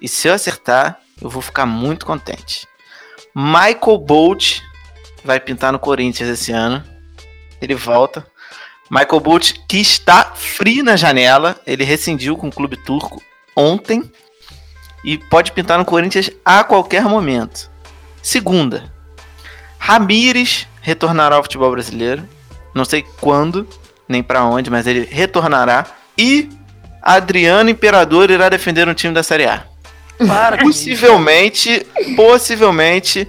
[0.00, 2.66] E se eu acertar, eu vou ficar muito contente.
[3.34, 4.60] Michael Bolt
[5.24, 6.82] vai pintar no Corinthians esse ano.
[7.60, 8.26] Ele volta.
[8.90, 13.22] Michael Bolt, que está free na janela, ele rescindiu com o clube turco
[13.56, 14.10] ontem
[15.04, 17.70] e pode pintar no Corinthians a qualquer momento.
[18.22, 18.92] Segunda,
[19.78, 22.28] Ramires retornará ao futebol brasileiro.
[22.74, 23.66] Não sei quando,
[24.08, 25.86] nem para onde, mas ele retornará.
[26.16, 26.50] E
[27.00, 29.71] Adriano Imperador irá defender um time da Série A.
[30.26, 30.58] Para.
[30.58, 31.86] Possivelmente,
[32.16, 33.28] possivelmente,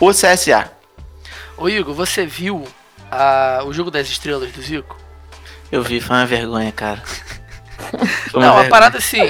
[0.00, 0.70] o CSA.
[1.56, 2.66] Ô Igor, você viu
[3.10, 4.96] a- o jogo das estrelas do Zico?
[5.72, 7.02] Eu vi, foi uma vergonha, cara.
[8.32, 8.70] Uma Não, a vergonha.
[8.70, 9.20] parada assim,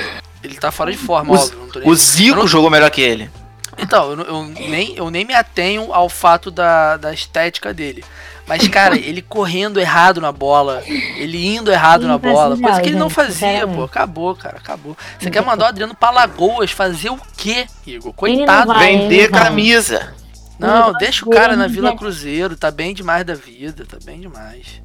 [0.43, 1.59] ele tá fora de forma, O- óbvio.
[1.59, 1.89] Não tô nem...
[1.89, 3.31] O Zico não- jogou melhor que ele.
[3.79, 8.05] Então, eu, eu nem, eu nem me atenho ao fato da, da estética dele.
[8.47, 12.97] Mas, cara, ele correndo errado na bola, ele indo errado na bola, coisa que ele
[12.99, 13.85] não gente, fazia, pô.
[13.85, 14.97] Acabou, cara, acabou.
[15.19, 18.15] Você quer mandar o Adriano pra Lagoas fazer o quê, Igor?
[18.23, 18.73] Ele Coitado.
[18.73, 20.15] vai, Vender ele camisa.
[20.59, 21.67] Não, Ele deixa o cara na.
[21.67, 24.81] Vila Cruzeiro, tá bem demais da vida, tá bem demais.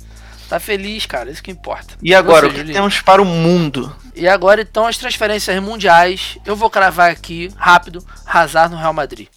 [0.49, 1.93] Tá feliz, cara, isso que importa.
[2.03, 2.73] E agora, o que Julinho?
[2.73, 3.95] temos para o mundo?
[4.13, 6.37] E agora então as transferências mundiais.
[6.45, 9.29] Eu vou cravar aqui, rápido, Hazard no Real Madrid.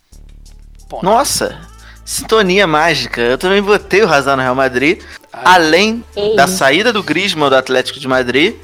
[0.88, 1.04] Ponto.
[1.04, 1.56] Nossa,
[2.04, 3.20] sintonia mágica.
[3.20, 5.00] Eu também botei o Hazard no Real Madrid.
[5.32, 8.54] Ah, Além Que da saída do Griezmann do Atlético de Madrid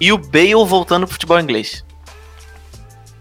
[0.00, 1.84] e o Bale voltando pro futebol inglês.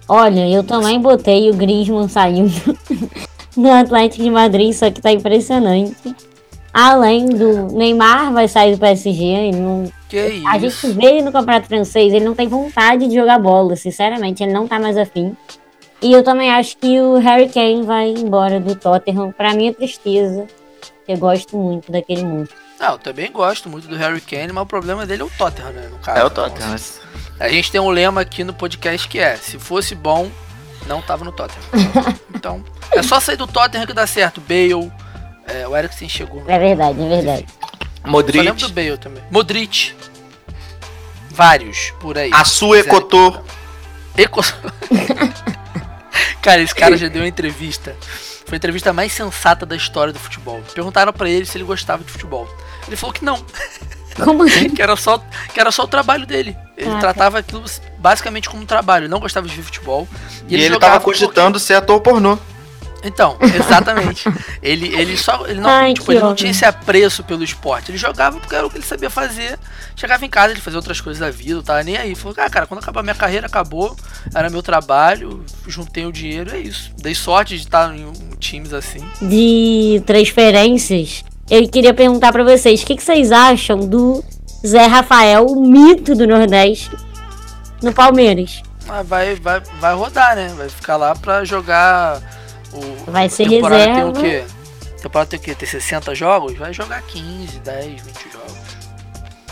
[0.09, 2.77] Olha, eu também botei o Griezmann saindo
[3.55, 6.15] do Atlético de Madrid, só que tá impressionante.
[6.73, 9.91] Além do Neymar vai sair do PSG, ele não.
[10.07, 10.87] que A isso.
[10.87, 14.53] gente vê ele no Campeonato Francês, ele não tem vontade de jogar bola, sinceramente, ele
[14.53, 15.35] não tá mais afim.
[16.01, 20.45] E eu também acho que o Harry Kane vai embora do Tottenham, pra minha tristeza.
[21.07, 22.55] Eu gosto muito daquele monstro.
[22.79, 25.71] Não, eu também gosto muito do Harry Kane, mas o problema dele é o Tottenham,
[25.71, 25.87] né?
[25.89, 26.19] No caso.
[26.19, 26.69] É o Tottenham.
[26.69, 27.01] mas-
[27.39, 30.29] A gente tem um lema aqui no podcast que é: se fosse bom,
[30.85, 31.63] não tava no Tottenham.
[32.35, 34.39] então, é só sair do Tottenham que dá certo.
[34.41, 34.91] Bale,
[35.47, 36.43] é, o Eriksen chegou.
[36.47, 37.45] É verdade, é verdade.
[38.05, 39.23] Modric, lembro do Bale também.
[39.31, 39.95] Modric.
[41.31, 42.29] Vários por aí.
[42.33, 42.89] a sua Quiser.
[46.41, 47.95] Cara, esse cara já deu uma entrevista.
[48.45, 50.61] Foi a entrevista mais sensata da história do futebol.
[50.73, 52.47] Perguntaram pra ele se ele gostava de futebol.
[52.87, 53.43] Ele falou que não,
[54.23, 54.69] Como assim?
[54.69, 55.21] que era só,
[55.53, 56.55] que era só o trabalho dele.
[56.77, 56.99] Ele Ah, tá.
[56.99, 57.65] tratava aquilo
[57.99, 59.03] basicamente como um trabalho.
[59.03, 60.07] Ele não gostava de ver futebol.
[60.47, 62.37] E ele, jogava tava cogitando ser ator pornô.
[63.03, 64.25] Então, exatamente.
[64.61, 65.45] ele, ele só.
[65.47, 67.91] Ele não, Ai, tipo, ele não tinha esse apreço pelo esporte.
[67.91, 69.57] Ele jogava porque era o que ele sabia fazer.
[69.95, 72.15] Chegava em casa, ele fazia outras coisas da vida, não tava nem aí.
[72.15, 73.95] Falou, ah, cara, quando acabar minha carreira, acabou.
[74.33, 76.91] Era meu trabalho, juntei o dinheiro, é isso.
[76.97, 79.03] Dei sorte de estar em times assim.
[79.21, 84.23] de transferências, eu queria perguntar pra vocês, o que, que vocês acham do
[84.65, 86.91] Zé Rafael, o mito do Nordeste,
[87.81, 88.61] no Palmeiras?
[88.85, 90.53] Mas vai, vai, vai rodar, né?
[90.57, 92.21] Vai ficar lá pra jogar
[92.73, 93.11] o.
[93.11, 94.11] Vai ser temporada reserva.
[94.13, 94.43] Tem o quê?
[95.01, 95.55] Temporada tem o quê?
[95.55, 96.57] Tem 60 jogos?
[96.57, 98.57] Vai jogar 15, 10, 20 jogos.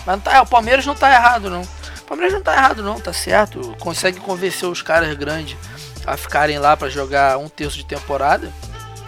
[0.05, 1.61] Mas não tá, é, o Palmeiras não tá errado, não.
[1.61, 3.75] O Palmeiras não tá errado, não, tá certo.
[3.79, 5.57] Consegue convencer os caras grandes
[6.05, 8.51] a ficarem lá pra jogar um terço de temporada.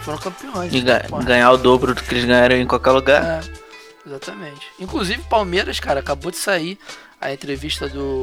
[0.02, 0.74] Foram campeões.
[0.74, 1.24] E ga- Porra.
[1.24, 3.24] ganhar o dobro do que eles ganharam em qualquer lugar.
[3.24, 3.40] É,
[4.08, 4.66] exatamente.
[4.80, 6.80] Inclusive, Palmeiras, cara, acabou de sair
[7.22, 8.22] a entrevista do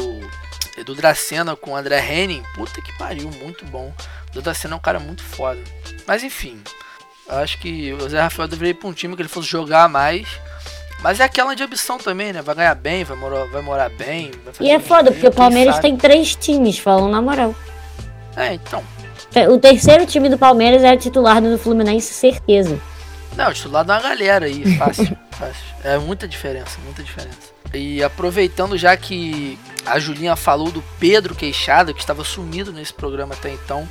[0.77, 2.43] Edu Dracena com o André Henning.
[2.55, 3.93] Puta que pariu, muito bom.
[4.43, 5.61] Dracena é um cara muito foda.
[6.07, 6.61] Mas enfim,
[7.29, 9.89] eu acho que o Zé Rafael deveria ir pra um time que ele fosse jogar
[9.89, 10.27] mais.
[11.03, 12.41] Mas é aquela de ambição também, né?
[12.41, 14.31] Vai ganhar bem, vai morar, vai morar bem.
[14.43, 15.89] Vai E é foda, porque o Palmeiras sabe?
[15.89, 17.55] tem três times, falando na moral.
[18.37, 18.83] É, então.
[19.51, 22.81] O terceiro time do Palmeiras é titular do Fluminense, certeza.
[23.37, 25.65] Não, titular de uma galera aí, fácil, fácil.
[25.83, 27.53] É muita diferença, muita diferença.
[27.73, 33.35] E aproveitando já que a Julinha falou do Pedro Queixada, que estava sumido nesse programa
[33.35, 33.89] até então,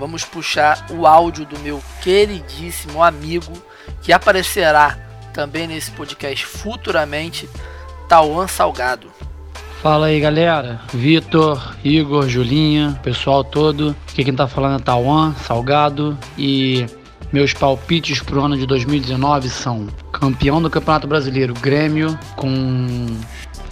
[0.00, 3.52] vamos puxar o áudio do meu queridíssimo amigo,
[4.00, 4.98] que aparecerá
[5.34, 7.48] também nesse podcast futuramente,
[8.08, 9.12] Tauan Salgado.
[9.82, 13.94] Fala aí galera, Vitor, Igor, Julinha, pessoal todo.
[14.10, 16.86] Aqui quem tá falando é Tauan, Salgado e
[17.30, 23.06] meus palpites pro ano de 2019 são campeão do Campeonato Brasileiro, Grêmio, com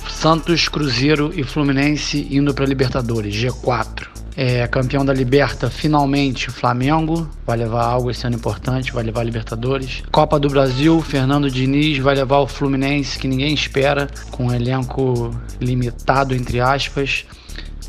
[0.09, 4.18] Santos, Cruzeiro e Fluminense indo para Libertadores, G4.
[4.40, 9.24] É, campeão da Liberta, finalmente Flamengo, vai levar algo esse ano importante, vai levar a
[9.24, 10.05] Libertadores.
[10.12, 15.32] Copa do Brasil, Fernando Diniz vai levar o Fluminense, que ninguém espera, com um elenco
[15.60, 17.24] limitado, entre aspas.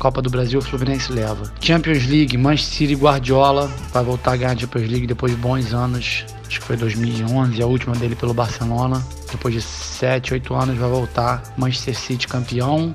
[0.00, 1.52] Copa do Brasil, o Fluminense leva.
[1.60, 5.72] Champions League, Manchester City Guardiola vai voltar a ganhar a Champions League depois de bons
[5.72, 6.24] anos.
[6.48, 9.00] Acho que foi 2011, a última dele pelo Barcelona.
[9.30, 11.44] Depois de 7, 8 anos vai voltar.
[11.56, 12.92] Manchester City campeão.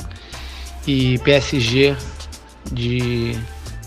[0.85, 1.95] E PSG
[2.71, 3.37] de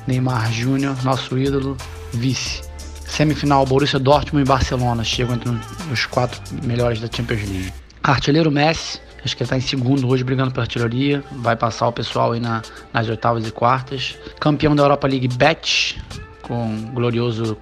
[0.06, 1.76] Neymar Júnior, nosso ídolo,
[2.12, 2.62] vice.
[3.06, 5.50] Semifinal, Borussia Dortmund e Barcelona chegam entre
[5.90, 7.72] os quatro melhores da Champions League.
[8.02, 11.92] Artilheiro Messi, acho que ele está em segundo hoje brigando pela artilharia, vai passar o
[11.92, 14.16] pessoal aí na, nas oitavas e quartas.
[14.38, 16.00] Campeão da Europa League Bet,
[16.42, 17.56] com o glorioso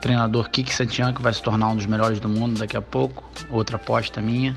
[0.00, 3.24] treinador Kiki Santiago, que vai se tornar um dos melhores do mundo daqui a pouco,
[3.50, 4.56] outra aposta minha.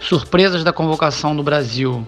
[0.00, 2.06] Surpresas da convocação do Brasil.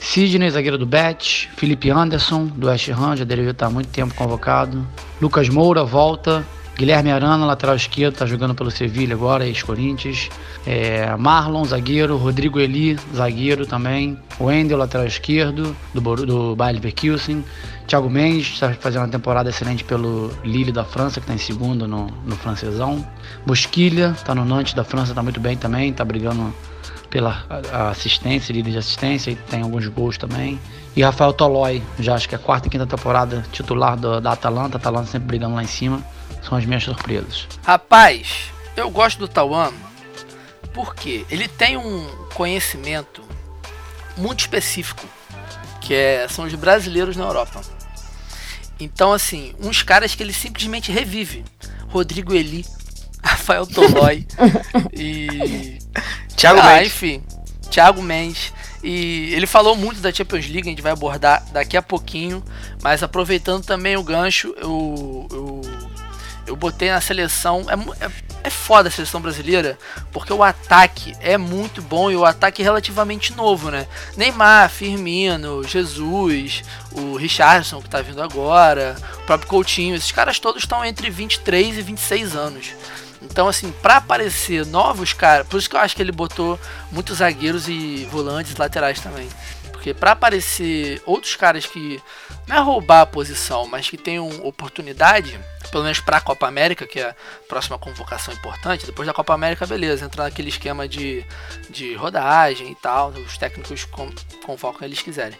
[0.00, 4.14] Sidney, zagueiro do Bet, Felipe Anderson, do West Ham, já deveria estar há muito tempo
[4.14, 4.86] convocado.
[5.20, 6.44] Lucas Moura, volta.
[6.78, 10.30] Guilherme Arana, lateral esquerdo, está jogando pelo Sevilha agora, ex-Corinthians.
[10.64, 12.16] É, Marlon, zagueiro.
[12.16, 14.16] Rodrigo Eli, zagueiro também.
[14.40, 17.44] Wendel, lateral esquerdo, do, do Bayer Leverkusen.
[17.88, 21.88] Thiago Mendes, está fazendo uma temporada excelente pelo Lille da França, que está em segundo
[21.88, 23.04] no, no francesão.
[23.44, 26.54] Bosquilha, está no Nantes da França, está muito bem também, está brigando
[27.10, 27.44] pela
[27.90, 30.58] assistência, líder de assistência, e tem alguns gols também.
[30.94, 34.32] E Rafael Tolói, já acho que é a quarta e quinta temporada titular do, da
[34.32, 36.02] Atalanta, Atalanta sempre brigando lá em cima.
[36.42, 37.46] São as minhas surpresas.
[37.64, 39.72] Rapaz, eu gosto do Tauan
[40.72, 43.22] porque ele tem um conhecimento
[44.16, 45.04] muito específico,
[45.80, 47.60] que é, são os brasileiros na Europa.
[48.78, 51.44] Então, assim, uns caras que ele simplesmente revive.
[51.88, 52.64] Rodrigo Eli,
[53.22, 54.26] Rafael Tolói
[54.92, 55.78] e
[56.36, 56.86] Thiago ah, Mendes.
[56.88, 57.22] enfim,
[57.70, 58.52] Thiago Mendes.
[58.82, 62.42] E ele falou muito da Champions League, a gente vai abordar daqui a pouquinho.
[62.82, 65.60] Mas aproveitando também o gancho, eu, eu,
[66.46, 67.66] eu botei na seleção.
[67.68, 68.10] É, é,
[68.44, 69.76] é foda a seleção brasileira,
[70.12, 73.86] porque o ataque é muito bom e o ataque é relativamente novo, né?
[74.16, 76.62] Neymar, Firmino, Jesus,
[76.92, 81.78] o Richardson que tá vindo agora, o próprio Coutinho, esses caras todos estão entre 23
[81.78, 82.74] e 26 anos.
[83.22, 86.58] Então, assim, para aparecer novos caras, por isso que eu acho que ele botou
[86.90, 89.28] muitos zagueiros e volantes laterais também.
[89.72, 92.02] Porque para aparecer outros caras que
[92.48, 95.38] não é roubar a posição, mas que tenham oportunidade,
[95.70, 97.14] pelo menos para a Copa América, que é a
[97.48, 101.24] próxima convocação importante, depois da Copa América, beleza, entra naquele esquema de,
[101.70, 103.86] de rodagem e tal, os técnicos
[104.44, 105.38] convocam eles quiserem.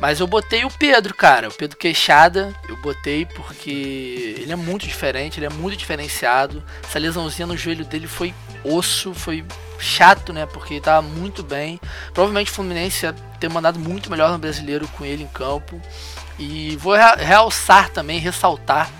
[0.00, 1.48] Mas eu botei o Pedro, cara.
[1.48, 6.62] O Pedro Queixada, eu botei porque ele é muito diferente, ele é muito diferenciado.
[6.82, 8.34] Essa lesãozinha no joelho dele foi
[8.64, 9.44] osso, foi
[9.78, 10.46] chato, né?
[10.46, 11.80] Porque ele tava muito bem.
[12.12, 15.80] Provavelmente o Fluminense ia ter mandado muito melhor no brasileiro com ele em campo.
[16.38, 18.90] E vou realçar também, ressaltar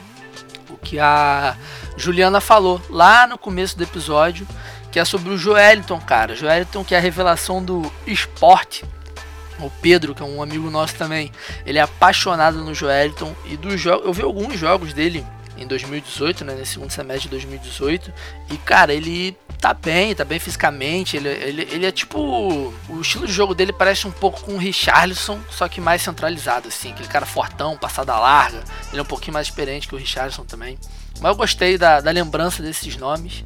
[0.71, 1.57] o que a
[1.97, 4.47] Juliana falou lá no começo do episódio,
[4.93, 6.37] que é sobre o Joeliton, cara.
[6.37, 8.85] Joeliton que é a revelação do esporte
[9.60, 11.31] o Pedro, que é um amigo nosso também,
[11.64, 14.06] ele é apaixonado no Joeliton e do jogo.
[14.06, 15.24] Eu vi alguns jogos dele
[15.56, 18.12] em 2018, né, nesse segundo semestre de 2018,
[18.51, 22.18] e cara, ele tá bem, tá bem fisicamente, ele, ele, ele é tipo.
[22.89, 26.68] O estilo de jogo dele parece um pouco com o Richarlison, só que mais centralizado,
[26.68, 30.44] assim, aquele cara fortão, passada larga, ele é um pouquinho mais experiente que o Richarlison
[30.44, 30.78] também.
[31.20, 33.44] Mas eu gostei da, da lembrança desses nomes.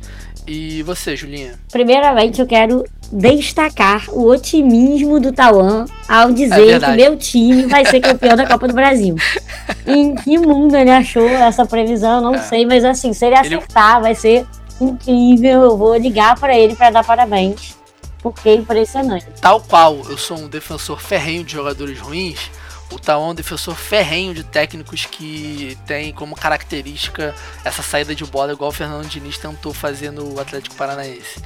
[0.49, 1.59] E você, Julinha?
[1.71, 7.85] Primeiramente, eu quero destacar o otimismo do Tauan ao dizer é que meu time vai
[7.85, 9.15] ser campeão da Copa do Brasil.
[9.87, 12.23] em que mundo ele achou essa previsão?
[12.23, 12.39] Não é.
[12.39, 14.03] sei, mas assim, se ele acertar, ele...
[14.03, 14.47] vai ser
[14.81, 15.65] incrível.
[15.65, 17.77] Eu vou ligar para ele para dar parabéns,
[18.23, 19.27] porque é impressionante.
[19.43, 22.51] Tal qual eu sou um defensor ferrenho de jogadores ruins,
[22.91, 27.35] o Taon defensor ferrenho de técnicos que tem como característica
[27.65, 31.43] essa saída de bola, igual o Fernando Diniz tentou fazer no Atlético Paranaense.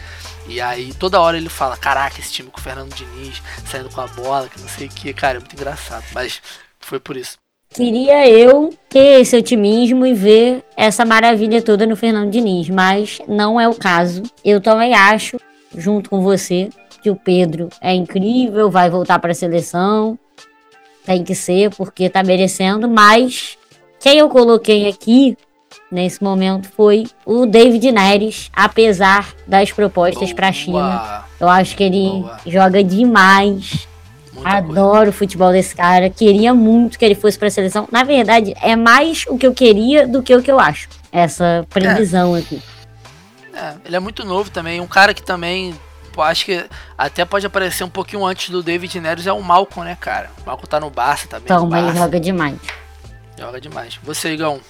[0.47, 4.01] E aí toda hora ele fala: Caraca, esse time com o Fernando Diniz saindo com
[4.01, 6.05] a bola, que não sei o que, cara, é muito engraçado.
[6.13, 6.41] Mas
[6.81, 7.37] foi por isso.
[7.75, 13.59] Queria eu ter esse otimismo e ver essa maravilha toda no Fernando Diniz, mas não
[13.59, 14.23] é o caso.
[14.45, 15.39] Eu também acho,
[15.75, 16.69] junto com você,
[17.03, 20.19] que o Pedro é incrível, vai voltar para a seleção
[21.05, 23.59] tem que ser, porque tá merecendo, mas
[24.01, 25.37] quem eu coloquei aqui
[25.91, 31.25] nesse momento foi o David Neres, apesar das propostas para a China.
[31.39, 32.41] Eu acho que ele Boa.
[32.47, 33.87] joga demais.
[34.33, 35.11] Muita Adoro coisa.
[35.11, 36.09] o futebol desse cara.
[36.09, 37.87] Queria muito que ele fosse para a seleção.
[37.93, 40.89] Na verdade, é mais o que eu queria do que o que eu acho.
[41.13, 42.41] Essa previsão é.
[42.41, 42.63] aqui.
[43.55, 44.81] É, ele é muito novo também.
[44.81, 45.75] Um cara que também
[46.21, 46.65] acho que
[46.99, 50.31] até pode aparecer um pouquinho antes do David Neres é o Malcolm, né, cara?
[50.43, 51.45] O Malcolm tá no Barça também.
[51.45, 52.59] Então, mas joga demais.
[53.39, 53.99] Joga demais.
[54.03, 54.61] Você, Igão?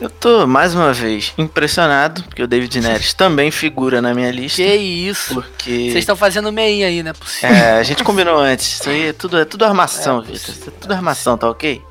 [0.00, 4.62] Eu tô, mais uma vez, impressionado, porque o David Neres também figura na minha lista.
[4.62, 5.34] Que isso?
[5.34, 5.90] Porque...
[5.90, 7.12] Vocês estão fazendo meinha aí, né?
[7.42, 8.80] É, a gente combinou antes.
[8.80, 10.54] Isso aí é tudo, é tudo armação, é, Vitor.
[10.66, 11.82] É tudo armação, tá ok?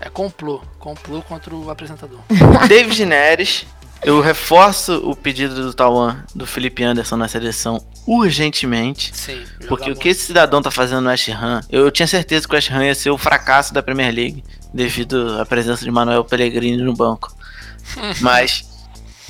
[0.00, 0.62] É complô.
[0.78, 2.20] Complô contra o apresentador.
[2.66, 3.66] David Neres,
[4.02, 9.10] eu reforço o pedido do Tauan do Felipe Anderson na seleção urgentemente.
[9.14, 9.42] Sim.
[9.68, 12.56] Porque o que esse cidadão tá fazendo no West Ham, eu tinha certeza que o
[12.56, 16.82] West Ham ia ser o fracasso da Premier League devido à presença de Manuel Pellegrini
[16.82, 17.34] no banco.
[18.20, 18.64] Mas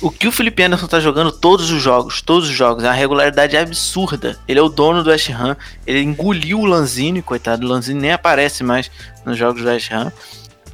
[0.01, 2.93] o que o Felipe Anderson tá jogando todos os jogos, todos os jogos, é uma
[2.93, 4.39] regularidade absurda.
[4.47, 8.11] Ele é o dono do West Ham, ele engoliu o Lanzini, coitado, o Lanzini nem
[8.11, 8.89] aparece mais
[9.25, 10.11] nos jogos do West Ham.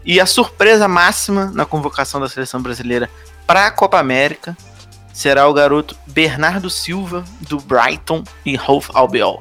[0.05, 3.09] E a surpresa máxima na convocação da seleção brasileira
[3.47, 4.55] para a Copa América
[5.13, 9.39] será o garoto Bernardo Silva do Brighton e Hove Albion.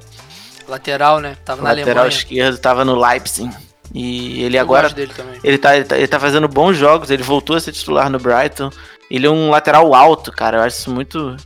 [0.66, 1.36] Lateral, né?
[1.44, 2.08] Tava na lateral Alemanha.
[2.08, 3.50] esquerdo, tava no Leipzig.
[3.92, 4.84] E ele Eu agora.
[4.84, 5.38] gosto dele também.
[5.44, 8.18] Ele tá, ele, tá, ele tá fazendo bons jogos, ele voltou a ser titular no
[8.18, 8.70] Brighton.
[9.10, 10.58] Ele é um lateral alto, cara.
[10.58, 11.36] Eu acho isso muito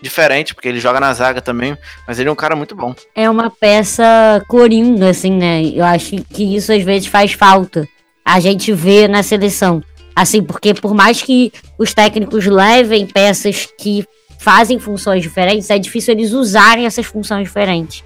[0.00, 1.76] diferente, porque ele joga na zaga também.
[2.06, 2.94] Mas ele é um cara muito bom.
[3.14, 4.04] É uma peça
[4.46, 5.62] coringa, assim, né?
[5.64, 7.88] Eu acho que isso às vezes faz falta.
[8.24, 9.82] A gente vê na seleção.
[10.18, 14.04] Assim, porque por mais que os técnicos levem peças que
[14.36, 18.02] fazem funções diferentes, é difícil eles usarem essas funções diferentes.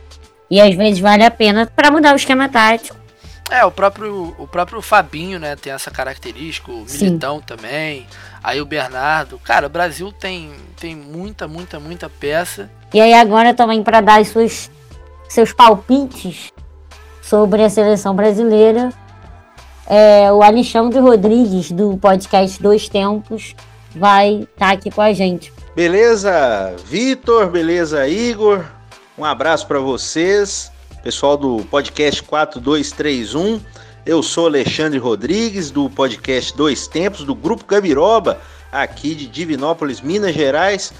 [0.51, 2.94] E às vezes vale a pena para mudar o esquema tático.
[3.51, 7.06] É, o próprio, o próprio Fabinho, né, tem essa característica, o Sim.
[7.06, 8.06] Militão também,
[8.44, 9.39] aí o Bernardo.
[9.39, 12.70] Cara, o Brasil tem, tem muita, muita, muita peça.
[12.93, 14.70] E aí agora também para dar as suas,
[15.30, 16.52] seus palpites
[17.22, 18.93] sobre a seleção brasileira,
[19.86, 23.54] é, o Alexandre Rodrigues do podcast Dois Tempos
[23.94, 25.52] vai estar aqui com a gente.
[25.74, 28.64] Beleza, Vitor, beleza, Igor.
[29.16, 30.70] Um abraço para vocês,
[31.02, 33.60] pessoal do podcast 4231.
[34.04, 38.40] Eu sou Alexandre Rodrigues do podcast Dois Tempos do Grupo Gabiroba,
[38.70, 40.92] aqui de Divinópolis, Minas Gerais.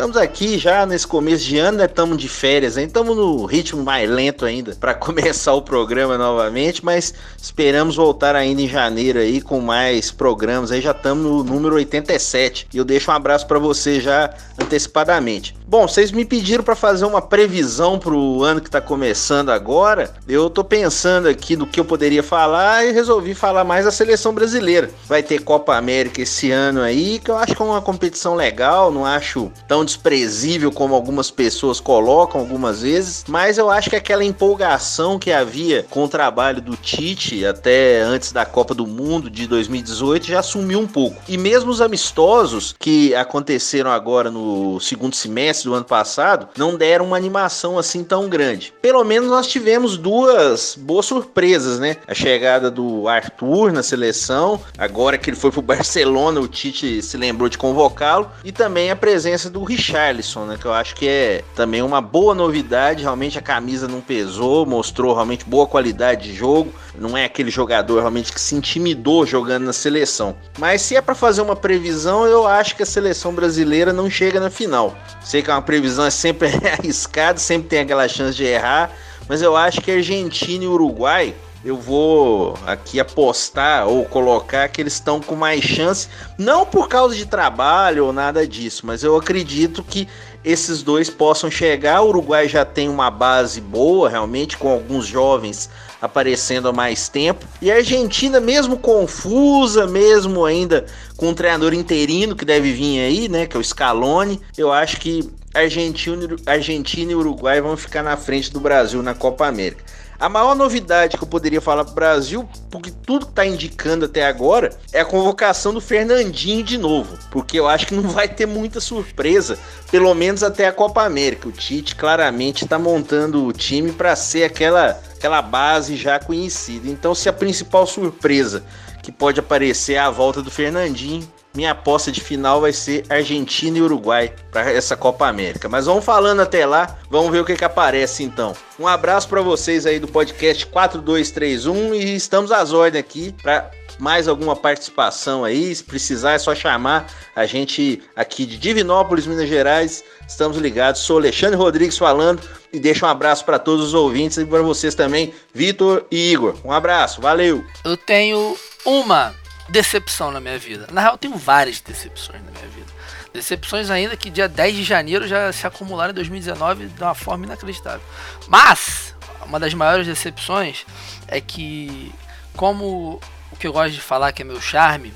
[0.00, 1.84] Estamos aqui já nesse começo de ano, né?
[1.84, 2.78] Estamos de férias?
[2.78, 8.62] Estamos no ritmo mais lento ainda para começar o programa novamente, mas esperamos voltar ainda
[8.62, 10.72] em janeiro aí com mais programas.
[10.72, 15.54] Aí já estamos no número 87 e eu deixo um abraço para você já antecipadamente.
[15.66, 20.12] Bom, vocês me pediram para fazer uma previsão para o ano que está começando agora.
[20.26, 24.32] Eu tô pensando aqui do que eu poderia falar e resolvi falar mais da seleção
[24.32, 24.90] brasileira.
[25.06, 28.90] Vai ter Copa América esse ano aí, que eu acho que é uma competição legal,
[28.90, 34.24] não acho tão desprezível como algumas pessoas colocam algumas vezes, mas eu acho que aquela
[34.24, 39.46] empolgação que havia com o trabalho do Tite até antes da Copa do Mundo de
[39.46, 41.20] 2018 já sumiu um pouco.
[41.28, 47.06] E mesmo os amistosos que aconteceram agora no segundo semestre do ano passado não deram
[47.06, 48.72] uma animação assim tão grande.
[48.80, 51.96] Pelo menos nós tivemos duas boas surpresas, né?
[52.06, 57.16] A chegada do Arthur na seleção, agora que ele foi pro Barcelona, o Tite se
[57.16, 60.58] lembrou de convocá-lo, e também a presença do Richarlison, né?
[60.60, 63.02] Que eu acho que é também uma boa novidade.
[63.02, 66.72] Realmente a camisa não pesou, mostrou realmente boa qualidade de jogo.
[66.94, 70.36] Não é aquele jogador realmente que se intimidou jogando na seleção.
[70.58, 74.38] Mas se é para fazer uma previsão, eu acho que a seleção brasileira não chega
[74.38, 74.94] na final.
[75.24, 76.48] Sei que é uma previsão é sempre
[76.78, 78.90] arriscada, sempre tem aquela chance de errar,
[79.26, 81.34] mas eu acho que Argentina e Uruguai
[81.64, 86.08] eu vou aqui apostar ou colocar que eles estão com mais chance,
[86.38, 90.08] não por causa de trabalho ou nada disso, mas eu acredito que
[90.42, 92.00] esses dois possam chegar.
[92.00, 95.68] O Uruguai já tem uma base boa, realmente, com alguns jovens
[96.00, 97.44] aparecendo há mais tempo.
[97.60, 103.28] E a Argentina, mesmo confusa, mesmo ainda com um treinador interino que deve vir aí,
[103.28, 108.16] né, que é o Scaloni, eu acho que Argentina, Argentina e Uruguai vão ficar na
[108.16, 109.84] frente do Brasil na Copa América.
[110.20, 114.26] A maior novidade que eu poderia falar para o Brasil, porque tudo está indicando até
[114.26, 117.18] agora, é a convocação do Fernandinho de novo.
[117.30, 119.58] Porque eu acho que não vai ter muita surpresa,
[119.90, 121.48] pelo menos até a Copa América.
[121.48, 126.86] O Tite claramente está montando o time para ser aquela, aquela base já conhecida.
[126.90, 128.62] Então, se a principal surpresa
[129.02, 133.78] que pode aparecer é a volta do Fernandinho, minha aposta de final vai ser Argentina
[133.78, 135.68] e Uruguai para essa Copa América.
[135.68, 138.54] Mas vamos falando até lá, vamos ver o que, que aparece então.
[138.78, 144.26] Um abraço para vocês aí do podcast 4231 e estamos às ordens aqui para mais
[144.26, 145.74] alguma participação aí.
[145.74, 147.06] Se precisar é só chamar
[147.36, 150.02] a gente aqui de Divinópolis, Minas Gerais.
[150.26, 151.02] Estamos ligados.
[151.02, 152.40] Sou Alexandre Rodrigues falando
[152.72, 156.56] e deixo um abraço para todos os ouvintes e para vocês também, Vitor e Igor.
[156.64, 157.64] Um abraço, valeu.
[157.84, 159.34] Eu tenho uma
[159.70, 160.86] decepção na minha vida.
[160.92, 162.92] Na real, eu tenho várias decepções na minha vida.
[163.32, 167.46] Decepções ainda que dia 10 de janeiro já se acumularam em 2019 de uma forma
[167.46, 168.02] inacreditável.
[168.48, 169.14] Mas,
[169.46, 170.84] uma das maiores decepções
[171.28, 172.12] é que,
[172.56, 173.20] como
[173.52, 175.14] o que eu gosto de falar que é meu charme,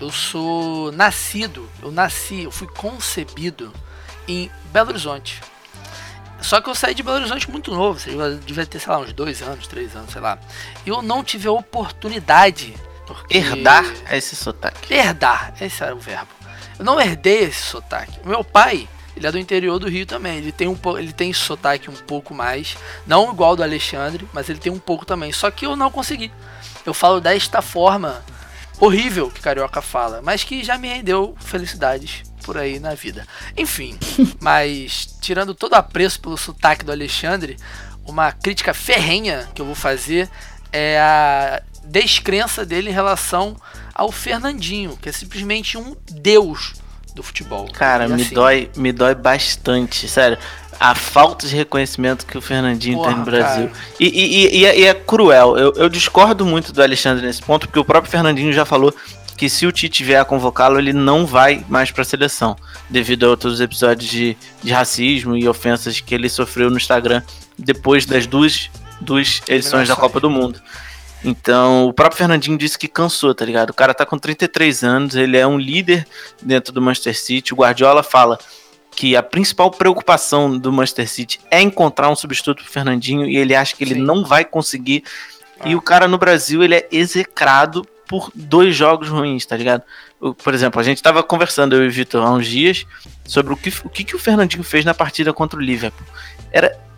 [0.00, 3.72] eu sou nascido, eu nasci, eu fui concebido
[4.26, 5.40] em Belo Horizonte.
[6.40, 9.12] Só que eu saí de Belo Horizonte muito novo, eu devia ter, sei lá, uns
[9.12, 10.38] dois anos, três anos, sei lá.
[10.86, 12.74] Eu não tive a oportunidade
[13.14, 13.36] porque...
[13.36, 14.92] Herdar esse sotaque.
[14.92, 16.30] Herdar, esse era o verbo.
[16.78, 18.18] Eu não herdei esse sotaque.
[18.24, 20.38] Meu pai, ele é do interior do Rio também.
[20.38, 22.76] Ele tem um ele tem sotaque um pouco mais,
[23.06, 25.32] não igual do Alexandre, mas ele tem um pouco também.
[25.32, 26.32] Só que eu não consegui.
[26.86, 28.24] Eu falo desta forma
[28.78, 33.26] horrível que carioca fala, mas que já me rendeu felicidades por aí na vida.
[33.56, 33.98] Enfim,
[34.40, 37.58] mas tirando todo apreço pelo sotaque do Alexandre,
[38.06, 40.30] uma crítica ferrenha que eu vou fazer
[40.72, 43.56] é a descrença dele em relação
[43.94, 46.74] ao Fernandinho, que é simplesmente um deus
[47.14, 47.68] do futebol.
[47.72, 50.38] Cara, E me assim, dói, me dói bastante, sério.
[50.78, 53.70] a falta de reconhecimento que o Fernandinho Porra, tem no Brasil.
[53.98, 55.58] E, e- e- e é, e é cruel.
[55.58, 58.94] Eu, eu discordo muito do Alexandre nesse ponto, porque o próprio Fernandinho já falou
[59.36, 62.56] que se o Tite vier a convocá-lo, ele não vai mais para a seleção,
[62.88, 67.22] devido a outros episódios de, de racismo e ofensas que ele sofreu no Instagram
[67.58, 70.60] depois das duas, duas edições da Copa do Mundo.
[71.24, 73.70] Então, o próprio Fernandinho disse que cansou, tá ligado?
[73.70, 76.06] O cara tá com 33 anos, ele é um líder
[76.42, 77.52] dentro do Manchester City.
[77.52, 78.38] O Guardiola fala
[78.90, 83.54] que a principal preocupação do Manchester City é encontrar um substituto pro Fernandinho e ele
[83.54, 84.00] acha que ele Sim.
[84.00, 85.04] não vai conseguir.
[85.60, 85.68] Ah.
[85.68, 89.84] E o cara no Brasil, ele é execrado por dois jogos ruins, tá ligado?
[90.42, 92.84] Por exemplo, a gente tava conversando, eu e o Vitor, há uns dias,
[93.24, 96.06] sobre o que, o que, que o Fernandinho fez na partida contra o Liverpool.
[96.50, 96.89] Era é- é-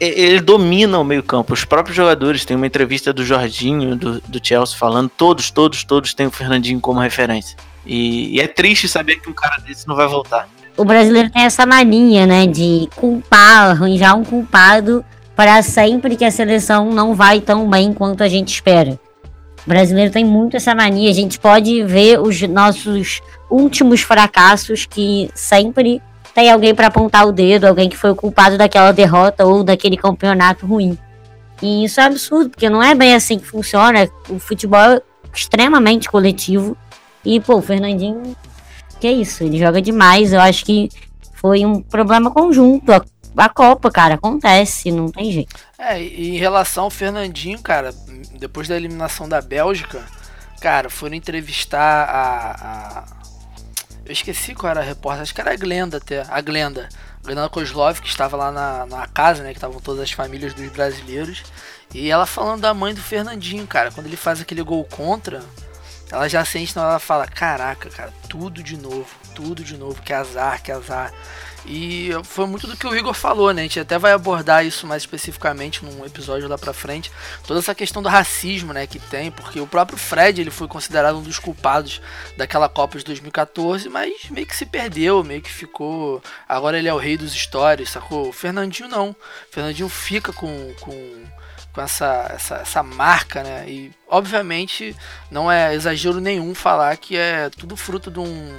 [0.00, 1.52] ele domina o meio-campo.
[1.52, 6.14] Os próprios jogadores tem uma entrevista do Jorginho, do, do Chelsea, falando: todos, todos, todos
[6.14, 7.56] têm o Fernandinho como referência.
[7.84, 10.48] E, e é triste saber que um cara desse não vai voltar.
[10.76, 15.04] O brasileiro tem essa mania, né, de culpar, arranjar um culpado
[15.36, 18.98] para sempre que a seleção não vai tão bem quanto a gente espera.
[19.66, 21.10] O brasileiro tem muito essa mania.
[21.10, 23.20] A gente pode ver os nossos
[23.50, 26.02] últimos fracassos que sempre
[26.34, 29.96] tem alguém para apontar o dedo, alguém que foi o culpado daquela derrota ou daquele
[29.96, 30.96] campeonato ruim.
[31.60, 34.08] E isso é absurdo, porque não é bem assim que funciona.
[34.28, 35.00] O futebol é
[35.34, 36.76] extremamente coletivo.
[37.24, 38.36] E, pô, o Fernandinho
[38.98, 40.32] que é isso, ele joga demais.
[40.32, 40.88] Eu acho que
[41.34, 42.92] foi um problema conjunto.
[42.92, 43.04] A,
[43.36, 45.54] a Copa, cara, acontece, não tem jeito.
[45.78, 47.92] É, e em relação ao Fernandinho, cara,
[48.38, 50.00] depois da eliminação da Bélgica,
[50.60, 52.98] cara, foram entrevistar a.
[52.98, 53.21] a-
[54.04, 56.88] eu esqueci qual era a repórter, acho que era a Glenda até, a Glenda.
[57.22, 60.68] Glenda Kozlov, que estava lá na, na casa, né, que estavam todas as famílias dos
[60.70, 61.44] brasileiros.
[61.94, 65.42] E ela falando da mãe do Fernandinho, cara, quando ele faz aquele gol contra,
[66.10, 70.62] ela já sente ela fala, caraca, cara, tudo de novo, tudo de novo, que azar,
[70.62, 71.12] que azar.
[71.64, 73.62] E foi muito do que o Igor falou, né?
[73.62, 77.10] A gente até vai abordar isso mais especificamente num episódio lá pra frente.
[77.46, 81.18] Toda essa questão do racismo, né, que tem, porque o próprio Fred, ele foi considerado
[81.18, 82.00] um dos culpados
[82.36, 86.22] daquela Copa de 2014, mas meio que se perdeu, meio que ficou.
[86.48, 88.28] Agora ele é o rei dos stories, sacou?
[88.28, 89.10] O Fernandinho não.
[89.10, 89.16] O
[89.50, 90.74] Fernandinho fica com.
[90.80, 91.22] com
[91.72, 93.64] com essa, essa, essa marca, né?
[93.66, 94.94] E obviamente
[95.30, 98.54] não é exagero nenhum falar que é tudo fruto de um,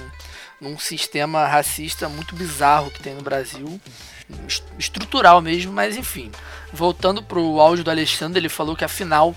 [0.64, 3.80] num sistema racista muito bizarro que tem no Brasil,
[4.48, 6.32] est- estrutural mesmo, mas enfim.
[6.72, 9.34] Voltando pro áudio do Alexandre, ele falou que a final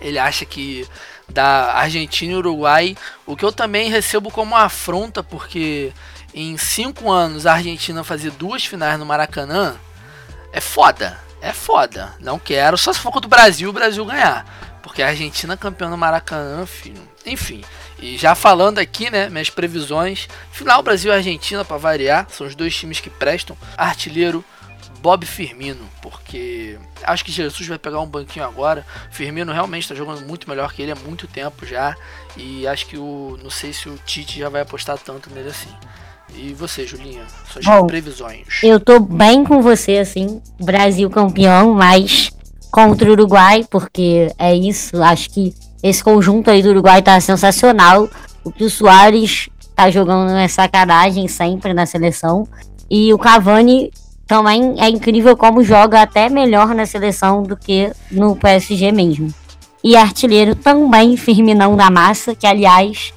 [0.00, 0.86] ele acha que
[1.28, 2.96] da Argentina e Uruguai,
[3.26, 5.92] o que eu também recebo como afronta, porque
[6.34, 9.76] em cinco anos a Argentina fazer duas finais no Maracanã
[10.52, 12.14] é foda, é foda.
[12.20, 14.44] Não quero, só se for contra o Brasil, o Brasil ganhar.
[14.82, 17.02] Porque a Argentina é campeã no Maracanã, filho.
[17.26, 17.62] Enfim,
[18.00, 20.28] e já falando aqui, né, minhas previsões.
[20.50, 23.56] Final Brasil e Argentina, para variar, são os dois times que prestam.
[23.76, 24.44] Artilheiro
[25.02, 28.86] Bob Firmino, porque acho que Jesus vai pegar um banquinho agora.
[29.10, 31.94] Firmino realmente está jogando muito melhor que ele há muito tempo já.
[32.36, 33.38] E acho que o.
[33.42, 35.70] Não sei se o Tite já vai apostar tanto nele assim.
[36.34, 37.24] E você, Julinha?
[37.52, 38.62] Suas Bom, previsões.
[38.62, 42.30] Eu tô bem com você, assim, Brasil campeão, mas
[42.70, 45.52] contra o Uruguai, porque é isso, acho que
[45.82, 48.08] esse conjunto aí do Uruguai tá sensacional.
[48.44, 52.46] O que o Soares tá jogando é sacanagem sempre na seleção.
[52.90, 53.90] E o Cavani
[54.26, 59.32] também é incrível como joga até melhor na seleção do que no PSG mesmo.
[59.82, 63.14] E artilheiro também, Firminão da Massa, que aliás,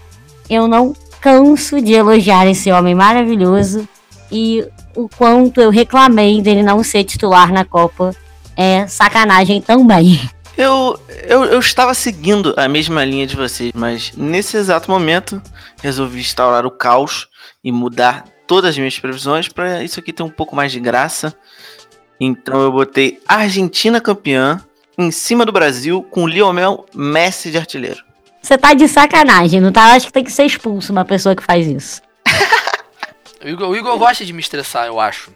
[0.50, 3.88] eu não canso de elogiar esse homem maravilhoso
[4.32, 4.66] e
[4.96, 8.16] o quanto eu reclamei dele não ser titular na Copa
[8.56, 10.20] é sacanagem também.
[10.58, 15.42] Eu, eu, eu estava seguindo a mesma linha de vocês, mas nesse exato momento
[15.82, 17.28] resolvi instaurar o caos
[17.64, 21.36] e mudar todas as minhas previsões para isso aqui ter um pouco mais de graça.
[22.20, 24.64] Então eu botei Argentina campeã
[24.98, 28.04] em cima do Brasil com Lionel Messi de artilheiro.
[28.42, 29.94] Você tá de sacanagem, não tá?
[29.94, 32.02] Acho que tem que ser expulso uma pessoa que faz isso.
[33.44, 35.30] O Igor, o Igor gosta de me estressar, eu acho.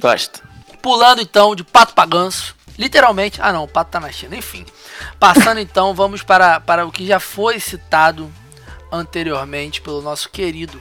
[0.00, 0.42] Gosto.
[0.80, 2.56] Pulando então de pato pra ganso.
[2.78, 3.40] Literalmente.
[3.42, 4.36] Ah não, o pato tá na China.
[4.36, 4.64] Enfim.
[5.18, 8.30] Passando então, vamos para, para o que já foi citado
[8.90, 10.80] anteriormente pelo nosso querido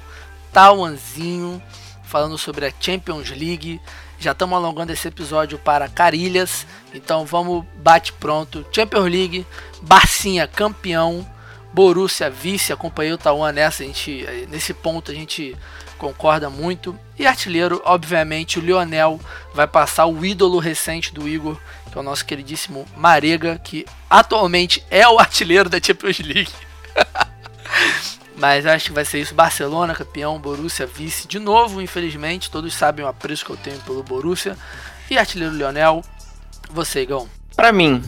[0.51, 1.61] Tauanzinho.
[2.03, 3.79] Falando sobre a Champions League.
[4.19, 6.67] Já estamos alongando esse episódio para Carilhas.
[6.93, 8.65] Então vamos, bate pronto.
[8.71, 9.47] Champions League,
[9.81, 11.25] Barcinha campeão.
[11.73, 15.55] Borussia vice, acompanhei o Tauan nessa, a gente, nesse ponto a gente
[15.97, 16.97] concorda muito.
[17.17, 19.19] E artilheiro, obviamente, o Lionel
[19.53, 21.57] vai passar o ídolo recente do Igor,
[21.91, 26.51] que é o nosso queridíssimo Marega, que atualmente é o artilheiro da Champions League.
[28.37, 29.35] Mas acho que vai ser isso.
[29.35, 32.49] Barcelona campeão, Borussia vice de novo, infelizmente.
[32.49, 34.57] Todos sabem o apreço que eu tenho pelo Borussia.
[35.11, 36.01] E artilheiro Lionel,
[36.71, 37.29] você, Igão.
[37.55, 38.01] Para mim,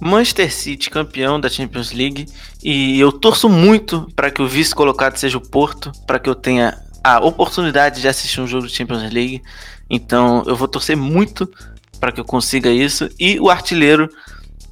[0.00, 2.26] Manchester City campeão da Champions League
[2.62, 6.34] e eu torço muito para que o vice colocado seja o Porto, para que eu
[6.34, 9.42] tenha a oportunidade de assistir um jogo de Champions League.
[9.88, 11.48] Então eu vou torcer muito
[12.02, 14.10] para que eu consiga isso e o artilheiro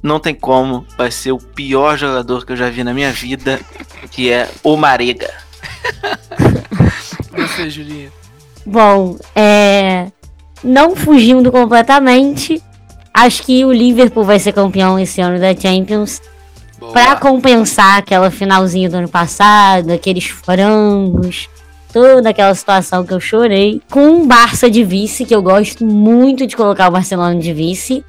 [0.03, 3.57] não tem como, vai ser o pior jogador que eu já vi na minha vida,
[4.11, 5.33] que é o Marega.
[7.31, 8.11] Você, Julinha.
[8.65, 10.11] Bom, é.
[10.61, 12.61] Não fugindo completamente,
[13.13, 16.21] acho que o Liverpool vai ser campeão esse ano da Champions.
[16.91, 21.47] Para compensar aquela finalzinha do ano passado, aqueles frangos,
[21.91, 23.81] toda aquela situação que eu chorei.
[23.89, 28.03] Com o Barça de vice, que eu gosto muito de colocar o Barcelona de vice.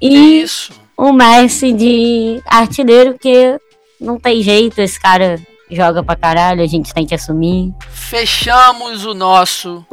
[0.00, 0.72] E Isso.
[0.96, 3.58] o Messi de artilheiro, que
[4.00, 5.40] não tem jeito, esse cara
[5.70, 7.72] joga pra caralho, a gente tem que assumir.
[7.90, 9.84] Fechamos o nosso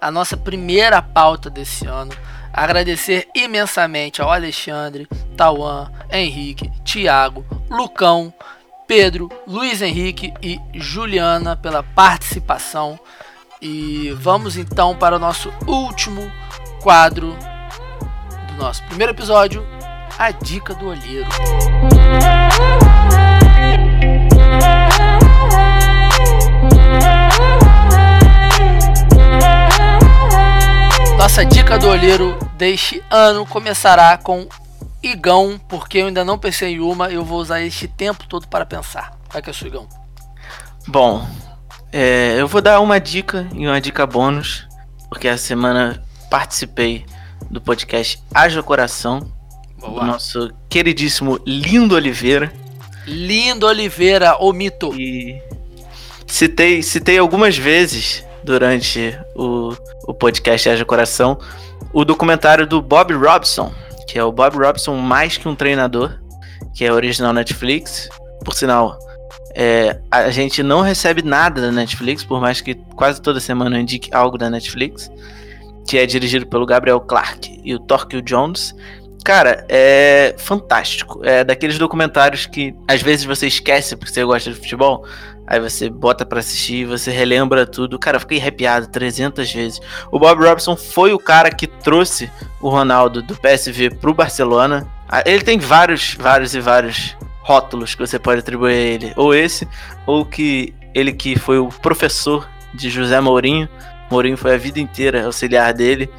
[0.00, 2.12] a nossa primeira pauta desse ano.
[2.52, 8.32] Agradecer imensamente ao Alexandre, Tauan, Henrique, Thiago, Lucão,
[8.88, 12.98] Pedro, Luiz Henrique e Juliana pela participação.
[13.60, 16.32] E vamos então para o nosso último
[16.80, 17.36] quadro
[18.48, 19.62] do nosso primeiro episódio,
[20.18, 21.28] a dica do olheiro.
[31.18, 34.48] Nossa dica do olheiro deste ano começará com
[35.02, 38.66] Igão, porque eu ainda não pensei em uma, eu vou usar este tempo todo para
[38.66, 39.16] pensar.
[39.30, 39.88] Vai que é sua, Igão.
[40.86, 41.26] Bom,
[41.92, 44.66] é, eu vou dar uma dica e uma dica bônus,
[45.08, 47.04] porque essa semana participei
[47.50, 49.32] do podcast Haja Coração,
[49.78, 50.00] Boa.
[50.00, 52.52] do nosso queridíssimo Lindo Oliveira.
[53.06, 54.92] Lindo Oliveira, o mito.
[54.94, 55.40] E
[56.26, 59.74] citei, citei algumas vezes durante o,
[60.06, 61.38] o podcast Haja Coração
[61.92, 63.72] o documentário do Bob Robson,
[64.08, 66.18] que é o Bob Robson mais que um treinador,
[66.74, 68.08] que é original Netflix.
[68.42, 68.98] Por sinal,
[69.54, 73.80] é, a gente não recebe nada da Netflix, por mais que quase toda semana eu
[73.80, 75.10] indique algo da Netflix,
[75.86, 78.74] que é dirigido pelo Gabriel Clark e o Torquil Jones.
[79.22, 81.20] Cara, é fantástico.
[81.22, 85.04] É daqueles documentários que às vezes você esquece porque você gosta de futebol,
[85.48, 87.98] aí você bota para assistir, você relembra tudo.
[87.98, 89.80] Cara, eu fiquei arrepiado 300 vezes.
[90.12, 92.30] O Bob Robson foi o cara que trouxe
[92.60, 94.86] o Ronaldo do PSV pro Barcelona.
[95.08, 99.12] Ah, Ele tem vários, vários e vários rótulos que você pode atribuir a ele.
[99.16, 99.66] Ou esse,
[100.06, 103.66] ou que ele que foi o professor de José Mourinho.
[104.10, 106.10] Mourinho foi a vida inteira auxiliar dele.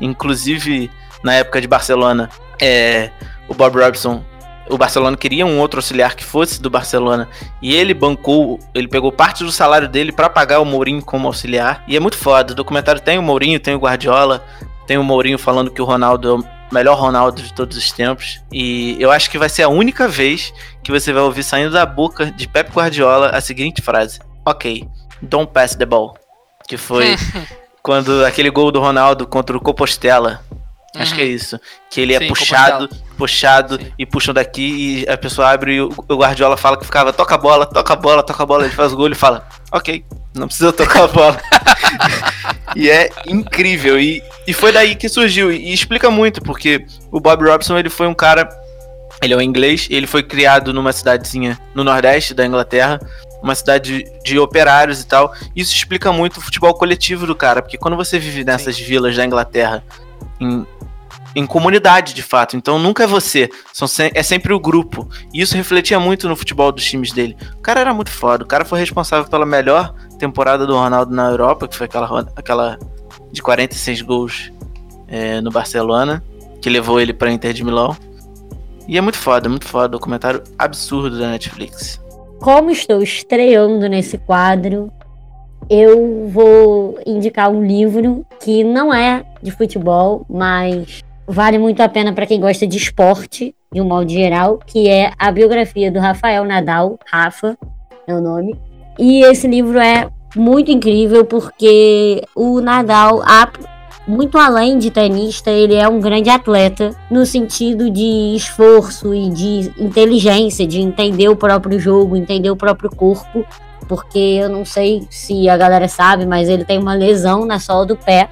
[0.00, 0.90] Inclusive,
[1.22, 3.10] na época de Barcelona, é,
[3.46, 4.24] o Bob Robson,
[4.70, 7.28] o Barcelona queria um outro auxiliar que fosse do Barcelona
[7.60, 11.82] e ele bancou, ele pegou parte do salário dele para pagar o Mourinho como auxiliar.
[11.86, 12.52] E é muito foda.
[12.52, 14.44] O documentário tem o Mourinho, tem o Guardiola,
[14.86, 18.40] tem o Mourinho falando que o Ronaldo é o melhor Ronaldo de todos os tempos.
[18.52, 21.84] E eu acho que vai ser a única vez que você vai ouvir saindo da
[21.84, 24.86] boca de Pep Guardiola a seguinte frase: Ok,
[25.22, 26.14] don't pass the ball.
[26.66, 27.16] Que foi
[27.82, 30.40] quando aquele gol do Ronaldo contra o Compostela.
[30.94, 31.60] Acho que é isso.
[31.90, 35.90] Que ele é Sim, puxado, puxado e puxam daqui e a pessoa abre e o
[36.10, 38.64] Guardiola fala que ficava toca a bola, toca a bola, toca a bola.
[38.64, 40.04] Ele faz o gol e fala, ok,
[40.34, 41.40] não precisa tocar a bola.
[42.74, 44.00] e é incrível.
[44.00, 45.52] E, e foi daí que surgiu.
[45.52, 48.48] E, explica muito, porque o Bob Robson ele foi um cara.
[49.20, 53.00] Ele é um inglês, ele foi criado numa cidadezinha no nordeste da Inglaterra,
[53.42, 55.34] uma cidade de, de operários e tal.
[55.56, 59.26] Isso explica muito o futebol coletivo do cara, porque quando você vive nessas vilas da
[59.26, 59.82] Inglaterra,
[60.40, 60.66] em,
[61.34, 65.08] em comunidade de fato, então nunca é você, são se- é sempre o grupo.
[65.32, 67.36] E isso refletia muito no futebol dos times dele.
[67.56, 71.28] O cara era muito foda, o cara foi responsável pela melhor temporada do Ronaldo na
[71.30, 72.78] Europa, que foi aquela, aquela
[73.30, 74.52] de 46 gols
[75.06, 76.22] é, no Barcelona,
[76.60, 77.96] que levou ele para Inter de Milão.
[78.86, 82.00] E é muito foda, muito foda, documentário absurdo da Netflix.
[82.40, 84.90] Como estou estreando nesse quadro,
[85.68, 92.12] eu vou indicar um livro que não é de futebol, mas vale muito a pena
[92.12, 96.44] para quem gosta de esporte, de um modo geral, que é a biografia do Rafael
[96.44, 97.56] Nadal, Rafa
[98.06, 98.56] é o nome.
[98.98, 103.22] E esse livro é muito incrível porque o Nadal,
[104.06, 109.72] muito além de tenista, ele é um grande atleta no sentido de esforço e de
[109.78, 113.44] inteligência, de entender o próprio jogo, entender o próprio corpo.
[113.86, 117.86] Porque eu não sei se a galera sabe, mas ele tem uma lesão na sola
[117.86, 118.28] do pé,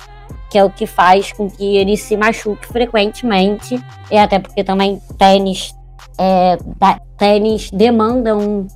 [0.50, 3.82] que é o que faz com que ele se machuque frequentemente.
[4.10, 5.74] E até porque também tênis,
[6.18, 6.58] é,
[7.16, 8.66] tênis demanda um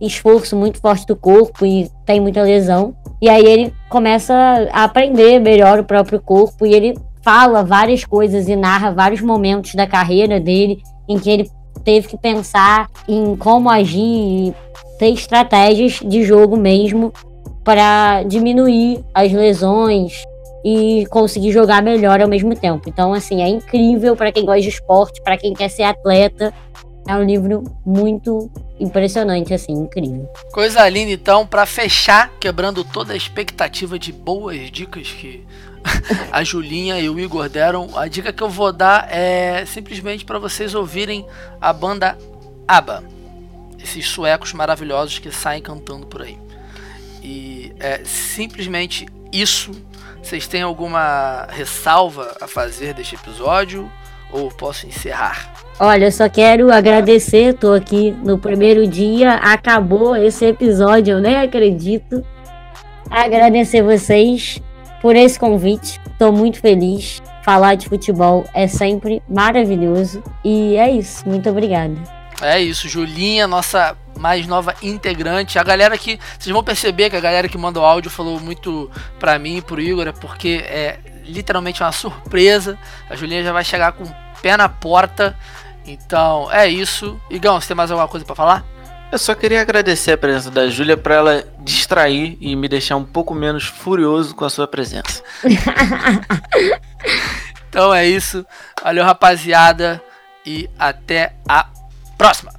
[0.00, 2.94] esforço muito forte do corpo e tem muita lesão.
[3.20, 4.34] E aí ele começa
[4.72, 9.74] a aprender melhor o próprio corpo e ele fala várias coisas e narra vários momentos
[9.76, 11.50] da carreira dele em que ele
[11.84, 14.54] teve que pensar em como agir e
[14.98, 17.12] ter estratégias de jogo mesmo
[17.62, 20.24] para diminuir as lesões
[20.64, 22.88] e conseguir jogar melhor ao mesmo tempo.
[22.88, 26.52] Então, assim, é incrível para quem gosta de esporte, para quem quer ser atleta.
[27.06, 30.28] É um livro muito impressionante, assim, incrível.
[30.52, 35.44] Coisa linda, então, para fechar, quebrando toda a expectativa de boas dicas que
[36.30, 40.38] a Julinha e o Igor deram, a dica que eu vou dar é simplesmente para
[40.38, 41.26] vocês ouvirem
[41.60, 42.16] a banda
[42.66, 43.04] ABBA.
[43.82, 46.38] Esses suecos maravilhosos que saem cantando por aí.
[47.22, 49.72] E é simplesmente isso.
[50.22, 53.90] Vocês têm alguma ressalva a fazer deste episódio?
[54.30, 55.52] Ou posso encerrar?
[55.78, 62.24] Olha, só quero agradecer, tô aqui no primeiro dia, acabou esse episódio, eu nem acredito.
[63.10, 64.62] Agradecer vocês
[65.02, 67.20] por esse convite, tô muito feliz.
[67.42, 71.28] Falar de futebol é sempre maravilhoso e é isso.
[71.28, 72.21] Muito obrigada.
[72.42, 75.58] É isso, Julinha, nossa mais nova integrante.
[75.58, 76.18] A galera que.
[76.38, 79.62] Vocês vão perceber que a galera que manda o áudio falou muito pra mim e
[79.62, 82.78] pro Igor, é porque é literalmente uma surpresa.
[83.08, 85.36] A Julinha já vai chegar com o pé na porta
[85.86, 87.20] então é isso.
[87.30, 88.64] Igão, você tem mais alguma coisa para falar?
[89.10, 93.04] Eu só queria agradecer a presença da Júlia para ela distrair e me deixar um
[93.04, 95.22] pouco menos furioso com a sua presença.
[97.68, 98.46] então é isso.
[98.82, 100.02] Valeu, rapaziada.
[100.46, 101.68] E até a
[102.22, 102.52] próxima.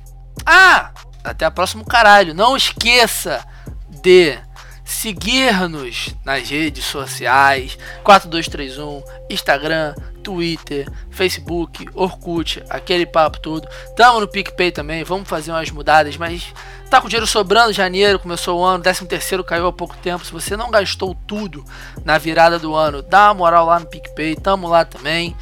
[0.46, 0.92] Ah!
[1.24, 2.34] Até a próxima, caralho.
[2.34, 3.42] Não esqueça
[3.88, 4.38] de
[4.84, 13.66] seguir-nos nas redes sociais 4231, Instagram, Twitter, Facebook, Orkut, aquele papo todo.
[13.96, 16.54] Tamo no PicPay também, vamos fazer umas mudadas, mas
[16.90, 20.26] tá com dinheiro sobrando, janeiro, começou o ano, 13 terceiro caiu há pouco tempo.
[20.26, 21.64] Se você não gastou tudo
[22.04, 25.34] na virada do ano, dá uma moral lá no PicPay, tamo lá também.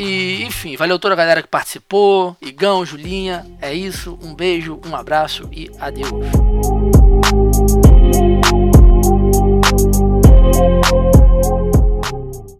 [0.00, 2.34] E, enfim, valeu toda a galera que participou.
[2.40, 4.18] Igão, Julinha, é isso.
[4.22, 6.08] Um beijo, um abraço e adeus.